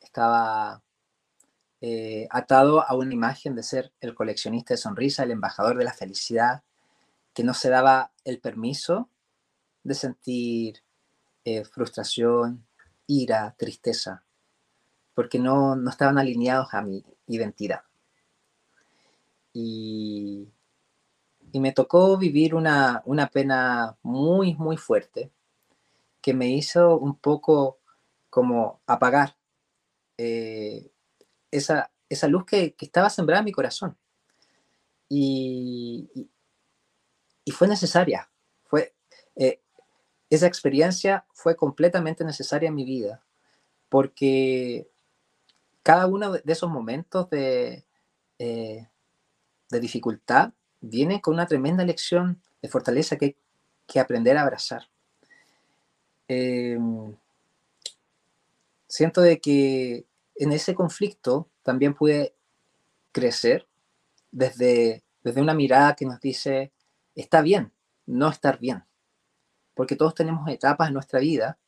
Estaba 0.00 0.82
eh, 1.80 2.26
atado 2.30 2.80
a 2.80 2.94
una 2.94 3.12
imagen 3.12 3.54
de 3.54 3.62
ser 3.62 3.92
el 4.00 4.14
coleccionista 4.14 4.74
de 4.74 4.78
sonrisa, 4.78 5.22
el 5.22 5.30
embajador 5.30 5.76
de 5.76 5.84
la 5.84 5.92
felicidad, 5.92 6.62
que 7.34 7.44
no 7.44 7.54
se 7.54 7.68
daba 7.68 8.12
el 8.24 8.40
permiso 8.40 9.10
de 9.86 9.94
sentir 9.94 10.82
eh, 11.44 11.64
frustración, 11.64 12.66
ira, 13.06 13.54
tristeza, 13.56 14.24
porque 15.14 15.38
no, 15.38 15.76
no 15.76 15.90
estaban 15.90 16.18
alineados 16.18 16.74
a 16.74 16.82
mi 16.82 17.04
identidad. 17.28 17.82
Y, 19.52 20.48
me 21.52 21.72
tocó 21.72 22.18
vivir 22.18 22.54
una, 22.54 23.02
pena 23.32 23.96
muy, 24.02 24.54
muy 24.56 24.76
fuerte 24.76 25.32
que 26.20 26.34
me 26.34 26.50
hizo 26.50 26.98
un 26.98 27.16
poco 27.18 27.78
como 28.28 28.82
apagar 28.86 29.38
eh, 30.18 30.90
esa, 31.50 31.90
luz 32.28 32.44
que, 32.44 32.76
estaba 32.78 33.08
sembrada 33.08 33.38
en 33.38 33.46
mi 33.46 33.52
corazón. 33.52 33.96
Y, 35.08 36.28
y, 37.44 37.50
fue 37.52 37.68
necesaria. 37.68 38.28
Fue, 38.64 38.94
eh, 39.36 39.62
esa 40.30 40.46
experiencia 40.46 41.24
fue 41.32 41.56
completamente 41.56 42.24
necesaria 42.24 42.68
en 42.68 42.74
mi 42.74 42.84
vida 42.84 43.22
porque 43.88 44.88
cada 45.82 46.06
uno 46.06 46.32
de 46.32 46.52
esos 46.52 46.70
momentos 46.70 47.30
de, 47.30 47.84
eh, 48.38 48.88
de 49.70 49.80
dificultad 49.80 50.52
viene 50.80 51.20
con 51.20 51.34
una 51.34 51.46
tremenda 51.46 51.84
lección 51.84 52.42
de 52.62 52.68
fortaleza 52.68 53.16
que 53.16 53.24
hay 53.24 53.36
que 53.86 54.00
aprender 54.00 54.36
a 54.36 54.42
abrazar. 54.42 54.88
Em, 56.28 57.14
siento 58.88 59.20
de 59.20 59.40
que 59.40 60.06
en 60.34 60.52
ese 60.52 60.74
conflicto 60.74 61.48
también 61.62 61.94
pude 61.94 62.34
crecer 63.12 63.66
desde, 64.32 65.04
desde 65.22 65.40
una 65.40 65.54
mirada 65.54 65.94
que 65.94 66.06
nos 66.06 66.20
dice, 66.20 66.72
está 67.14 67.42
bien 67.42 67.72
no 68.06 68.28
estar 68.28 68.58
bien, 68.58 68.84
porque 69.76 69.94
todos 69.94 70.16
tenemos 70.16 70.48
etapas 70.48 70.88
en 70.88 70.94
nuestra 70.94 71.20
vida 71.20 71.58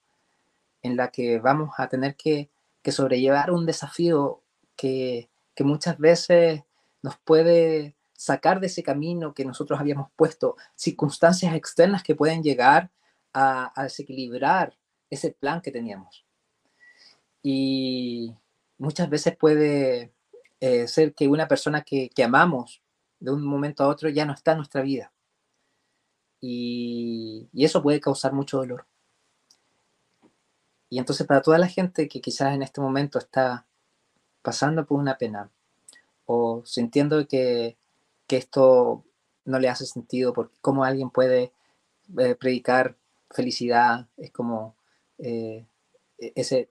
en 0.82 0.96
la 0.96 1.12
que 1.12 1.38
vamos 1.38 1.74
a 1.78 1.88
tener 1.88 2.16
que, 2.16 2.50
que 2.82 2.90
sobrellevar 2.90 3.52
un 3.52 3.66
desafío 3.66 4.42
que, 4.74 5.28
que 5.54 5.62
muchas 5.62 5.98
veces 5.98 6.62
nos 7.02 7.16
puede 7.18 7.94
sacar 8.18 8.58
de 8.58 8.66
ese 8.66 8.82
camino 8.82 9.32
que 9.32 9.44
nosotros 9.44 9.78
habíamos 9.78 10.10
puesto, 10.16 10.56
circunstancias 10.74 11.54
externas 11.54 12.02
que 12.02 12.16
pueden 12.16 12.42
llegar 12.42 12.90
a, 13.32 13.72
desequilibrar 13.82 14.76
ese 15.08 15.30
plan 15.30 15.60
que 15.60 15.70
teníamos. 15.70 16.26
Y 17.42 18.34
muchas 18.76 19.08
veces 19.08 19.36
puede 19.36 20.12
eh, 20.60 20.88
ser 20.88 21.14
que 21.14 21.28
una 21.28 21.46
persona 21.46 21.82
que, 21.82 22.10
amamos 22.24 22.82
de 23.20 23.30
un 23.30 23.44
momento 23.44 23.84
a 23.84 23.88
otro 23.88 24.08
ya 24.08 24.24
no 24.24 24.32
está 24.32 24.52
en 24.52 24.58
nuestra 24.58 24.82
vida. 24.82 25.12
Y, 26.40 27.48
eso 27.54 27.82
puede 27.82 28.00
causar 28.00 28.32
mucho 28.32 28.58
dolor. 28.58 28.86
Y 30.90 30.98
entonces 30.98 31.26
para 31.26 31.42
toda 31.42 31.58
la 31.58 31.68
gente 31.68 32.08
que 32.08 32.20
quizás 32.20 32.54
en 32.54 32.62
este 32.62 32.80
momento 32.80 33.18
está 33.18 33.66
pasando 34.42 34.86
por 34.86 34.98
una 34.98 35.18
pena, 35.18 35.50
o 36.26 36.62
sintiendo 36.64 37.26
que, 37.26 37.76
esto 38.28 39.04
no 39.44 39.58
le 39.58 39.68
hace 39.68 39.86
sentido, 39.86 40.32
porque 40.32 40.56
cómo 40.60 40.84
alguien 40.84 41.10
puede 41.10 41.52
eh, 42.18 42.34
predicar 42.34 42.96
felicidad, 43.30 44.06
es 44.16 44.30
como 44.30 44.76
eh, 45.18 45.66
e-, 46.18 46.32
ese 46.36 46.70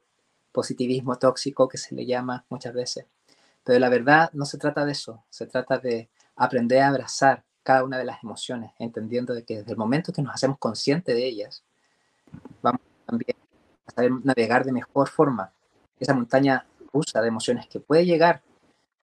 positivismo 0.51 1.17
tóxico 1.17 1.67
que 1.67 1.77
se 1.77 1.95
le 1.95 2.06
llama 2.06 2.45
muchas 2.49 2.73
veces. 2.73 3.06
Pero 3.63 3.80
la 3.80 3.89
verdad 3.89 4.32
no 4.34 4.45
se 4.45 4.58
trata 4.58 4.86
de 4.86 4.93
eso, 4.93 5.23
se 5.30 5.45
trata 5.47 5.77
de 5.80 6.10
aprender 6.36 6.82
a 6.82 6.88
abrazar 6.89 7.43
cada 7.67 7.84
una 7.84 7.97
de 7.97 8.06
las 8.06 8.23
emociones, 8.23 8.71
entendiendo 8.80 9.34
de 9.34 9.43
que 9.43 9.58
desde 9.58 9.71
el 9.71 9.77
momento 9.77 10.13
que 10.13 10.21
nos 10.21 10.34
hacemos 10.34 10.58
conscientes 10.58 11.13
de 11.13 11.27
ellas, 11.27 11.65
vamos 12.62 12.80
también 13.06 13.36
a 13.86 13.91
saber 13.91 14.12
navegar 14.23 14.63
de 14.63 14.71
mejor 14.71 15.10
forma 15.10 15.51
esa 15.99 16.13
montaña 16.13 16.65
rusa 16.93 17.21
de 17.21 17.27
emociones 17.27 17.67
que 17.67 17.82
puede 17.82 18.06
llegar 18.06 18.41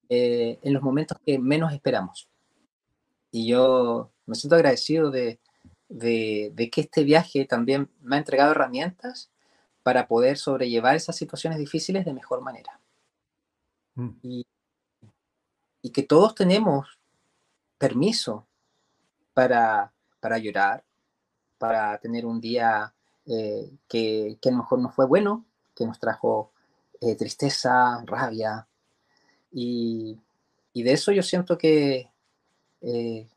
eh, 0.08 0.58
en 0.62 0.72
los 0.72 0.82
momentos 0.82 1.18
que 1.26 1.38
menos 1.38 1.74
esperamos. 1.74 2.26
Y 3.30 3.48
yo 3.48 4.10
me 4.24 4.34
siento 4.34 4.56
agradecido 4.56 5.10
de, 5.10 5.40
de, 5.90 6.70
que 6.72 6.80
este 6.80 7.04
viaje 7.04 7.44
también 7.44 7.90
me 8.00 8.16
ha 8.16 8.20
entregado 8.20 8.52
herramientas 8.52 9.30
para 9.82 10.08
poder 10.08 10.38
sobrellevar 10.38 10.96
esas 10.96 11.16
situaciones 11.16 11.58
difíciles 11.58 12.06
de 12.06 12.14
mejor 12.14 12.40
manera. 12.40 12.80
Mm. 13.94 14.08
Y, 14.22 14.46
y, 15.82 15.90
que 15.90 16.02
todos 16.02 16.34
tenemos 16.34 16.98
permiso 17.76 18.46
para, 19.34 19.92
para 20.20 20.38
llorar, 20.38 20.84
para 21.58 21.98
tener 21.98 22.24
un 22.24 22.40
día 22.40 22.94
eh, 23.26 23.70
que, 23.88 24.38
que, 24.40 24.48
a 24.48 24.52
lo 24.52 24.58
mejor 24.58 24.78
no 24.78 24.90
fue 24.90 25.06
bueno, 25.06 25.44
que 25.74 25.86
nos 25.86 25.98
trajo 25.98 26.52
eh, 27.00 27.16
tristeza, 27.16 28.02
rabia, 28.06 28.66
y, 29.54 30.18
de 30.74 30.92
eso 30.92 31.12
yo 31.12 31.22
siento 31.22 31.56
que 31.56 32.10
eh, 32.80 33.28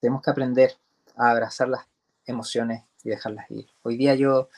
tenemos 0.00 0.22
que 0.22 0.30
aprender 0.30 0.76
a 1.16 1.30
abrazar 1.30 1.68
las 1.68 1.86
emociones 2.26 2.82
y 3.02 3.08
dejarlas 3.08 3.50
ir. 3.50 3.66
Hoy 3.82 3.96
día 3.96 4.14
yo 4.14 4.50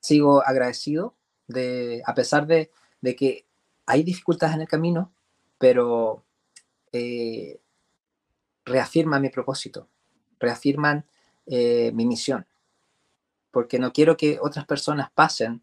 sigo 0.00 0.46
agradecido 0.46 1.14
de, 1.46 2.02
a 2.04 2.14
pesar 2.14 2.46
de, 2.46 2.70
que 3.16 3.46
hay 3.86 4.02
dificultades 4.02 4.54
en 4.56 4.60
el 4.62 4.68
camino, 4.68 5.10
pero 5.58 6.22
reafirman 8.68 9.22
mi 9.22 9.30
propósito, 9.30 9.88
reafirman 10.38 11.04
eh, 11.46 11.90
mi 11.92 12.06
misión, 12.06 12.46
porque 13.50 13.78
no 13.78 13.92
quiero 13.92 14.16
que 14.16 14.38
otras 14.40 14.66
personas 14.66 15.10
pasen 15.10 15.62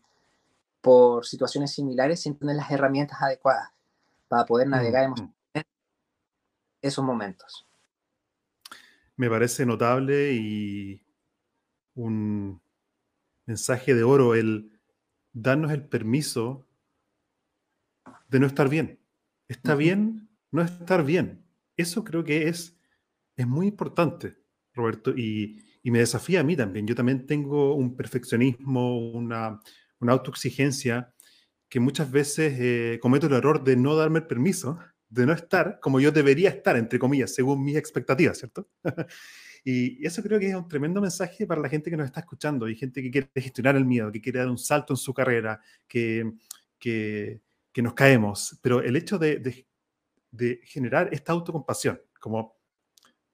por 0.82 1.26
situaciones 1.26 1.72
similares 1.72 2.22
sin 2.22 2.38
tener 2.38 2.56
las 2.56 2.70
herramientas 2.72 3.22
adecuadas 3.22 3.72
para 4.28 4.46
poder 4.46 4.68
navegar 4.68 5.10
mm, 5.10 5.34
mm. 5.54 5.62
esos 6.82 7.04
momentos. 7.04 7.66
Me 9.16 9.30
parece 9.30 9.66
notable 9.66 10.34
y 10.34 11.02
un 11.96 12.62
mensaje 13.46 13.96
de 13.96 14.04
oro 14.04 14.36
el 14.36 14.72
darnos 15.32 15.72
el 15.72 15.84
permiso 15.84 16.66
de 18.28 18.40
no 18.40 18.48
estar 18.48 18.68
bien. 18.68 19.00
Está 19.48 19.76
bien 19.76 20.26
no 20.56 20.62
estar 20.62 21.04
bien. 21.04 21.44
Eso 21.78 22.04
creo 22.04 22.24
que 22.24 22.48
es, 22.48 22.75
es 23.36 23.48
muy 23.48 23.68
importante, 23.68 24.38
Roberto, 24.74 25.12
y, 25.16 25.62
me 25.84 26.00
desafía 26.00 26.40
a 26.40 26.44
mí 26.44 26.56
también. 26.56 26.88
Yo 26.88 26.96
también 26.96 27.28
tengo 27.28 27.76
un 27.76 27.96
perfeccionismo, 27.96 29.12
una, 29.12 29.60
una 30.00 30.14
autoexigencia 30.14 31.14
que 31.70 31.80
muchas 31.80 32.10
veces 32.10 32.58
eh, 32.60 33.00
cometo 33.00 33.28
el 33.28 33.34
error 33.34 33.64
de 33.64 33.76
no 33.76 33.96
darme 33.96 34.20
el 34.20 34.28
permiso 34.28 34.80
de 35.10 35.26
no 35.26 35.34
estar 35.34 35.80
como 35.80 36.00
yo 36.00 36.12
debería 36.12 36.50
estar, 36.50 36.76
entre 36.76 37.00
comillas, 37.00 37.34
según 37.34 37.64
mis 37.64 37.78
expectativas, 37.78 38.38
¿cierto? 38.38 38.70
y 39.64 40.06
eso 40.06 40.22
creo 40.22 40.40
que 40.40 40.50
es 40.50 40.56
un 40.56 40.68
tremendo 40.68 41.02
mensaje 41.02 41.48
para 41.48 41.62
la 41.62 41.70
gente 41.70 41.90
que 41.90 41.98
nos 41.98 42.08
está 42.08 42.20
escuchando 42.20 42.68
y 42.68 42.76
gente 42.76 43.02
que 43.02 43.12
quiere 43.12 43.30
gestionar 43.34 43.76
el 43.76 43.86
miedo, 43.86 44.12
que 44.12 44.22
quiere 44.22 44.40
dar 44.40 44.50
un 44.50 44.58
salto 44.58 44.94
en 44.94 44.98
su 44.98 45.14
carrera, 45.14 45.62
que, 45.88 46.32
que, 46.80 47.42
que 47.72 47.82
nos 47.82 47.94
caemos. 47.94 48.60
Pero 48.62 48.82
el 48.82 48.96
hecho 48.96 49.18
de, 49.18 49.40
de, 49.40 49.68
de, 50.32 50.60
generar 50.66 51.10
esta 51.12 51.32
autocompasión, 51.32 52.02
como, 52.20 52.55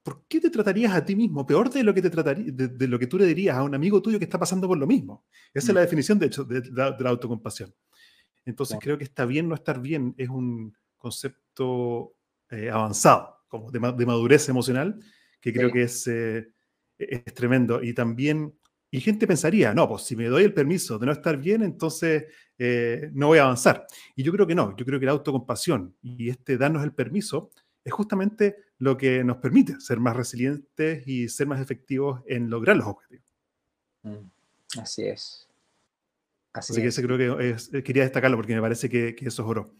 ¿por 0.03 0.25
qué 0.27 0.39
te 0.39 0.49
tratarías 0.49 0.93
a 0.93 1.05
ti 1.05 1.15
mismo 1.15 1.45
peor 1.45 1.69
de 1.69 1.83
lo 1.83 1.93
que, 1.93 2.01
te 2.01 2.09
trataría, 2.09 2.51
de, 2.51 2.87
lo 2.87 2.97
que 2.97 3.07
tú 3.07 3.17
le 3.17 3.25
dirías 3.25 3.55
a 3.55 3.63
un 3.63 3.75
amigo 3.75 4.01
tuyo 4.01 4.17
que 4.17 4.25
está 4.25 4.39
pasando 4.39 4.67
por 4.67 4.77
lo 4.77 4.87
mismo? 4.87 5.25
Esa 5.53 5.71
es 5.71 5.75
la 5.75 5.81
mm. 5.81 5.83
definición, 5.83 6.19
de 6.19 6.25
hecho, 6.27 6.43
de, 6.43 6.63
la, 6.71 7.09
autocompasión. 7.09 7.73
Entonces 8.45 8.77
creo 8.81 8.97
que 8.97 9.03
está 9.03 9.25
bien 9.25 9.47
no 9.47 9.55
estar 9.55 9.79
bien 9.79 10.15
es 10.17 10.29
un 10.29 10.75
concepto 10.97 12.15
eh, 12.49 12.69
avanzado, 12.71 13.37
como 13.47 13.69
de, 13.71 13.79
madurez 13.79 14.49
emocional, 14.49 14.99
que 15.39 15.53
creo 15.53 15.71
que 15.71 15.83
es, 15.83 16.07
eh, 16.07 16.47
es 16.97 17.23
tremendo. 17.33 17.83
Y 17.83 17.93
también, 17.93 18.53
y 18.89 18.99
gente 18.99 19.27
pensaría, 19.27 19.73
no, 19.73 19.87
pues 19.87 20.03
si 20.03 20.15
me 20.15 20.25
doy 20.25 20.43
el 20.43 20.53
permiso 20.53 20.97
de 20.97 21.05
no 21.05 21.11
estar 21.11 21.37
bien, 21.37 21.61
entonces 21.61 22.25
eh, 22.57 23.09
no 23.13 23.27
voy 23.27 23.37
a 23.37 23.43
avanzar. 23.43 23.85
Y 24.15 24.23
yo 24.23 24.31
creo 24.31 24.47
que 24.47 24.55
no, 24.55 24.75
yo 24.75 24.85
creo 24.85 24.99
que 24.99 25.05
la 25.05 25.11
autocompasión 25.11 25.95
y 26.01 26.29
este 26.29 26.57
darnos 26.57 26.83
el 26.83 26.93
permiso 26.93 27.51
es 27.83 27.93
justamente 27.93 28.57
lo 28.77 28.97
que 28.97 29.23
nos 29.23 29.37
permite 29.37 29.79
ser 29.79 29.99
más 29.99 30.15
resilientes 30.15 31.07
y 31.07 31.29
ser 31.29 31.47
más 31.47 31.59
efectivos 31.59 32.21
en 32.27 32.49
lograr 32.49 32.77
los 32.77 32.87
objetivos. 32.87 33.25
Mm, 34.03 34.79
así 34.79 35.03
es. 35.03 35.47
Así, 36.53 36.81
que 36.81 36.87
ese 36.87 37.01
creo 37.01 37.17
que 37.17 37.83
quería 37.83 38.03
destacarlo 38.03 38.35
porque 38.35 38.53
me 38.53 38.61
parece 38.61 38.89
que, 38.89 39.15
que 39.15 39.27
eso 39.27 39.43
es 39.43 39.47
oro. 39.47 39.75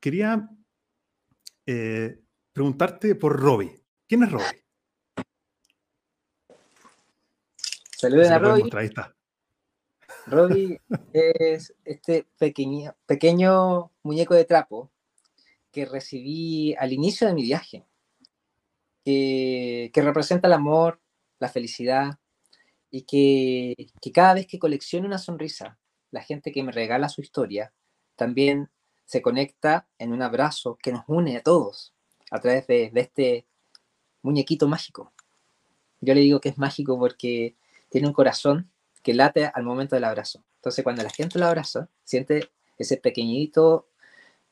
Quería 0.00 0.48
eh, 1.66 2.18
preguntarte 2.52 3.14
por 3.14 3.38
Robbie. 3.38 3.82
¿Quién 4.08 4.22
es 4.22 4.32
Robbie? 4.32 4.64
Saludos 7.96 8.30
a 8.30 8.38
Robbie. 8.38 8.70
Robbie 10.26 10.80
es 11.12 11.74
este 11.84 12.26
pequeño, 12.38 12.94
pequeño 13.06 13.92
muñeco 14.02 14.34
de 14.34 14.44
trapo 14.44 14.90
que 15.72 15.86
recibí 15.86 16.74
al 16.74 16.92
inicio 16.92 17.26
de 17.26 17.34
mi 17.34 17.42
viaje, 17.42 17.84
que, 19.04 19.90
representa 19.94 20.46
el 20.46 20.52
amor, 20.52 21.00
la 21.40 21.48
felicidad 21.48 22.18
y 22.90 23.02
que, 23.02 23.88
que 24.00 24.12
cada 24.12 24.34
vez 24.34 24.46
que 24.46 24.58
colecciono 24.58 25.06
una 25.06 25.18
sonrisa, 25.18 25.78
la 26.10 26.22
gente 26.22 26.52
que 26.52 26.62
me 26.62 26.72
regala 26.72 27.08
su 27.08 27.20
historia 27.22 27.72
también 28.14 28.70
se 29.06 29.22
conecta 29.22 29.88
en 29.98 30.12
un 30.12 30.22
abrazo 30.22 30.78
que 30.80 30.92
nos 30.92 31.04
une 31.08 31.36
a 31.36 31.42
todos 31.42 31.92
a 32.30 32.40
través 32.40 32.66
de, 32.66 32.90
este 32.94 33.46
muñequito 34.22 34.68
mágico. 34.68 35.12
Yo 36.00 36.14
le 36.14 36.20
digo 36.20 36.40
que 36.40 36.48
es 36.48 36.58
mágico 36.58 36.98
porque 36.98 37.56
tiene 37.90 38.08
un 38.08 38.14
corazón 38.14 38.70
que 39.02 39.12
late 39.12 39.50
al 39.52 39.64
momento 39.64 39.96
del 39.96 40.04
abrazo. 40.04 40.44
Entonces, 40.56 40.82
cuando 40.82 41.02
la 41.02 41.10
gente 41.10 41.38
lo 41.38 41.46
abraza, 41.46 41.88
siente 42.04 42.50
ese 42.78 42.96
pequeñito 42.96 43.88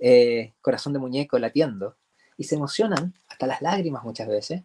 eh, 0.01 0.55
corazón 0.61 0.93
de 0.93 0.99
muñeco 0.99 1.39
latiendo 1.39 1.97
y 2.37 2.45
se 2.45 2.57
emocionan 2.57 3.15
hasta 3.29 3.47
las 3.47 3.63
lágrimas 3.63 4.03
muchas 4.03 4.29
veces 4.29 4.63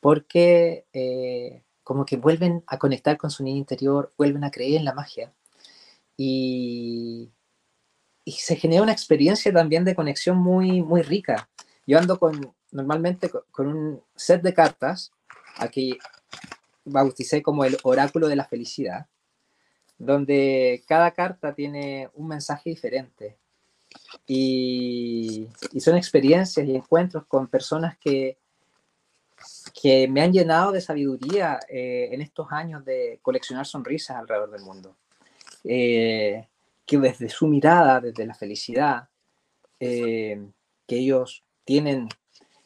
porque 0.00 0.86
eh, 0.92 1.62
como 1.84 2.04
que 2.04 2.16
vuelven 2.16 2.64
a 2.66 2.78
conectar 2.78 3.16
con 3.18 3.30
su 3.30 3.44
niño 3.44 3.58
interior, 3.58 4.12
vuelven 4.16 4.44
a 4.44 4.50
creer 4.50 4.78
en 4.78 4.84
la 4.84 4.94
magia 4.94 5.32
y, 6.16 7.30
y 8.24 8.32
se 8.32 8.56
genera 8.56 8.82
una 8.82 8.92
experiencia 8.92 9.52
también 9.52 9.84
de 9.84 9.94
conexión 9.94 10.36
muy, 10.38 10.82
muy 10.82 11.02
rica. 11.02 11.48
Yo 11.86 11.98
ando 11.98 12.18
con, 12.18 12.54
normalmente 12.70 13.30
con, 13.50 13.66
un 13.66 14.02
set 14.14 14.42
de 14.42 14.54
cartas, 14.54 15.12
aquí 15.56 15.98
bauticé 16.84 17.42
como 17.42 17.64
el 17.64 17.76
oráculo 17.82 18.28
de 18.28 18.36
la 18.36 18.44
felicidad, 18.44 19.06
donde 19.98 20.82
cada 20.86 21.10
carta 21.12 21.54
tiene 21.54 22.08
un 22.14 22.28
mensaje 22.28 22.70
diferente. 22.70 23.38
Y, 24.26 25.48
son 25.78 25.96
experiencias 25.96 26.66
y 26.66 26.74
encuentros 26.74 27.26
con 27.26 27.48
personas 27.48 27.98
que, 27.98 28.38
que 29.80 30.08
me 30.08 30.22
han 30.22 30.32
llenado 30.32 30.72
de 30.72 30.80
sabiduría 30.80 31.58
eh, 31.68 32.08
en 32.12 32.20
estos 32.20 32.46
años 32.50 32.84
de 32.84 33.18
coleccionar 33.22 33.66
sonrisas 33.66 34.16
alrededor 34.16 34.50
del 34.50 34.62
mundo. 34.62 34.96
Eh, 35.64 36.46
que 36.86 36.98
desde 36.98 37.28
su 37.28 37.46
mirada, 37.46 38.00
desde 38.00 38.26
la 38.26 38.34
felicidad 38.34 39.08
eh, 39.78 40.40
que 40.86 40.96
ellos 40.96 41.44
tienen 41.64 42.08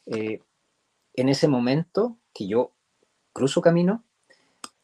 en 0.06 1.28
ese 1.28 1.48
momento 1.48 2.18
que 2.32 2.46
yo 2.46 2.72
cruzo 3.32 3.62
camino, 3.62 4.04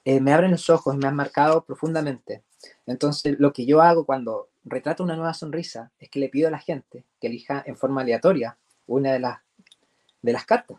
me 0.05 0.33
abren 0.33 0.51
los 0.51 0.71
ojos 0.71 0.97
me 0.97 1.07
han 1.07 1.17
marcado 1.17 1.65
profundamente. 1.65 2.43
Entonces, 2.87 3.37
lo 3.39 3.53
que 3.53 3.67
yo 3.67 3.81
hago 3.81 4.05
cuando 4.05 4.50
retrato 4.65 5.03
una 5.03 5.17
nueva 5.17 5.35
sonrisa 5.35 5.93
es 5.99 6.11
que 6.11 6.21
le 6.21 6.29
pido 6.29 6.49
a 6.49 6.51
la 6.51 6.59
gente 6.59 7.05
que 7.21 7.29
elija 7.29 7.63
en 7.67 7.77
forma 7.77 8.03
aleatoria 8.03 8.59
una 8.87 9.13
de 9.13 9.21
las, 9.21 9.41
de 10.23 10.33
las 10.33 10.45
cartas. 10.45 10.79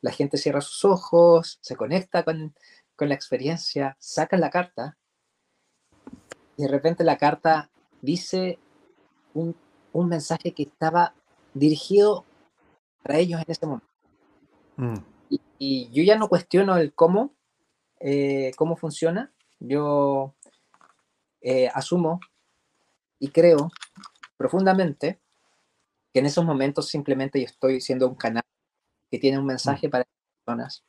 La 0.00 0.10
gente 0.10 0.36
cierra 0.36 0.60
sus 0.60 0.84
ojos, 0.84 1.58
se 1.60 1.76
conecta 1.76 2.24
con, 2.24 2.54
con 2.96 3.08
la 3.08 3.14
experiencia, 3.14 3.96
saca 3.98 4.36
la 4.36 4.50
carta 4.50 4.96
y 6.56 6.62
de 6.62 6.68
repente 6.68 7.04
la 7.04 7.18
carta 7.18 7.70
dice 8.00 8.58
un, 9.34 9.56
mensaje 9.94 10.52
que 10.52 10.64
estaba 10.64 11.14
dirigido 11.54 12.24
para 13.02 13.18
ellos 13.18 13.40
en 13.40 13.50
ese 13.50 13.66
momento. 13.66 13.86
Mm. 14.76 14.94
Y, 15.58 15.90
yo 15.90 16.02
ya 16.02 16.16
no 16.16 16.28
cuestiono 16.28 16.76
el 16.76 16.92
cómo, 16.92 17.34
eh, 18.00 18.52
cómo 18.56 18.76
funciona. 18.76 19.32
Yo 19.60 20.34
eh, 21.40 21.68
asumo 21.72 22.20
y 23.22 23.28
creo 23.28 23.70
profundamente 24.36 25.20
que 26.12 26.18
en 26.18 26.26
esos 26.26 26.44
momentos 26.44 26.88
simplemente 26.88 27.38
yo 27.38 27.46
estoy 27.46 27.80
siendo 27.80 28.08
un 28.08 28.16
canal 28.16 28.42
que 29.10 29.18
tiene 29.18 29.38
un 29.38 29.46
mensaje 29.46 29.86
mm. 29.86 29.90
para 29.90 30.04
las 30.04 30.44
personas. 30.44 30.84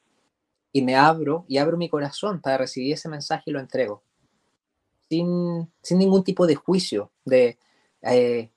Y 0.72 0.82
me 0.82 0.96
abro 0.96 1.46
y 1.48 1.60
abro 1.60 1.78
mi 1.78 1.90
corazón 1.90 2.42
para 2.42 2.58
recibir 2.58 2.94
ese 2.94 3.08
mensaje 3.08 3.44
y 3.46 3.52
lo 3.52 3.60
entrego 3.60 4.04
sin, 5.10 6.00
ningún 6.00 6.24
tipo 6.24 6.48
de 6.48 6.56
juicio, 6.56 7.12
de 7.24 7.60
eh, 8.02 8.52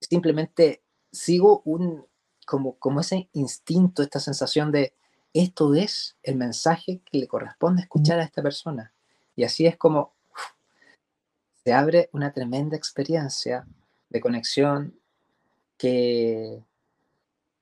simplemente 0.00 0.84
sigo 1.10 1.62
un, 1.64 2.06
como, 2.46 2.76
como 2.78 3.00
ese 3.00 3.28
instinto, 3.32 4.02
esta 4.02 4.20
sensación 4.20 4.70
de 4.70 4.94
esto 5.32 5.74
es 5.74 6.16
el 6.22 6.36
mensaje 6.36 7.02
que 7.04 7.18
le 7.18 7.26
corresponde 7.26 7.82
escuchar 7.82 8.20
a 8.20 8.24
esta 8.24 8.40
persona. 8.40 8.92
Y 9.34 9.42
así 9.42 9.66
es 9.66 9.76
como 9.76 10.14
abre 11.72 12.08
una 12.12 12.32
tremenda 12.32 12.76
experiencia 12.76 13.66
de 14.08 14.20
conexión 14.20 14.94
que, 15.76 16.62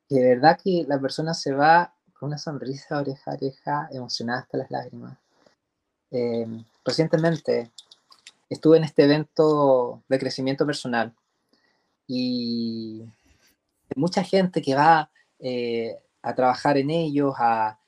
de 0.09 0.29
verdad 0.29 0.59
que 0.63 0.85
la 0.89 1.01
persona 1.01 1.35
se 1.35 1.53
va 1.53 1.95
con 2.15 2.29
una 2.29 2.39
sonrisa 2.39 2.99
oreja 2.99 3.31
a 3.31 3.35
oreja, 3.35 3.89
emocionada 3.93 4.41
hasta 4.41 4.59
las 4.59 4.71
lágrimas. 4.71 5.17
Eh, 6.11 6.47
recientemente 6.85 7.71
estuve 8.49 8.79
en 8.79 8.85
este 8.85 9.05
evento 9.05 10.03
de 10.09 10.19
crecimiento 10.19 10.65
personal 10.65 11.15
y 12.07 13.05
mucha 13.95 14.25
gente 14.25 14.63
que 14.63 14.75
va 14.75 15.11
eh, 15.39 15.97
a 16.23 16.35
trabajar 16.35 16.79
en 16.79 16.91
ellos, 16.91 17.35
a, 17.39 17.79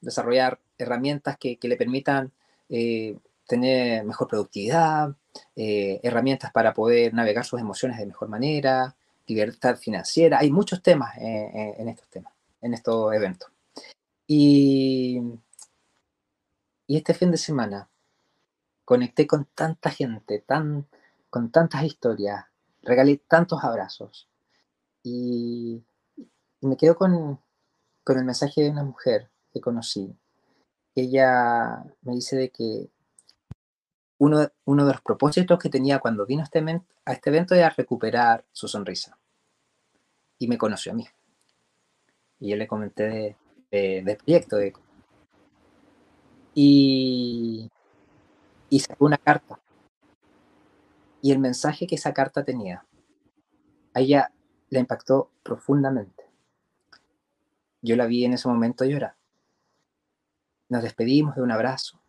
desarrollar 0.00 0.58
herramientas 0.78 1.36
que, 1.36 1.58
le 1.60 1.76
permitan 1.76 2.32
eh, 2.70 3.18
tener 3.46 4.02
mejor 4.04 4.28
productividad, 4.28 5.14
eh, 5.54 6.00
herramientas 6.02 6.52
para 6.52 6.74
poder 6.74 7.14
navegar 7.14 7.44
sus 7.44 7.60
emociones 7.60 7.98
de 7.98 8.06
mejor 8.06 8.28
manera, 8.28 8.94
libertad 9.26 9.76
financiera. 9.76 10.38
Hay 10.38 10.50
muchos 10.50 10.82
temas 10.82 11.16
en 11.18 11.88
estos 11.88 12.08
temas, 12.08 12.32
en 12.60 12.74
estos 12.74 13.12
eventos. 13.14 13.50
Y, 14.26 15.20
y 16.86 16.96
este 16.96 17.14
fin 17.14 17.30
de 17.30 17.36
semana 17.36 17.88
conecté 18.84 19.26
con 19.26 19.46
tanta 19.54 19.90
gente, 19.90 20.38
tan, 20.38 20.86
con 21.28 21.50
tantas 21.50 21.82
historias, 21.82 22.46
regalé 22.82 23.18
tantos 23.28 23.62
abrazos 23.64 24.28
y, 25.02 25.82
me 26.60 26.76
quedo 26.76 26.96
con, 26.96 27.38
con 28.02 28.18
el 28.18 28.24
mensaje 28.24 28.62
de 28.62 28.70
una 28.70 28.82
mujer 28.82 29.30
que 29.52 29.60
conocí. 29.60 30.16
Ella 30.94 31.84
me 32.02 32.14
dice 32.14 32.34
de 32.36 32.50
que 32.50 32.88
uno, 34.18 34.40
de 34.40 34.92
los 34.92 35.00
propósitos 35.02 35.58
que 35.58 35.68
tenía 35.68 35.98
cuando 35.98 36.26
vino 36.26 36.42
este, 36.42 36.64
a 37.04 37.12
este 37.12 37.30
evento 37.30 37.54
era 37.54 37.70
recuperar 37.70 38.44
su 38.52 38.68
sonrisa. 38.68 39.18
Y 40.38 40.48
me 40.48 40.58
conoció 40.58 40.92
a 40.92 40.94
mí. 40.94 41.06
Y 42.40 42.50
yo 42.50 42.56
le 42.56 42.66
comenté 42.66 43.36
de, 43.70 44.16
proyecto. 44.16 44.58
Y 46.54 47.70
sacó 48.78 49.06
una 49.06 49.18
carta. 49.18 49.60
Y 51.22 51.32
el 51.32 51.38
mensaje 51.38 51.86
que 51.86 51.96
esa 51.96 52.12
carta 52.12 52.44
tenía, 52.44 52.84
a 53.94 54.00
ella 54.00 54.30
le 54.68 54.80
impactó 54.80 55.30
profundamente. 55.42 56.24
Yo 57.82 57.96
la 57.96 58.06
vi 58.06 58.24
en 58.24 58.34
ese 58.34 58.48
momento 58.48 58.84
llorar. 58.84 59.16
Nos 60.68 60.82
despedimos 60.82 61.36
de 61.36 61.42
un 61.42 61.50
abrazo. 61.50 62.00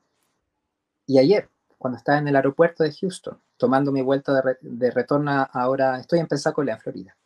Y 1.06 1.20
ayer, 1.20 1.50
cuando 1.78 1.98
estaba 1.98 2.18
en 2.18 2.28
el 2.28 2.36
aeropuerto 2.36 2.84
de 2.84 2.92
Houston, 2.94 3.42
tomando 3.58 3.92
mi 3.92 4.02
vuelta 4.02 4.34
de, 4.62 4.92
retorno, 4.92 5.48
ahora 5.52 6.00
estoy 6.00 6.20
en 6.20 6.28
Pensacola, 6.28 6.74
en 6.74 6.80
Florida, 6.80 7.18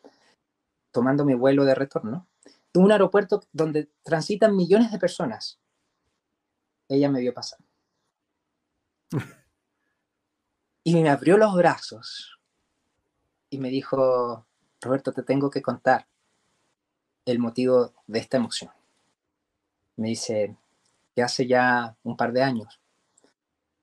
tomando 0.92 1.26
mi 1.26 1.34
vuelo 1.34 1.64
de 1.64 1.76
retorno, 1.76 2.28
un 2.76 2.92
aeropuerto 2.92 3.44
donde 3.52 3.90
transitan 4.04 4.56
millones 4.56 4.92
de 4.92 5.00
personas, 5.00 5.60
ella 6.88 7.10
me 7.10 7.20
vio 7.20 7.34
pasar. 7.34 7.60
Y 10.84 10.96
me 10.96 11.12
abrió 11.12 11.38
los 11.38 11.54
brazos 11.54 12.40
y 13.52 13.60
me 13.60 13.70
dijo, 13.70 14.48
Roberto, 14.82 15.14
te 15.14 15.22
tengo 15.22 15.52
que 15.52 15.62
contar 15.62 16.08
el 17.26 17.38
motivo 17.38 17.94
de 18.08 18.18
esta 18.18 18.38
emoción. 18.38 18.72
Me 19.96 20.08
dice 20.08 20.58
que 21.14 21.22
hace 21.22 21.46
ya 21.46 21.96
un 22.02 22.18
par 22.18 22.34
de 22.34 22.42
años, 22.42 22.81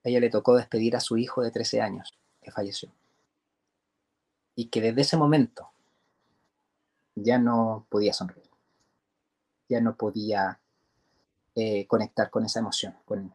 a 0.04 0.08
ella 0.08 0.20
le 0.20 0.30
tocó 0.30 0.56
despedir 0.56 0.96
a 0.96 1.00
su 1.00 1.16
hijo 1.16 1.42
de 1.42 1.50
13 1.50 1.80
años, 1.80 2.16
que 2.42 2.50
falleció. 2.50 2.90
Y 4.54 4.66
que 4.66 4.80
desde 4.80 5.02
ese 5.02 5.16
momento 5.16 5.70
ya 7.14 7.38
no 7.38 7.86
podía 7.88 8.12
sonreír, 8.12 8.50
ya 9.68 9.80
no 9.80 9.96
podía 9.96 10.60
eh, 11.54 11.86
conectar 11.86 12.30
con 12.30 12.44
esa 12.44 12.60
emoción, 12.60 12.96
con, 13.04 13.34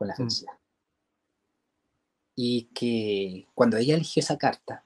la 0.00 0.14
mm. 0.14 0.16
felicidad. 0.16 0.52
Y 2.34 2.64
que 2.74 3.46
cuando 3.54 3.76
ella 3.76 3.94
eligió 3.94 4.20
esa 4.20 4.38
carta, 4.38 4.84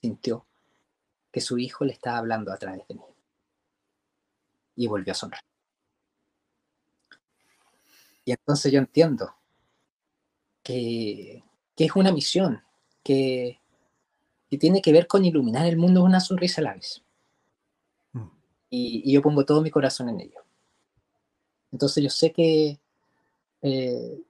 sintió 0.00 0.44
que 1.32 1.40
su 1.40 1.58
hijo 1.58 1.84
le 1.84 1.92
estaba 1.92 2.18
hablando 2.18 2.52
a 2.52 2.58
través 2.58 2.86
de 2.88 2.94
mí. 2.94 3.04
Y 4.76 4.86
volvió 4.86 5.12
a 5.12 5.16
sonreír. 5.16 5.44
Y 8.24 8.32
entonces 8.32 8.70
yo 8.70 8.78
entiendo 8.78 9.34
que, 10.70 11.42
es 11.76 11.96
una 11.96 12.12
misión, 12.12 12.62
que, 13.02 13.58
tiene 14.58 14.82
que 14.82 14.92
ver 14.92 15.06
con 15.06 15.24
iluminar 15.24 15.66
el 15.66 15.76
mundo 15.76 16.02
una 16.02 16.20
sonrisa 16.20 16.60
a 16.60 16.64
la 16.64 16.74
vez. 16.74 17.02
Mm. 18.12 18.28
Y, 18.70 19.12
yo 19.12 19.22
pongo 19.22 19.44
todo 19.44 19.62
mi 19.62 19.70
corazón 19.70 20.08
en 20.08 20.20
ello. 20.20 20.40
Entonces 21.72 22.02
yo 22.02 22.10
sé 22.10 22.32
que, 22.32 22.80
eh, 23.62 24.22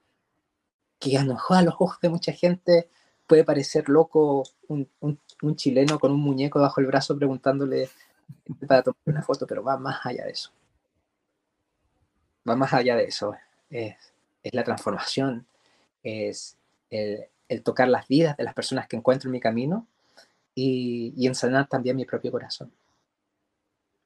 que 0.99 1.17
a 1.17 1.23
a 1.23 1.63
los 1.63 1.75
ojos 1.79 1.99
de 2.01 2.11
mucha 2.11 2.33
gente 2.33 2.91
puede 3.27 3.45
parecer 3.45 3.89
loco 3.89 4.45
un, 4.69 4.89
chileno 5.57 5.99
con 5.99 6.13
un 6.13 6.21
muñeco 6.21 6.61
bajo 6.61 6.81
el 6.81 6.87
brazo 6.87 7.17
preguntándole 7.17 7.89
para 8.67 8.83
tomar 8.83 8.99
una 9.07 9.23
foto, 9.23 9.47
pero 9.47 9.63
va 9.63 9.79
más 9.79 10.05
allá 10.05 10.25
de 10.25 10.33
eso. 10.33 10.51
Va 12.49 12.57
más 12.57 12.73
allá 12.73 12.97
de 12.97 13.05
eso. 13.05 13.35
Es, 13.71 13.95
la 14.43 14.65
transformación, 14.65 15.47
es 16.03 16.57
el, 16.91 17.29
tocar 17.63 17.89
las 17.89 18.09
vidas 18.09 18.37
de 18.37 18.45
las 18.45 18.55
personas 18.55 18.89
que 18.89 18.97
encuentro 18.97 19.29
en 19.29 19.33
mi 19.33 19.41
camino 19.41 19.87
y, 20.55 21.13
y 21.17 21.27
ensanar 21.27 21.69
también 21.69 21.97
mi 21.97 22.05
propio 22.05 22.31
corazón. 22.31 22.73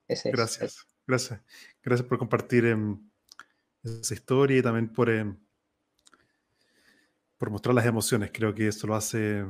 gracias, 0.06 0.86
gracias. 1.06 1.40
Gracias 1.82 2.08
por 2.08 2.18
compartir 2.18 2.64
em, 2.66 2.98
esa 3.82 4.14
historia 4.14 4.58
y 4.58 4.62
también 4.62 4.88
por, 4.88 5.10
em, 5.10 5.36
por 7.36 7.50
mostrar 7.50 7.74
las 7.74 7.86
emociones. 7.86 8.30
Creo 8.32 8.54
que 8.54 8.68
eso 8.68 8.86
lo 8.86 8.94
hace 8.94 9.44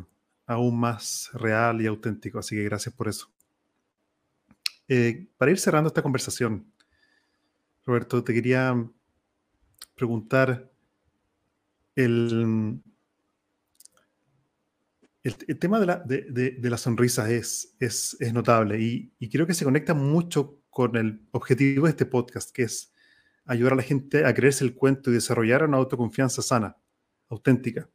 aún 0.47 0.79
más 0.79 1.31
real 1.35 1.81
y 1.81 1.87
auténtico, 1.87 2.39
así 2.39 2.57
que 2.57 2.65
gracias 2.65 2.95
por 2.95 3.09
eso. 3.09 3.31
Eh, 4.89 5.29
para 5.39 5.51
ir 5.51 5.59
cerrando 5.59 5.89
esta 5.89 6.03
conversación, 6.03 6.71
Roberto, 7.87 8.23
te 8.23 8.35
quería 8.35 8.75
preguntar 9.95 10.74
el, 11.97 12.81
el, 15.23 15.59
tema 15.59 15.81
de 15.81 15.87
la, 15.87 15.97
de, 16.07 16.77
sonrisa 16.77 17.31
es, 17.31 17.77
es, 17.81 18.17
notable 18.33 18.81
y, 18.81 19.13
y, 19.19 19.31
creo 19.31 19.47
que 19.47 19.55
se 19.55 19.65
conecta 19.65 19.95
mucho 19.95 20.61
con 20.71 20.97
el 20.97 21.27
objetivo 21.31 21.87
de 21.87 21.91
este 21.91 22.07
podcast, 22.07 22.51
que 22.51 22.65
es 22.65 22.93
ayudar 23.47 23.75
a 23.75 23.77
la 23.77 23.83
gente 23.83 24.25
a 24.25 24.35
creerse 24.35 24.65
el 24.65 24.75
cuento 24.75 25.11
y 25.11 25.15
desarrollar 25.15 25.65
una 25.65 25.77
autoconfianza 25.79 26.43
sana, 26.43 26.77
auténtica. 27.29 27.89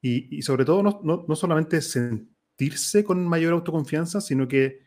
Y, 0.00 0.42
sobre 0.42 0.64
todo 0.64 0.82
no, 0.82 1.24
no, 1.26 1.36
solamente 1.36 1.82
sentirse 1.82 3.02
con 3.02 3.26
mayor 3.26 3.52
autoconfianza, 3.52 4.20
sino 4.20 4.46
que 4.46 4.80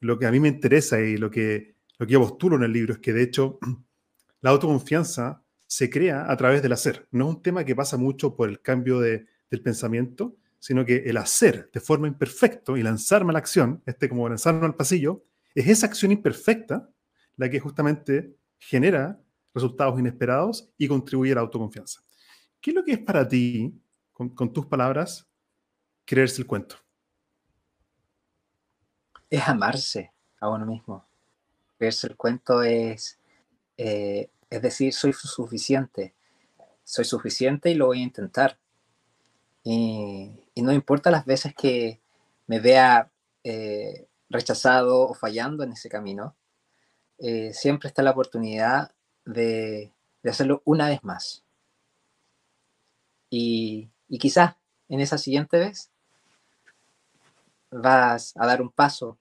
lo 0.00 0.18
que 0.18 0.26
a 0.26 0.32
mí 0.32 0.40
me 0.40 0.48
interesa 0.48 1.00
y 1.00 1.16
lo 1.16 1.30
que, 1.30 1.76
lo 1.98 2.06
que 2.06 2.12
yo 2.12 2.20
postulo 2.20 2.56
en 2.56 2.64
el 2.64 2.72
libro 2.72 2.94
es 2.94 2.98
que 2.98 3.12
de 3.12 3.22
hecho 3.22 3.58
la 4.40 4.50
autoconfianza 4.50 5.44
se 5.66 5.90
crea 5.90 6.30
a 6.30 6.36
través 6.36 6.62
del 6.62 6.72
hacer. 6.72 7.08
No 7.10 7.28
es 7.28 7.36
un 7.36 7.42
tema 7.42 7.64
que 7.64 7.74
pasa 7.74 7.96
mucho 7.96 8.36
por 8.36 8.48
el 8.48 8.60
cambio 8.60 9.00
de, 9.00 9.26
del 9.50 9.62
pensamiento, 9.62 10.36
sino 10.58 10.84
que 10.84 10.96
el 11.06 11.16
hacer 11.16 11.70
de 11.72 11.80
forma 11.80 12.08
imperfecta 12.08 12.76
y 12.78 12.82
lanzarme 12.82 13.30
a 13.30 13.34
la 13.34 13.38
acción, 13.38 13.82
este 13.86 14.08
como 14.08 14.28
lanzarme 14.28 14.66
al 14.66 14.74
pasillo, 14.74 15.24
es 15.54 15.68
esa 15.68 15.86
acción 15.86 16.12
imperfecta 16.12 16.88
la 17.36 17.48
que 17.50 17.60
justamente 17.60 18.36
genera 18.58 19.20
resultados 19.54 19.98
inesperados 19.98 20.70
y 20.76 20.88
contribuye 20.88 21.32
a 21.32 21.36
la 21.36 21.40
autoconfianza. 21.42 22.00
¿Qué 22.60 22.70
es 22.70 22.74
lo 22.74 22.84
que 22.84 22.92
es 22.92 22.98
para 22.98 23.26
ti, 23.26 23.72
con, 24.12 24.52
tus 24.52 24.66
palabras, 24.66 25.26
creerse 26.04 26.42
el 26.42 26.46
cuento? 26.46 26.76
Es 29.30 29.46
amarse 29.46 30.12
a 30.40 30.48
uno 30.48 30.66
mismo. 30.66 31.06
Creerse 31.78 32.08
el 32.08 32.16
cuento 32.16 32.62
es, 32.62 33.18
eh, 33.76 34.30
es 34.56 34.62
decir, 34.62 34.92
soy 34.92 35.12
suficiente. 35.12 36.14
Soy 36.84 37.04
suficiente 37.04 37.70
y 37.70 37.74
lo 37.74 37.86
voy 37.86 38.00
a 38.00 38.04
intentar. 38.04 38.58
Y, 39.62 40.30
no 40.56 40.72
importa 40.72 41.10
las 41.10 41.26
veces 41.26 41.54
que 41.54 42.00
me 42.46 42.60
vea 42.60 43.10
eh, 43.44 44.08
rechazado 44.30 45.08
o 45.08 45.14
fallando 45.14 45.62
en 45.62 45.72
ese 45.72 45.88
camino, 45.88 46.34
eh, 47.18 47.52
siempre 47.52 47.88
está 47.88 48.02
la 48.02 48.12
oportunidad 48.12 48.92
de, 49.24 49.92
hacerlo 50.24 50.62
una 50.64 50.88
vez 50.88 51.04
más. 51.04 51.44
Y, 53.28 53.90
quizás 54.18 54.54
en 54.88 55.00
esa 55.00 55.18
siguiente 55.18 55.58
vez 55.58 55.90
vas 57.70 58.32
a 58.36 58.46
dar 58.46 58.62
un 58.62 58.70
paso 58.70 59.18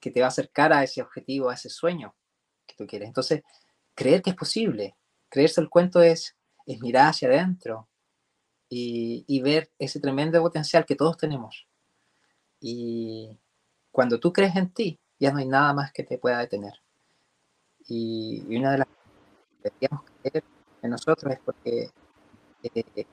que 0.00 0.10
te 0.10 0.20
va 0.20 0.26
a 0.26 0.28
acercar 0.28 0.72
a 0.72 0.82
ese 0.82 1.00
objetivo, 1.00 1.48
a 1.48 1.54
ese 1.54 1.70
sueño 1.70 2.14
que 2.66 2.74
tú 2.74 2.86
quieres. 2.86 3.08
Entonces, 3.08 3.42
creer 3.96 4.22
que 4.22 4.30
es 4.30 4.36
posible, 4.36 4.94
creerse 5.28 5.60
el 5.60 5.68
cuento 5.68 6.00
es, 6.02 6.36
es 6.66 6.80
mirar 6.80 7.08
hacia 7.08 7.28
adentro 7.28 7.88
y, 8.68 9.24
y, 9.26 9.42
ver 9.42 9.70
ese 9.78 9.98
tremendo 9.98 10.40
potencial 10.40 10.84
que 10.86 10.94
todos 10.94 11.16
tenemos. 11.16 11.66
Y 12.60 13.36
cuando 13.90 14.20
tú 14.20 14.32
crees 14.32 14.54
en 14.54 14.70
ti, 14.70 15.00
ya 15.18 15.32
no 15.32 15.38
hay 15.38 15.46
nada 15.46 15.72
más 15.72 15.92
que 15.92 16.04
te 16.04 16.18
pueda 16.18 16.38
detener. 16.38 16.74
Y, 17.88 18.44
una 18.56 18.72
de 18.72 18.78
las 18.78 18.88
deberíamos 19.62 20.04
creer 20.22 20.44
en 20.82 20.90
nosotros 20.90 21.32
es 21.32 21.40
porque 21.40 21.90
eh, 22.62 23.06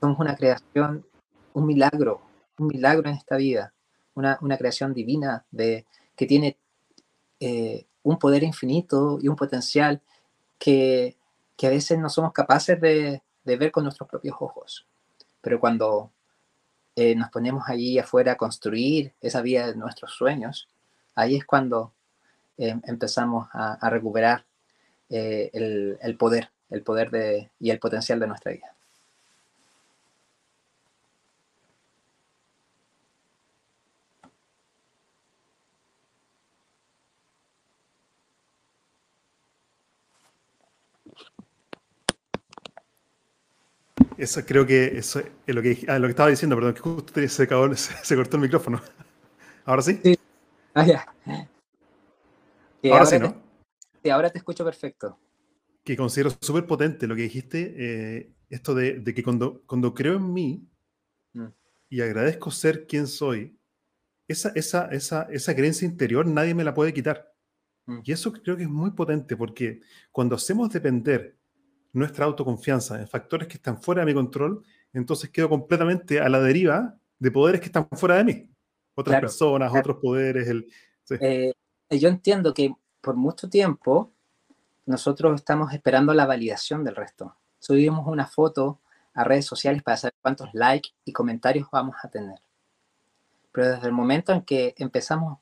somos 0.00 0.18
una 0.18 0.36
creación, 0.36 1.04
un 1.52 1.66
milagro, 1.66 2.22
un 2.58 2.68
milagro 2.68 3.08
en 3.08 3.16
esta 3.16 3.36
vida, 3.36 3.74
una, 4.14 4.38
creación 4.58 4.94
divina 4.94 5.44
de, 5.50 5.86
que 6.16 6.26
tiene 6.26 6.58
eh, 7.40 7.86
un 8.02 8.18
poder 8.18 8.42
infinito 8.42 9.18
y 9.20 9.28
un 9.28 9.36
potencial 9.36 10.00
que, 10.58 11.16
a 11.62 11.68
veces 11.68 11.98
no 11.98 12.08
somos 12.08 12.32
capaces 12.32 12.80
de, 12.80 13.22
ver 13.44 13.70
con 13.70 13.84
nuestros 13.84 14.08
propios 14.08 14.36
ojos. 14.40 14.86
Pero 15.40 15.60
cuando 15.60 16.10
eh, 16.96 17.14
nos 17.14 17.30
ponemos 17.30 17.64
allí 17.66 17.98
afuera 17.98 18.32
a 18.32 18.36
construir 18.36 19.12
esa 19.20 19.42
vida 19.42 19.66
de 19.66 19.76
nuestros 19.76 20.12
sueños, 20.12 20.68
ahí 21.14 21.36
es 21.36 21.44
cuando 21.44 21.92
empezamos 22.56 23.48
a 23.54 23.88
recuperar 23.88 24.44
eh, 25.12 25.50
el, 25.52 26.16
poder, 26.16 26.50
el 26.70 26.82
poder 26.82 27.10
de, 27.10 27.50
y 27.58 27.70
el 27.70 27.80
potencial 27.80 28.20
de 28.20 28.28
nuestra 28.28 28.52
vida. 28.52 28.72
Eso 44.20 44.44
creo 44.44 44.66
que 44.66 44.98
eso 44.98 45.22
es 45.46 45.54
lo 45.54 45.62
que, 45.62 45.82
ah, 45.88 45.98
lo 45.98 46.06
que 46.06 46.10
estaba 46.10 46.28
diciendo, 46.28 46.54
perdón, 46.54 46.74
que 46.74 46.80
justo 46.80 47.14
se, 47.28 47.28
se, 47.30 48.16
cortó 48.16 48.36
el 48.36 48.42
micrófono. 48.42 48.82
¿Ahora 49.64 49.80
sí? 49.80 49.98
Sí. 50.04 50.18
Ah, 50.74 50.86
ya. 50.86 51.06
ahora, 52.92 53.06
sí, 53.06 53.18
¿no? 53.18 53.34
sí, 54.02 54.10
ahora 54.10 54.28
te 54.28 54.36
escucho 54.36 54.62
perfecto. 54.62 55.18
Que 55.82 55.96
considero 55.96 56.30
súper 56.38 56.66
potente 56.66 57.06
lo 57.06 57.16
que 57.16 57.22
dijiste, 57.22 57.74
eh, 57.78 58.30
esto 58.50 58.74
de, 58.74 59.00
de, 59.00 59.14
que 59.14 59.22
cuando, 59.22 59.62
cuando 59.64 59.94
creo 59.94 60.16
en 60.16 60.32
mí 60.34 60.68
mm. 61.32 61.46
y 61.88 62.02
agradezco 62.02 62.50
ser 62.50 62.86
quien 62.86 63.06
soy, 63.06 63.58
esa, 64.28 64.52
esa, 64.54 64.84
esa, 64.88 65.22
esa 65.30 65.56
creencia 65.56 65.86
interior 65.86 66.26
nadie 66.26 66.54
me 66.54 66.62
la 66.62 66.74
puede 66.74 66.92
quitar. 66.92 67.32
Mm. 67.86 68.00
Y 68.04 68.12
eso 68.12 68.34
creo 68.34 68.58
que 68.58 68.64
es 68.64 68.68
muy 68.68 68.90
potente 68.90 69.34
porque 69.34 69.80
cuando 70.12 70.36
hacemos 70.36 70.70
depender 70.70 71.39
nuestra 71.92 72.24
autoconfianza 72.24 73.00
en 73.00 73.08
factores 73.08 73.48
que 73.48 73.54
están 73.54 73.80
fuera 73.80 74.00
de 74.00 74.06
mi 74.06 74.14
control, 74.14 74.62
entonces 74.92 75.30
quedo 75.30 75.48
completamente 75.48 76.20
a 76.20 76.28
la 76.28 76.40
deriva 76.40 76.96
de 77.18 77.30
poderes 77.30 77.60
que 77.60 77.66
están 77.66 77.88
fuera 77.92 78.16
de 78.16 78.24
mí. 78.24 78.50
Otras 78.94 79.20
personas, 79.20 79.72
otros 79.74 79.96
poderes. 79.96 80.48
El, 80.48 80.66
eh, 81.20 81.52
yo 81.90 82.08
entiendo 82.08 82.52
que 82.52 82.74
por 83.00 83.16
mucho 83.16 83.48
tiempo 83.48 84.12
nosotros 84.86 85.34
estamos 85.36 85.72
esperando 85.72 86.12
la 86.14 86.26
validación 86.26 86.84
del 86.84 86.96
resto. 86.96 87.36
Subimos 87.58 88.06
una 88.06 88.26
foto 88.26 88.80
a 89.14 89.24
redes 89.24 89.46
sociales 89.46 89.82
para 89.82 89.96
saber 89.96 90.14
cuántos 90.20 90.50
likes 90.52 90.90
y 91.04 91.12
comentarios 91.12 91.68
vamos 91.70 91.96
a 92.02 92.08
tener. 92.08 92.38
Pero 93.52 93.70
desde 93.70 93.86
el 93.86 93.92
momento 93.92 94.32
en 94.32 94.42
que 94.42 94.74
empezamos 94.78 95.38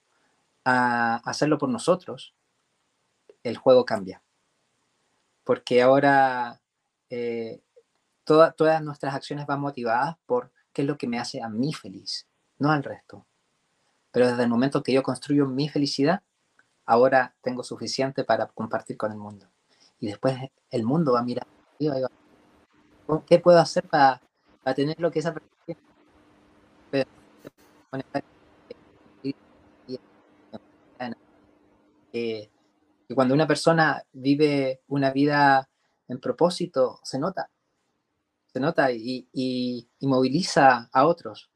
a 0.64 1.16
hacerlo 1.16 1.58
por 1.58 1.68
nosotros, 1.68 2.34
el 3.42 3.56
juego 3.56 3.84
cambia 3.84 4.22
porque 5.48 5.80
ahora 5.80 6.60
eh, 7.08 7.62
todas 8.24 8.82
nuestras 8.82 9.14
acciones 9.14 9.46
van 9.46 9.62
motivadas 9.62 10.18
por 10.26 10.52
qué 10.74 10.82
es 10.82 10.86
lo 10.86 10.98
que 10.98 11.08
me 11.08 11.18
hace 11.18 11.40
a 11.40 11.48
mí 11.48 11.72
feliz, 11.72 12.28
no 12.58 12.70
al 12.70 12.84
resto. 12.84 13.26
Pero 14.10 14.28
desde 14.28 14.42
el 14.42 14.50
momento 14.50 14.82
que 14.82 14.92
yo 14.92 15.02
construyo 15.02 15.46
mi 15.46 15.70
felicidad, 15.70 16.22
ahora 16.84 17.34
tengo 17.40 17.64
suficiente 17.64 18.24
para 18.24 18.48
compartir 18.48 18.98
con 18.98 19.10
el 19.10 19.16
mundo. 19.16 19.46
Y 19.98 20.08
después 20.08 20.36
el 20.68 20.84
mundo 20.84 21.14
va 21.14 21.20
a 21.20 21.24
mirar, 21.24 21.46
¿qué 23.26 23.38
puedo 23.38 23.58
hacer 23.58 23.88
para, 23.88 24.20
tener 24.76 25.00
lo 25.00 25.10
que 25.10 25.20
esa 25.20 25.32
persona 25.32 27.08
eh, 32.12 32.50
y 33.08 33.14
cuando 33.14 33.34
una 33.34 33.46
persona 33.46 34.04
vive 34.12 34.82
una 34.86 35.10
vida 35.10 35.68
en 36.08 36.20
propósito, 36.20 37.00
se 37.02 37.18
nota, 37.18 37.50
se 38.52 38.60
nota 38.60 38.90
y, 38.92 39.88
moviliza 40.00 40.88
a 40.92 41.06
otros, 41.06 41.50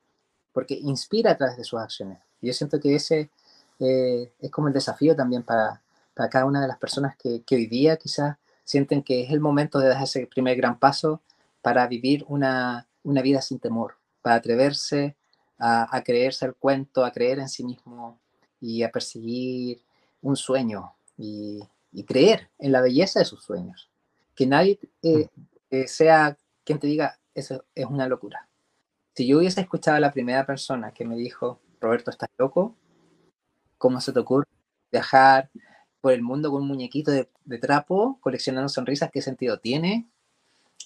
porque 0.53 0.75
inspira 0.75 1.33
a 1.33 1.37
través 1.37 1.59
de 1.59 1.65
sus 1.65 1.79
acciones. 1.79 2.19
Y 2.41 2.47
yo 2.49 2.53
siento 2.55 2.81
que 2.81 2.95
ese 2.95 3.31
eh, 3.79 4.33
es 4.41 4.51
como 4.51 4.69
el 4.69 4.75
desafío 4.75 5.15
también 5.15 5.43
para, 5.43 5.83
cada 6.15 6.47
una 6.47 6.61
de 6.61 6.69
las 6.69 6.79
personas 6.79 7.17
que, 7.17 7.43
hoy 7.51 7.67
día 7.67 7.97
quizás 7.97 8.37
sienten 8.65 9.03
que 9.03 9.23
es 9.23 9.31
el 9.31 9.41
momento 9.41 9.79
de 9.79 9.89
dar 9.89 10.03
ese 10.03 10.27
primer 10.27 10.57
gran 10.57 10.79
paso 10.79 11.21
para 11.61 11.87
vivir 11.87 12.25
una, 12.29 12.87
vida 13.05 13.43
sin 13.43 13.59
temor, 13.59 13.97
para 14.23 14.37
atreverse 14.37 15.17
a, 15.59 15.95
a, 15.95 16.03
creerse 16.03 16.47
el 16.47 16.55
cuento, 16.55 17.05
a 17.05 17.13
creer 17.13 17.41
en 17.41 17.49
sí 17.49 17.65
mismo 17.65 18.19
y 18.61 18.83
a 18.83 18.91
perseguir 18.91 19.83
un 20.23 20.37
sueño, 20.37 20.95
y, 21.17 21.61
creer 22.07 22.51
en 22.59 22.73
la 22.73 22.81
belleza 22.81 23.19
de 23.21 23.25
sus 23.25 23.45
sueños. 23.45 23.91
Que 24.35 24.47
nadie 24.47 24.79
eh, 25.03 25.29
sea 25.87 26.37
quien 26.65 26.79
te 26.79 26.87
diga, 26.87 27.19
eso 27.35 27.65
es 27.75 27.87
una 27.87 28.09
locura. 28.09 28.49
Si 29.15 29.27
yo 29.27 29.39
hubiese 29.39 29.61
escuchado 29.61 29.97
a 29.97 30.01
la 30.01 30.13
primera 30.13 30.47
persona 30.47 30.93
que 30.93 31.05
me 31.05 31.17
dijo, 31.17 31.61
Roberto, 31.81 32.11
estás 32.11 32.31
loco, 32.39 32.77
¿cómo 33.79 34.01
se 34.01 34.13
te 34.13 34.21
ocurre 34.21 34.47
viajar 34.91 35.51
por 36.01 36.13
el 36.13 36.23
mundo 36.23 36.51
con 36.51 36.63
un 36.63 36.69
muñequito 36.69 37.11
de, 37.11 37.59
trapo, 37.59 38.19
coleccionando 38.21 38.69
sonrisas? 38.69 39.11
¿Qué 39.11 39.21
sentido 39.21 39.59
tiene? 39.59 40.09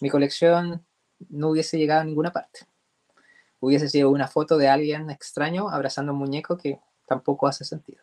Mi 0.00 0.10
colección 0.10 0.84
no 1.28 1.50
hubiese 1.50 1.78
llegado 1.78 2.00
a 2.00 2.04
ninguna 2.04 2.32
parte. 2.32 2.66
Hubiese 3.60 3.88
sido 3.88 4.10
una 4.10 4.28
foto 4.28 4.58
de 4.58 4.68
alguien 4.68 5.10
extraño 5.10 5.68
abrazando 5.70 6.12
un 6.12 6.18
muñeco 6.18 6.56
que 6.56 6.80
tampoco 7.06 7.46
hace 7.46 7.64
sentido. 7.64 8.02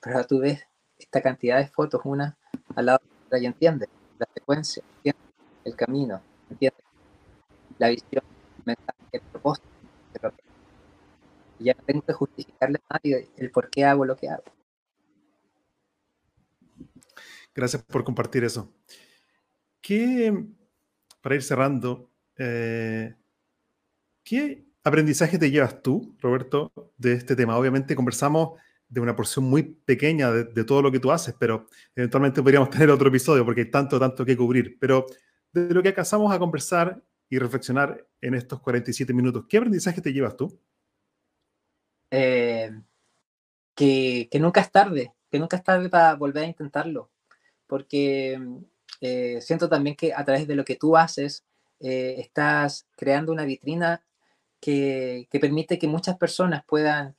Pero 0.00 0.26
tú 0.26 0.40
ves 0.40 0.66
esta 1.00 1.20
cantidad 1.20 1.58
de 1.58 1.68
fotos 1.68 2.02
una 2.04 2.36
al 2.76 2.86
lado 2.86 3.00
de 3.02 3.26
otra 3.26 3.38
y 3.38 3.46
entiende 3.46 3.88
la 4.18 4.28
secuencia, 4.34 4.82
el 5.64 5.76
camino, 5.76 6.20
entiende 6.50 6.76
la 7.78 7.88
visión, 7.88 8.22
el 8.58 8.64
mensaje, 8.64 8.98
el 9.12 9.20
propósito. 9.22 9.68
Y 11.58 11.64
ya 11.64 11.74
no 11.74 11.84
tengo 11.84 12.02
que 12.02 12.12
justificarle 12.12 12.80
a 12.88 12.94
nadie 12.94 13.28
el 13.36 13.50
por 13.50 13.70
qué 13.70 13.84
hago 13.84 14.04
lo 14.04 14.16
que 14.16 14.28
hago. 14.28 14.44
Gracias 17.54 17.82
por 17.82 18.04
compartir 18.04 18.44
eso. 18.44 18.72
¿Qué, 19.80 20.46
para 21.20 21.34
ir 21.34 21.42
cerrando, 21.42 22.10
eh, 22.36 23.14
qué 24.24 24.64
aprendizaje 24.84 25.38
te 25.38 25.50
llevas 25.50 25.82
tú, 25.82 26.16
Roberto, 26.20 26.72
de 26.96 27.14
este 27.14 27.36
tema? 27.36 27.58
Obviamente 27.58 27.96
conversamos 27.96 28.58
de 28.90 29.00
una 29.00 29.16
porción 29.16 29.44
muy 29.44 29.62
pequeña 29.62 30.30
de, 30.32 30.64
todo 30.64 30.82
lo 30.82 30.90
que 30.90 30.98
tú 30.98 31.12
haces, 31.12 31.34
pero 31.38 31.68
eventualmente 31.94 32.42
podríamos 32.42 32.70
tener 32.70 32.90
otro 32.90 33.08
episodio 33.08 33.44
porque 33.44 33.62
hay 33.62 33.70
tanto, 33.70 33.98
tanto 33.98 34.24
que 34.26 34.36
cubrir. 34.36 34.78
Pero 34.78 35.06
de 35.52 35.72
lo 35.72 35.82
que 35.82 35.88
alcanzamos 35.88 36.32
a 36.32 36.38
conversar 36.38 37.02
y 37.28 37.38
reflexionar 37.38 38.04
en 38.20 38.34
estos 38.34 38.60
47 38.60 39.14
minutos, 39.14 39.46
¿qué 39.48 39.58
aprendizaje 39.58 40.00
te 40.00 40.12
llevas 40.12 40.36
tú? 40.36 40.60
Eh, 42.10 42.72
que, 43.76 44.28
nunca 44.40 44.60
es 44.60 44.72
tarde, 44.72 45.14
que 45.30 45.38
nunca 45.38 45.56
es 45.56 45.62
tarde 45.62 45.88
para 45.88 46.16
volver 46.16 46.44
a 46.44 46.48
intentarlo, 46.48 47.10
porque 47.68 48.38
eh, 49.00 49.40
siento 49.40 49.68
también 49.68 49.94
que 49.94 50.12
a 50.12 50.24
través 50.24 50.48
de 50.48 50.56
lo 50.56 50.64
que 50.64 50.74
tú 50.74 50.96
haces, 50.96 51.44
eh, 51.78 52.16
estás 52.18 52.88
creando 52.96 53.30
una 53.30 53.44
vitrina 53.44 54.02
que, 54.60 55.28
permite 55.40 55.78
que 55.78 55.86
muchas 55.86 56.18
personas 56.18 56.64
puedan 56.66 57.16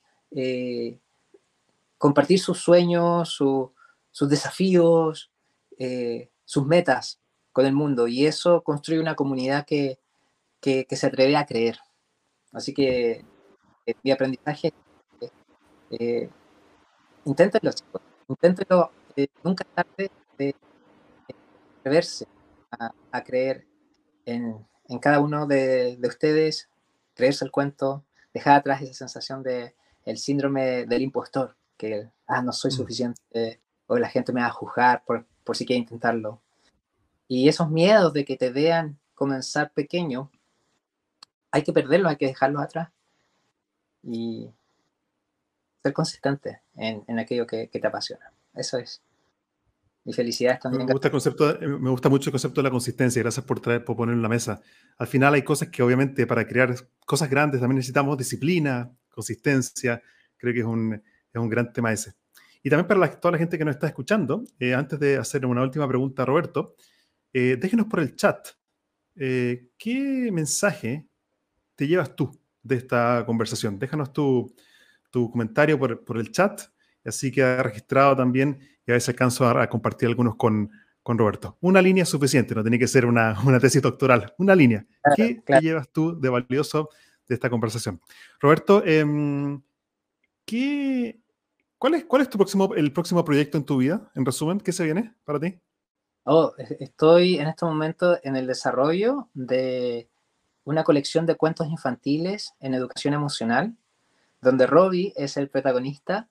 compartir 2.01 2.39
sus 2.39 2.57
sueños, 2.57 3.29
sus 3.29 4.27
desafíos, 4.27 5.31
eh, 5.77 6.31
sus 6.45 6.65
metas 6.65 7.21
con 7.51 7.67
el 7.67 7.73
mundo. 7.73 8.07
Y 8.07 8.25
eso 8.25 8.63
construye 8.63 8.99
una 8.99 9.15
comunidad 9.15 9.67
que, 9.67 9.99
se 10.59 11.05
atreve 11.05 11.37
a 11.37 11.45
creer. 11.45 11.77
Así 12.51 12.73
que 12.73 13.23
eh, 13.85 13.93
mi 14.01 14.09
aprendizaje, 14.09 14.73
eh, 15.91 16.27
inténtenlo, 17.25 17.71
chicos. 17.71 18.01
Inténtenlo. 18.27 18.91
Eh, 19.15 19.27
nunca 19.43 19.63
es 19.63 19.75
tarde 19.75 20.11
de 20.39 20.55
atreverse 21.77 22.25
a, 23.11 23.23
creer 23.23 23.67
en, 24.25 24.65
cada 24.99 25.19
uno 25.19 25.45
de, 25.45 25.97
de, 25.97 26.07
ustedes, 26.07 26.67
creerse 27.13 27.45
el 27.45 27.51
cuento, 27.51 28.05
dejar 28.33 28.55
atrás 28.55 28.81
esa 28.81 28.93
sensación 28.95 29.43
de 29.43 29.75
el 30.03 30.17
síndrome 30.17 30.87
del 30.87 31.03
impostor 31.03 31.60
que, 31.81 32.11
ah, 32.27 32.43
no 32.43 32.53
soy 32.53 32.69
mm. 32.69 32.75
suficiente, 32.75 33.59
o 33.87 33.97
la 33.97 34.07
gente 34.07 34.31
me 34.31 34.41
va 34.41 34.47
a 34.47 34.51
juzgar 34.51 35.03
por, 35.03 35.25
por 35.43 35.57
si 35.57 35.65
quiere 35.65 35.79
intentarlo. 35.79 36.39
Y 37.27 37.49
esos 37.49 37.71
miedos 37.71 38.13
de 38.13 38.23
que 38.23 38.37
te 38.37 38.51
vean 38.51 38.99
comenzar 39.15 39.71
pequeño, 39.73 40.29
hay 41.49 41.63
que 41.63 41.73
perderlos, 41.73 42.11
hay 42.11 42.17
que 42.17 42.27
dejarlos 42.27 42.61
atrás. 42.61 42.89
Y 44.03 44.51
ser 45.81 45.93
consistente 45.93 46.61
en, 46.75 47.03
en 47.07 47.19
aquello 47.19 47.47
que, 47.47 47.67
que, 47.69 47.79
te 47.79 47.87
apasiona. 47.87 48.31
Eso 48.53 48.77
es. 48.77 49.01
Y 50.05 50.13
felicidades 50.13 50.59
también. 50.59 50.85
Me 50.85 50.93
gusta, 50.93 51.07
el 51.07 51.11
concepto, 51.11 51.57
me 51.61 51.89
gusta 51.89 52.09
mucho 52.09 52.29
el 52.29 52.31
concepto 52.31 52.61
de 52.61 52.63
la 52.63 52.71
consistencia. 52.71 53.21
Gracias 53.23 53.45
por, 53.45 53.59
traer, 53.59 53.83
por 53.83 53.95
ponerlo 53.95 54.19
en 54.19 54.23
la 54.23 54.29
mesa. 54.29 54.61
Al 54.97 55.07
final 55.07 55.33
hay 55.33 55.43
cosas 55.43 55.69
que 55.69 55.81
obviamente 55.81 56.27
para 56.27 56.45
crear 56.45 56.75
cosas 57.05 57.29
grandes 57.29 57.59
también 57.61 57.77
necesitamos 57.77 58.17
disciplina, 58.17 58.91
consistencia. 59.09 60.01
Creo 60.37 60.53
que 60.53 60.59
es 60.59 60.65
un, 60.65 61.01
es 61.33 61.41
un 61.41 61.49
gran 61.49 61.71
tema 61.71 61.91
ese. 61.91 62.13
Y 62.63 62.69
también 62.69 62.87
para 62.87 63.19
toda 63.19 63.33
la 63.33 63.37
gente 63.37 63.57
que 63.57 63.65
nos 63.65 63.75
está 63.75 63.87
escuchando, 63.87 64.43
eh, 64.59 64.73
antes 64.73 64.99
de 64.99 65.17
hacer 65.17 65.45
una 65.45 65.63
última 65.63 65.87
pregunta 65.87 66.23
a 66.23 66.25
Roberto, 66.25 66.75
eh, 67.33 67.57
déjenos 67.59 67.87
por 67.87 67.99
el 67.99 68.15
chat 68.15 68.49
eh, 69.15 69.69
qué 69.77 70.29
mensaje 70.31 71.07
te 71.75 71.87
llevas 71.87 72.15
tú 72.15 72.31
de 72.63 72.75
esta 72.75 73.23
conversación. 73.25 73.79
Déjanos 73.79 74.13
tu, 74.13 74.53
comentario 75.11 75.77
por, 75.77 76.17
el 76.17 76.31
chat, 76.31 76.61
así 77.03 77.31
que 77.31 77.43
ha 77.43 77.61
registrado 77.63 78.15
también 78.15 78.59
y 78.85 78.91
a 78.91 78.93
veces 78.93 79.09
alcanzo 79.09 79.47
a, 79.47 79.67
compartir 79.67 80.07
algunos 80.09 80.35
con, 80.35 80.69
Roberto. 81.03 81.57
Una 81.59 81.81
línea 81.81 82.03
es 82.03 82.09
suficiente, 82.09 82.55
no 82.55 82.61
tiene 82.61 82.79
que 82.79 82.87
ser 82.87 83.05
una, 83.05 83.35
tesis 83.59 83.81
doctoral, 83.81 84.33
una 84.37 84.55
línea. 84.55 84.85
¿Qué 85.15 85.41
te 85.45 85.59
llevas 85.59 85.91
tú 85.91 86.17
de 86.17 86.29
valioso 86.29 86.89
de 87.27 87.35
esta 87.35 87.49
conversación? 87.49 87.99
Roberto, 88.39 88.81
em, 88.85 89.61
¿qué, 90.45 91.20
¿Cuál 91.81 91.95
es, 91.95 92.05
cuál 92.05 92.21
es 92.21 92.29
tu 92.29 92.37
próximo, 92.37 92.75
el 92.75 92.93
próximo 92.93 93.25
proyecto 93.25 93.57
en 93.57 93.65
tu 93.65 93.77
vida? 93.77 94.11
En 94.13 94.23
resumen, 94.23 94.59
¿qué 94.59 94.71
se 94.71 94.83
viene 94.83 95.15
para 95.25 95.39
ti? 95.39 95.59
Oh, 96.25 96.53
estoy 96.79 97.39
en 97.39 97.47
este 97.47 97.65
momento 97.65 98.19
en 98.21 98.35
el 98.35 98.45
desarrollo 98.45 99.29
de 99.33 100.07
una 100.63 100.83
colección 100.83 101.25
de 101.25 101.33
cuentos 101.33 101.67
infantiles 101.69 102.53
en 102.59 102.75
educación 102.75 103.15
emocional, 103.15 103.75
donde 104.41 104.67
Robbie 104.67 105.11
es 105.15 105.37
el 105.37 105.49
protagonista, 105.49 106.29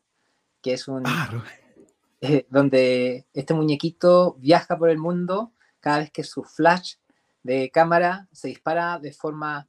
que 0.63 0.75
es 0.75 0.87
un... 0.87 1.03
Ah, 1.05 1.43
eh, 2.21 2.47
donde 2.49 3.27
este 3.33 3.53
muñequito 3.53 4.37
viaja 4.39 4.79
por 4.79 4.89
el 4.89 4.99
mundo 4.99 5.51
cada 5.81 5.99
vez 5.99 6.13
que 6.13 6.23
su 6.23 6.45
flash 6.45 6.95
de 7.43 7.73
cámara 7.73 8.29
se 8.31 8.47
dispara 8.47 9.01
de 9.01 9.13
forma 9.13 9.67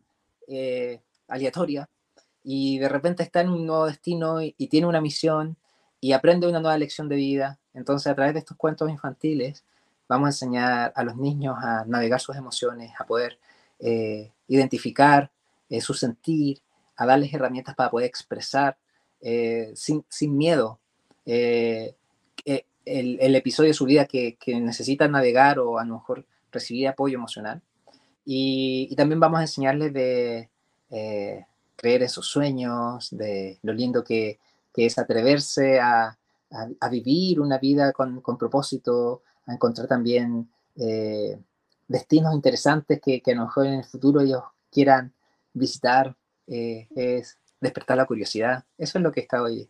eh, 0.48 1.02
aleatoria 1.28 1.90
y 2.44 2.78
de 2.78 2.88
repente 2.88 3.24
está 3.24 3.42
en 3.42 3.50
un 3.50 3.66
nuevo 3.66 3.88
destino 3.88 4.42
y, 4.42 4.54
tiene 4.70 4.86
una 4.86 5.02
misión 5.02 5.58
y 6.02 6.12
aprende 6.12 6.48
una 6.48 6.60
nueva 6.60 6.78
lección 6.78 7.08
de 7.08 7.16
vida. 7.16 7.60
Entonces, 7.74 8.12
a 8.12 8.16
través 8.16 8.34
de 8.34 8.40
estos 8.40 8.58
cuentos 8.58 8.90
infantiles, 8.90 9.64
vamos 10.10 10.26
a 10.26 10.30
enseñar 10.30 10.92
a 10.96 11.04
los 11.04 11.16
niños 11.16 11.56
a 11.62 11.86
navegar 11.86 12.20
sus 12.20 12.36
emociones, 12.36 12.92
a 13.00 13.06
poder 13.06 13.40
eh, 13.80 14.32
identificar 14.48 15.32
eh, 15.70 15.80
su 15.80 15.94
sentir, 15.94 16.60
a 16.98 17.06
darles 17.06 17.34
herramientas 17.34 17.76
para 17.76 17.90
poder 17.90 18.08
expresar 18.08 18.78
sin, 19.76 20.04
sin, 20.10 20.36
miedo 20.36 20.80
el, 21.26 21.96
el, 22.86 23.36
episodio 23.36 23.70
de 23.70 23.76
su 23.76 23.86
vida 23.86 24.06
que, 24.06 24.36
que 24.36 24.60
necesitan 24.60 25.12
navegar 25.12 25.60
o 25.60 25.78
a 25.78 25.86
lo 25.86 25.96
mejor 25.96 26.26
recibir 26.52 26.88
apoyo 26.88 27.16
emocional. 27.18 27.62
Y, 28.26 28.94
también 28.96 29.20
vamos 29.20 29.40
a 29.40 29.44
enseñarles 29.44 29.94
de 29.94 30.50
eh, 30.92 31.46
creer 31.76 32.04
en 32.04 32.10
sus 32.10 32.28
sueños, 32.28 33.10
de 33.12 33.60
lo 33.64 33.74
lindo 33.74 34.04
que, 34.04 34.40
que 34.74 34.86
es 34.86 34.98
atreverse 34.98 35.80
a, 35.80 36.18
a, 36.80 36.90
vivir 36.90 37.40
una 37.40 37.58
vida 37.58 37.92
con, 37.94 38.22
con, 38.22 38.38
propósito, 38.38 39.24
a 39.46 39.54
encontrar 39.54 39.88
también 39.88 40.50
eh, 40.76 41.40
destinos 41.88 42.34
interesantes 42.34 43.02
que, 43.02 43.22
que, 43.22 43.32
a 43.32 43.36
lo 43.36 43.46
mejor 43.46 43.68
en 43.68 43.74
el 43.76 43.84
futuro 43.84 44.22
ellos 44.22 44.44
quieran 44.72 45.14
visitar, 45.54 46.16
eh, 46.48 46.88
es 46.96 47.38
despertar 47.60 47.98
la 47.98 48.06
curiosidad. 48.06 48.64
Eso 48.78 48.98
es 48.98 49.04
lo 49.04 49.12
que 49.12 49.22
estoy 49.22 49.70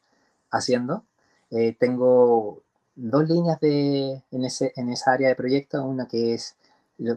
haciendo. 0.51 1.05
tengo 1.79 2.63
dos 2.95 3.27
líneas 3.27 3.59
de, 3.59 4.23
en, 4.31 4.45
ese, 4.45 4.73
en 4.75 4.89
esa 4.89 5.13
área 5.13 5.29
de 5.29 5.35
proyecto, 5.35 5.83
una 5.83 6.07
que 6.07 6.33
es 6.33 6.55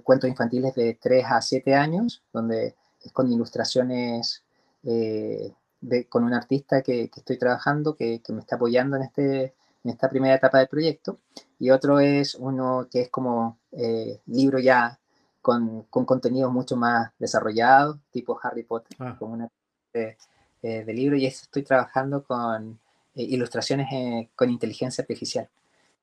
cuentos 0.02 0.30
infantiles 0.30 0.74
de 0.74 0.94
3 1.00 1.24
a 1.28 1.42
7 1.42 1.74
años, 1.74 2.22
donde 2.32 2.74
es 3.02 3.12
con 3.12 3.30
ilustraciones 3.30 4.42
eh, 4.82 5.52
de, 5.84 6.06
con 6.06 6.24
un 6.24 6.32
artista 6.32 6.82
que, 6.82 7.08
que 7.10 7.20
estoy 7.20 7.38
trabajando, 7.38 7.94
que, 7.94 8.20
que, 8.22 8.32
me 8.32 8.40
está 8.40 8.56
apoyando 8.56 8.96
en, 8.96 9.02
este, 9.02 9.54
en 9.84 9.90
esta 9.90 10.08
primera 10.08 10.34
etapa 10.34 10.58
del 10.58 10.68
proyecto. 10.68 11.18
Y 11.58 11.70
otro 11.70 12.00
es 12.00 12.34
uno 12.34 12.88
que 12.90 13.02
es 13.02 13.10
como 13.10 13.58
eh, 13.72 14.20
libro 14.26 14.58
ya 14.58 14.98
con, 15.42 15.82
con 15.84 16.04
contenido 16.06 16.50
mucho 16.50 16.76
más 16.76 17.12
desarrollado, 17.18 18.00
tipo 18.10 18.38
Harry 18.42 18.64
Potter, 18.64 18.96
ah. 19.00 19.16
como 19.18 19.34
una 19.34 19.48
de, 19.92 20.16
eh, 20.62 20.84
de, 20.84 20.94
libro. 20.94 21.16
Y 21.16 21.26
estoy 21.26 21.62
trabajando 21.62 22.24
con 22.24 22.80
ilustraciones 23.14 23.88
con 24.34 24.50
inteligencia 24.50 25.02
artificial. 25.02 25.48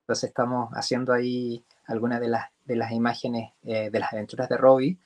Entonces 0.02 0.28
estamos 0.28 0.70
haciendo 0.74 1.12
ahí 1.12 1.64
algunas 1.86 2.20
de 2.20 2.28
las, 2.28 2.46
de 2.64 2.76
las 2.76 2.92
imágenes 2.92 3.52
eh, 3.64 3.90
de 3.90 3.98
las 4.00 4.12
aventuras 4.12 4.48
de 4.48 4.56
Robbie. 4.56 4.98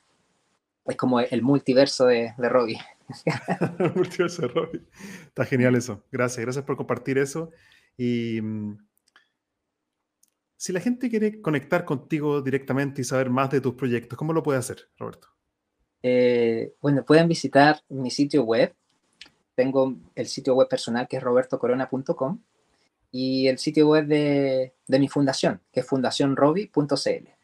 Es 0.85 0.95
como 0.95 1.19
el 1.19 1.41
multiverso 1.41 2.05
de, 2.05 2.33
de 2.37 2.49
Robbie. 2.49 2.79
Está 5.27 5.45
genial 5.45 5.75
eso. 5.75 6.03
Gracias, 6.11 6.43
gracias 6.43 6.65
por 6.65 6.77
compartir 6.77 7.17
eso. 7.17 7.51
Y 7.97 8.41
mm, 8.41 8.77
si 10.57 10.73
la 10.73 10.79
gente 10.79 11.09
quiere 11.09 11.41
conectar 11.41 11.85
contigo 11.85 12.41
directamente 12.41 13.01
y 13.01 13.05
saber 13.05 13.29
más 13.29 13.49
de 13.51 13.61
tus 13.61 13.75
proyectos, 13.75 14.17
¿cómo 14.17 14.33
lo 14.33 14.43
puede 14.43 14.59
hacer, 14.59 14.89
Roberto? 14.97 15.29
Eh, 16.03 16.73
bueno, 16.81 17.05
pueden 17.05 17.27
visitar 17.27 17.81
mi 17.89 18.11
sitio 18.11 18.43
web. 18.43 18.73
Tengo 19.55 19.95
el 20.15 20.27
sitio 20.27 20.55
web 20.55 20.67
personal 20.67 21.07
que 21.07 21.17
es 21.17 21.23
robertocorona.com 21.23 22.41
y 23.11 23.47
el 23.47 23.57
sitio 23.57 23.87
web 23.87 24.05
de, 24.05 24.73
de 24.87 24.99
mi 24.99 25.07
fundación, 25.07 25.61
que 25.71 25.79
es 25.79 25.87
fundacionrobi.cl. 25.87 27.36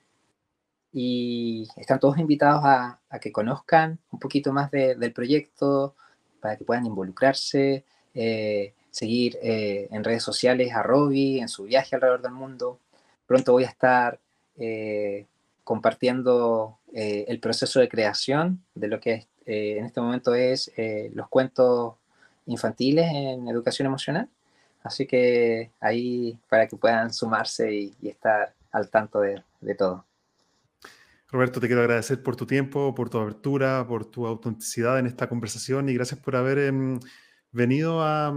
Y 0.93 1.67
están 1.75 1.99
todos 1.99 2.19
invitados 2.19 2.61
a, 2.63 2.99
que 3.19 3.31
conozcan 3.31 3.99
un 4.11 4.19
poquito 4.19 4.53
más 4.53 4.71
de, 4.71 4.95
del 4.95 5.11
proyecto, 5.11 5.95
para 6.39 6.57
que 6.57 6.65
puedan 6.65 6.85
involucrarse, 6.85 7.83
eh, 8.13 8.73
seguir 8.91 9.37
eh, 9.41 9.87
en 9.91 10.03
redes 10.03 10.23
sociales 10.23 10.73
a 10.73 10.83
Robi 10.83 11.39
en 11.39 11.47
su 11.47 11.63
viaje 11.63 11.95
alrededor 11.95 12.21
del 12.21 12.33
mundo. 12.33 12.79
Pronto 13.25 13.53
voy 13.53 13.63
a 13.63 13.69
estar 13.69 14.19
eh, 14.57 15.25
compartiendo 15.63 16.77
el 16.93 17.39
proceso 17.39 17.79
de 17.79 17.89
creación 17.89 18.63
de 18.75 18.87
lo 18.87 18.99
que 18.99 19.25
en 19.47 19.83
este 19.83 19.99
momento 19.99 20.35
es 20.35 20.71
los 21.13 21.27
cuentos 21.27 21.95
infantiles 22.45 23.07
en 23.11 23.47
educación 23.47 23.87
emocional 23.87 24.29
Así 24.83 25.07
que 25.07 25.71
ahí 25.79 26.37
para 26.49 26.67
que 26.67 26.75
puedan 26.75 27.13
sumarse 27.13 27.73
y, 27.73 27.95
estar 28.03 28.53
al 28.71 28.89
tanto 28.89 29.21
de, 29.21 29.41
todo. 29.77 30.05
Roberto, 31.33 31.59
te 31.59 31.65
quiero 31.65 31.81
agradecer 31.81 32.21
por 32.21 32.35
tu 32.35 32.45
tiempo, 32.45 32.93
por 32.93 33.09
tu 33.09 33.17
abertura, 33.17 33.87
por 33.87 34.05
tu 34.05 34.27
autenticidad 34.27 34.99
en 34.99 35.07
esta 35.07 35.27
conversación 35.27 35.89
y 35.89 35.93
gracias 35.95 36.19
por 36.19 36.35
haber 36.35 36.59
em, 36.59 36.99
venido 37.51 38.03
a, 38.03 38.31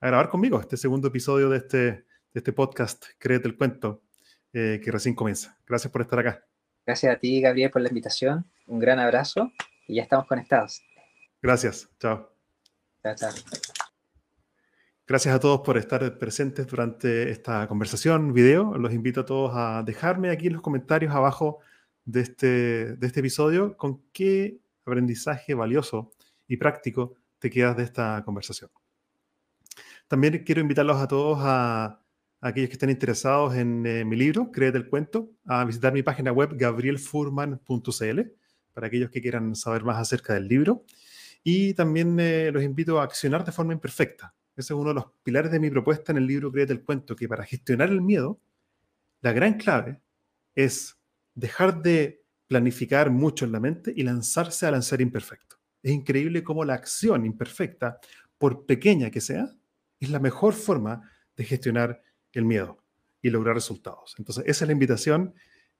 grabar 0.00 0.28
conmigo 0.28 0.60
este 0.60 0.76
segundo 0.76 1.08
episodio 1.08 1.50
de 1.50 1.56
este, 1.56 1.78
de 1.80 2.04
este 2.32 2.52
podcast, 2.52 3.06
Créete 3.18 3.48
el 3.48 3.56
Cuento, 3.56 4.04
eh, 4.52 4.80
que 4.84 4.92
recién 4.92 5.16
comienza. 5.16 5.58
Gracias 5.66 5.92
por 5.92 6.00
estar 6.00 6.16
acá. 6.20 6.46
Gracias 6.86 7.12
a 7.12 7.18
ti, 7.18 7.40
Gabriel, 7.40 7.72
por 7.72 7.82
la 7.82 7.88
invitación. 7.88 8.48
Un 8.68 8.78
gran 8.78 9.00
abrazo 9.00 9.50
y 9.88 9.96
ya 9.96 10.02
estamos 10.04 10.28
conectados. 10.28 10.80
Gracias. 11.42 11.90
Chao. 11.98 12.32
Chao, 13.02 13.16
chao. 13.16 13.30
Gracias 15.08 15.34
a 15.34 15.40
todos 15.40 15.62
por 15.62 15.76
estar 15.76 16.18
presentes 16.18 16.68
durante 16.68 17.30
esta 17.30 17.66
conversación, 17.66 18.32
video. 18.32 18.78
Los 18.78 18.92
invito 18.94 19.22
a 19.22 19.26
todos 19.26 19.50
a 19.56 19.82
dejarme 19.82 20.30
aquí 20.30 20.46
en 20.46 20.52
los 20.52 20.62
comentarios 20.62 21.12
abajo 21.12 21.58
de 22.04 22.20
este, 22.20 22.96
de 22.96 23.06
este 23.06 23.20
episodio 23.20 23.76
con 23.76 24.02
qué 24.12 24.60
aprendizaje 24.84 25.54
valioso 25.54 26.12
y 26.48 26.56
práctico 26.56 27.14
te 27.38 27.50
quedas 27.50 27.76
de 27.76 27.84
esta 27.84 28.22
conversación. 28.24 28.70
También 30.08 30.44
quiero 30.44 30.60
invitarlos 30.60 30.98
a 30.98 31.08
todos 31.08 31.38
a, 31.42 32.00
aquellos 32.40 32.68
que 32.68 32.74
estén 32.74 32.90
interesados 32.90 33.54
en 33.54 33.86
eh, 33.86 34.04
mi 34.04 34.16
libro, 34.16 34.50
Créete 34.50 34.76
el 34.76 34.88
Cuento, 34.88 35.30
a 35.46 35.64
visitar 35.64 35.92
mi 35.92 36.02
página 36.02 36.32
web 36.32 36.50
gabrielfurman.cl 36.54 38.20
para 38.74 38.86
aquellos 38.86 39.10
que 39.10 39.22
quieran 39.22 39.54
saber 39.54 39.84
más 39.84 39.98
acerca 39.98 40.34
del 40.34 40.48
libro. 40.48 40.84
Y 41.44 41.74
también 41.74 42.18
eh, 42.20 42.50
los 42.52 42.62
invito 42.62 43.00
a 43.00 43.04
accionar 43.04 43.44
de 43.44 43.52
forma 43.52 43.72
imperfecta. 43.72 44.34
Ese 44.56 44.72
es 44.72 44.78
uno 44.78 44.90
de 44.90 44.94
los 44.96 45.06
pilares 45.22 45.50
de 45.50 45.60
mi 45.60 45.70
propuesta 45.70 46.12
en 46.12 46.18
el 46.18 46.26
libro 46.26 46.52
Créete 46.52 46.72
el 46.72 46.82
Cuento, 46.82 47.16
que 47.16 47.28
para 47.28 47.44
gestionar 47.44 47.88
el 47.88 48.02
miedo, 48.02 48.40
la 49.20 49.32
gran 49.32 49.54
clave 49.54 50.00
es 50.54 50.98
dejar 51.34 51.82
de 51.82 52.24
planificar 52.46 53.10
mucho 53.10 53.44
en 53.44 53.52
la 53.52 53.60
mente 53.60 53.92
y 53.94 54.02
lanzarse 54.02 54.66
a 54.66 54.70
lanzar 54.70 55.00
imperfecto. 55.00 55.56
Es 55.82 55.92
increíble 55.92 56.44
cómo 56.44 56.64
la 56.64 56.74
acción 56.74 57.24
imperfecta, 57.24 57.98
por 58.38 58.66
pequeña 58.66 59.10
que 59.10 59.20
sea, 59.20 59.54
es 60.00 60.10
la 60.10 60.18
mejor 60.18 60.54
forma 60.54 61.10
de 61.36 61.44
gestionar 61.44 62.02
el 62.32 62.44
miedo 62.44 62.84
y 63.20 63.30
lograr 63.30 63.54
resultados. 63.54 64.14
Entonces, 64.18 64.44
esa 64.46 64.64
es 64.64 64.68
la 64.68 64.72
invitación 64.72 65.34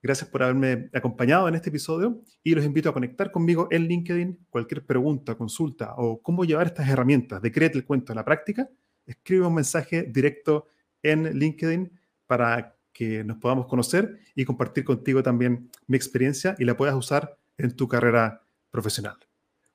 Gracias 0.05 0.29
por 0.29 0.43
haberme 0.43 0.91
acompañado 0.93 1.47
en 1.47 1.55
este 1.55 1.69
episodio 1.69 2.25
y 2.43 2.57
los 2.57 2.65
invito 2.65 2.89
a 2.89 2.93
conectar 2.93 3.31
conmigo 3.31 3.69
en 3.71 3.87
LinkedIn. 3.87 4.47
Cualquier 4.51 4.85
pregunta, 4.85 5.37
consulta 5.37 5.95
o 5.97 6.21
cómo 6.21 6.45
llevar 6.45 6.67
estas 6.67 6.89
herramientas 6.89 7.41
de 7.41 7.53
Créete 7.53 7.79
el 7.79 7.85
Cuento 7.85 8.13
a 8.13 8.17
la 8.17 8.25
práctica, 8.25 8.69
escribe 9.07 9.47
un 9.47 9.55
mensaje 9.55 10.03
directo 10.03 10.67
en 11.05 11.39
LinkedIn 11.39 12.01
para 12.27 12.77
que 12.93 13.25
nos 13.25 13.39
podamos 13.39 13.67
conocer 13.67 14.21
y 14.35 14.45
compartir 14.45 14.85
contigo 14.85 15.23
también 15.23 15.71
mi 15.87 15.97
experiencia 15.97 16.55
y 16.59 16.65
la 16.65 16.77
puedas 16.77 16.95
usar 16.95 17.39
en 17.57 17.75
tu 17.77 17.89
carrera 17.89 18.43
profesional. 18.71 19.17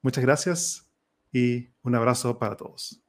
Muchas 0.01 0.23
gracias 0.23 0.91
y 1.31 1.69
un 1.81 1.95
abrazo 1.95 2.37
para 2.37 2.55
todos. 2.55 3.06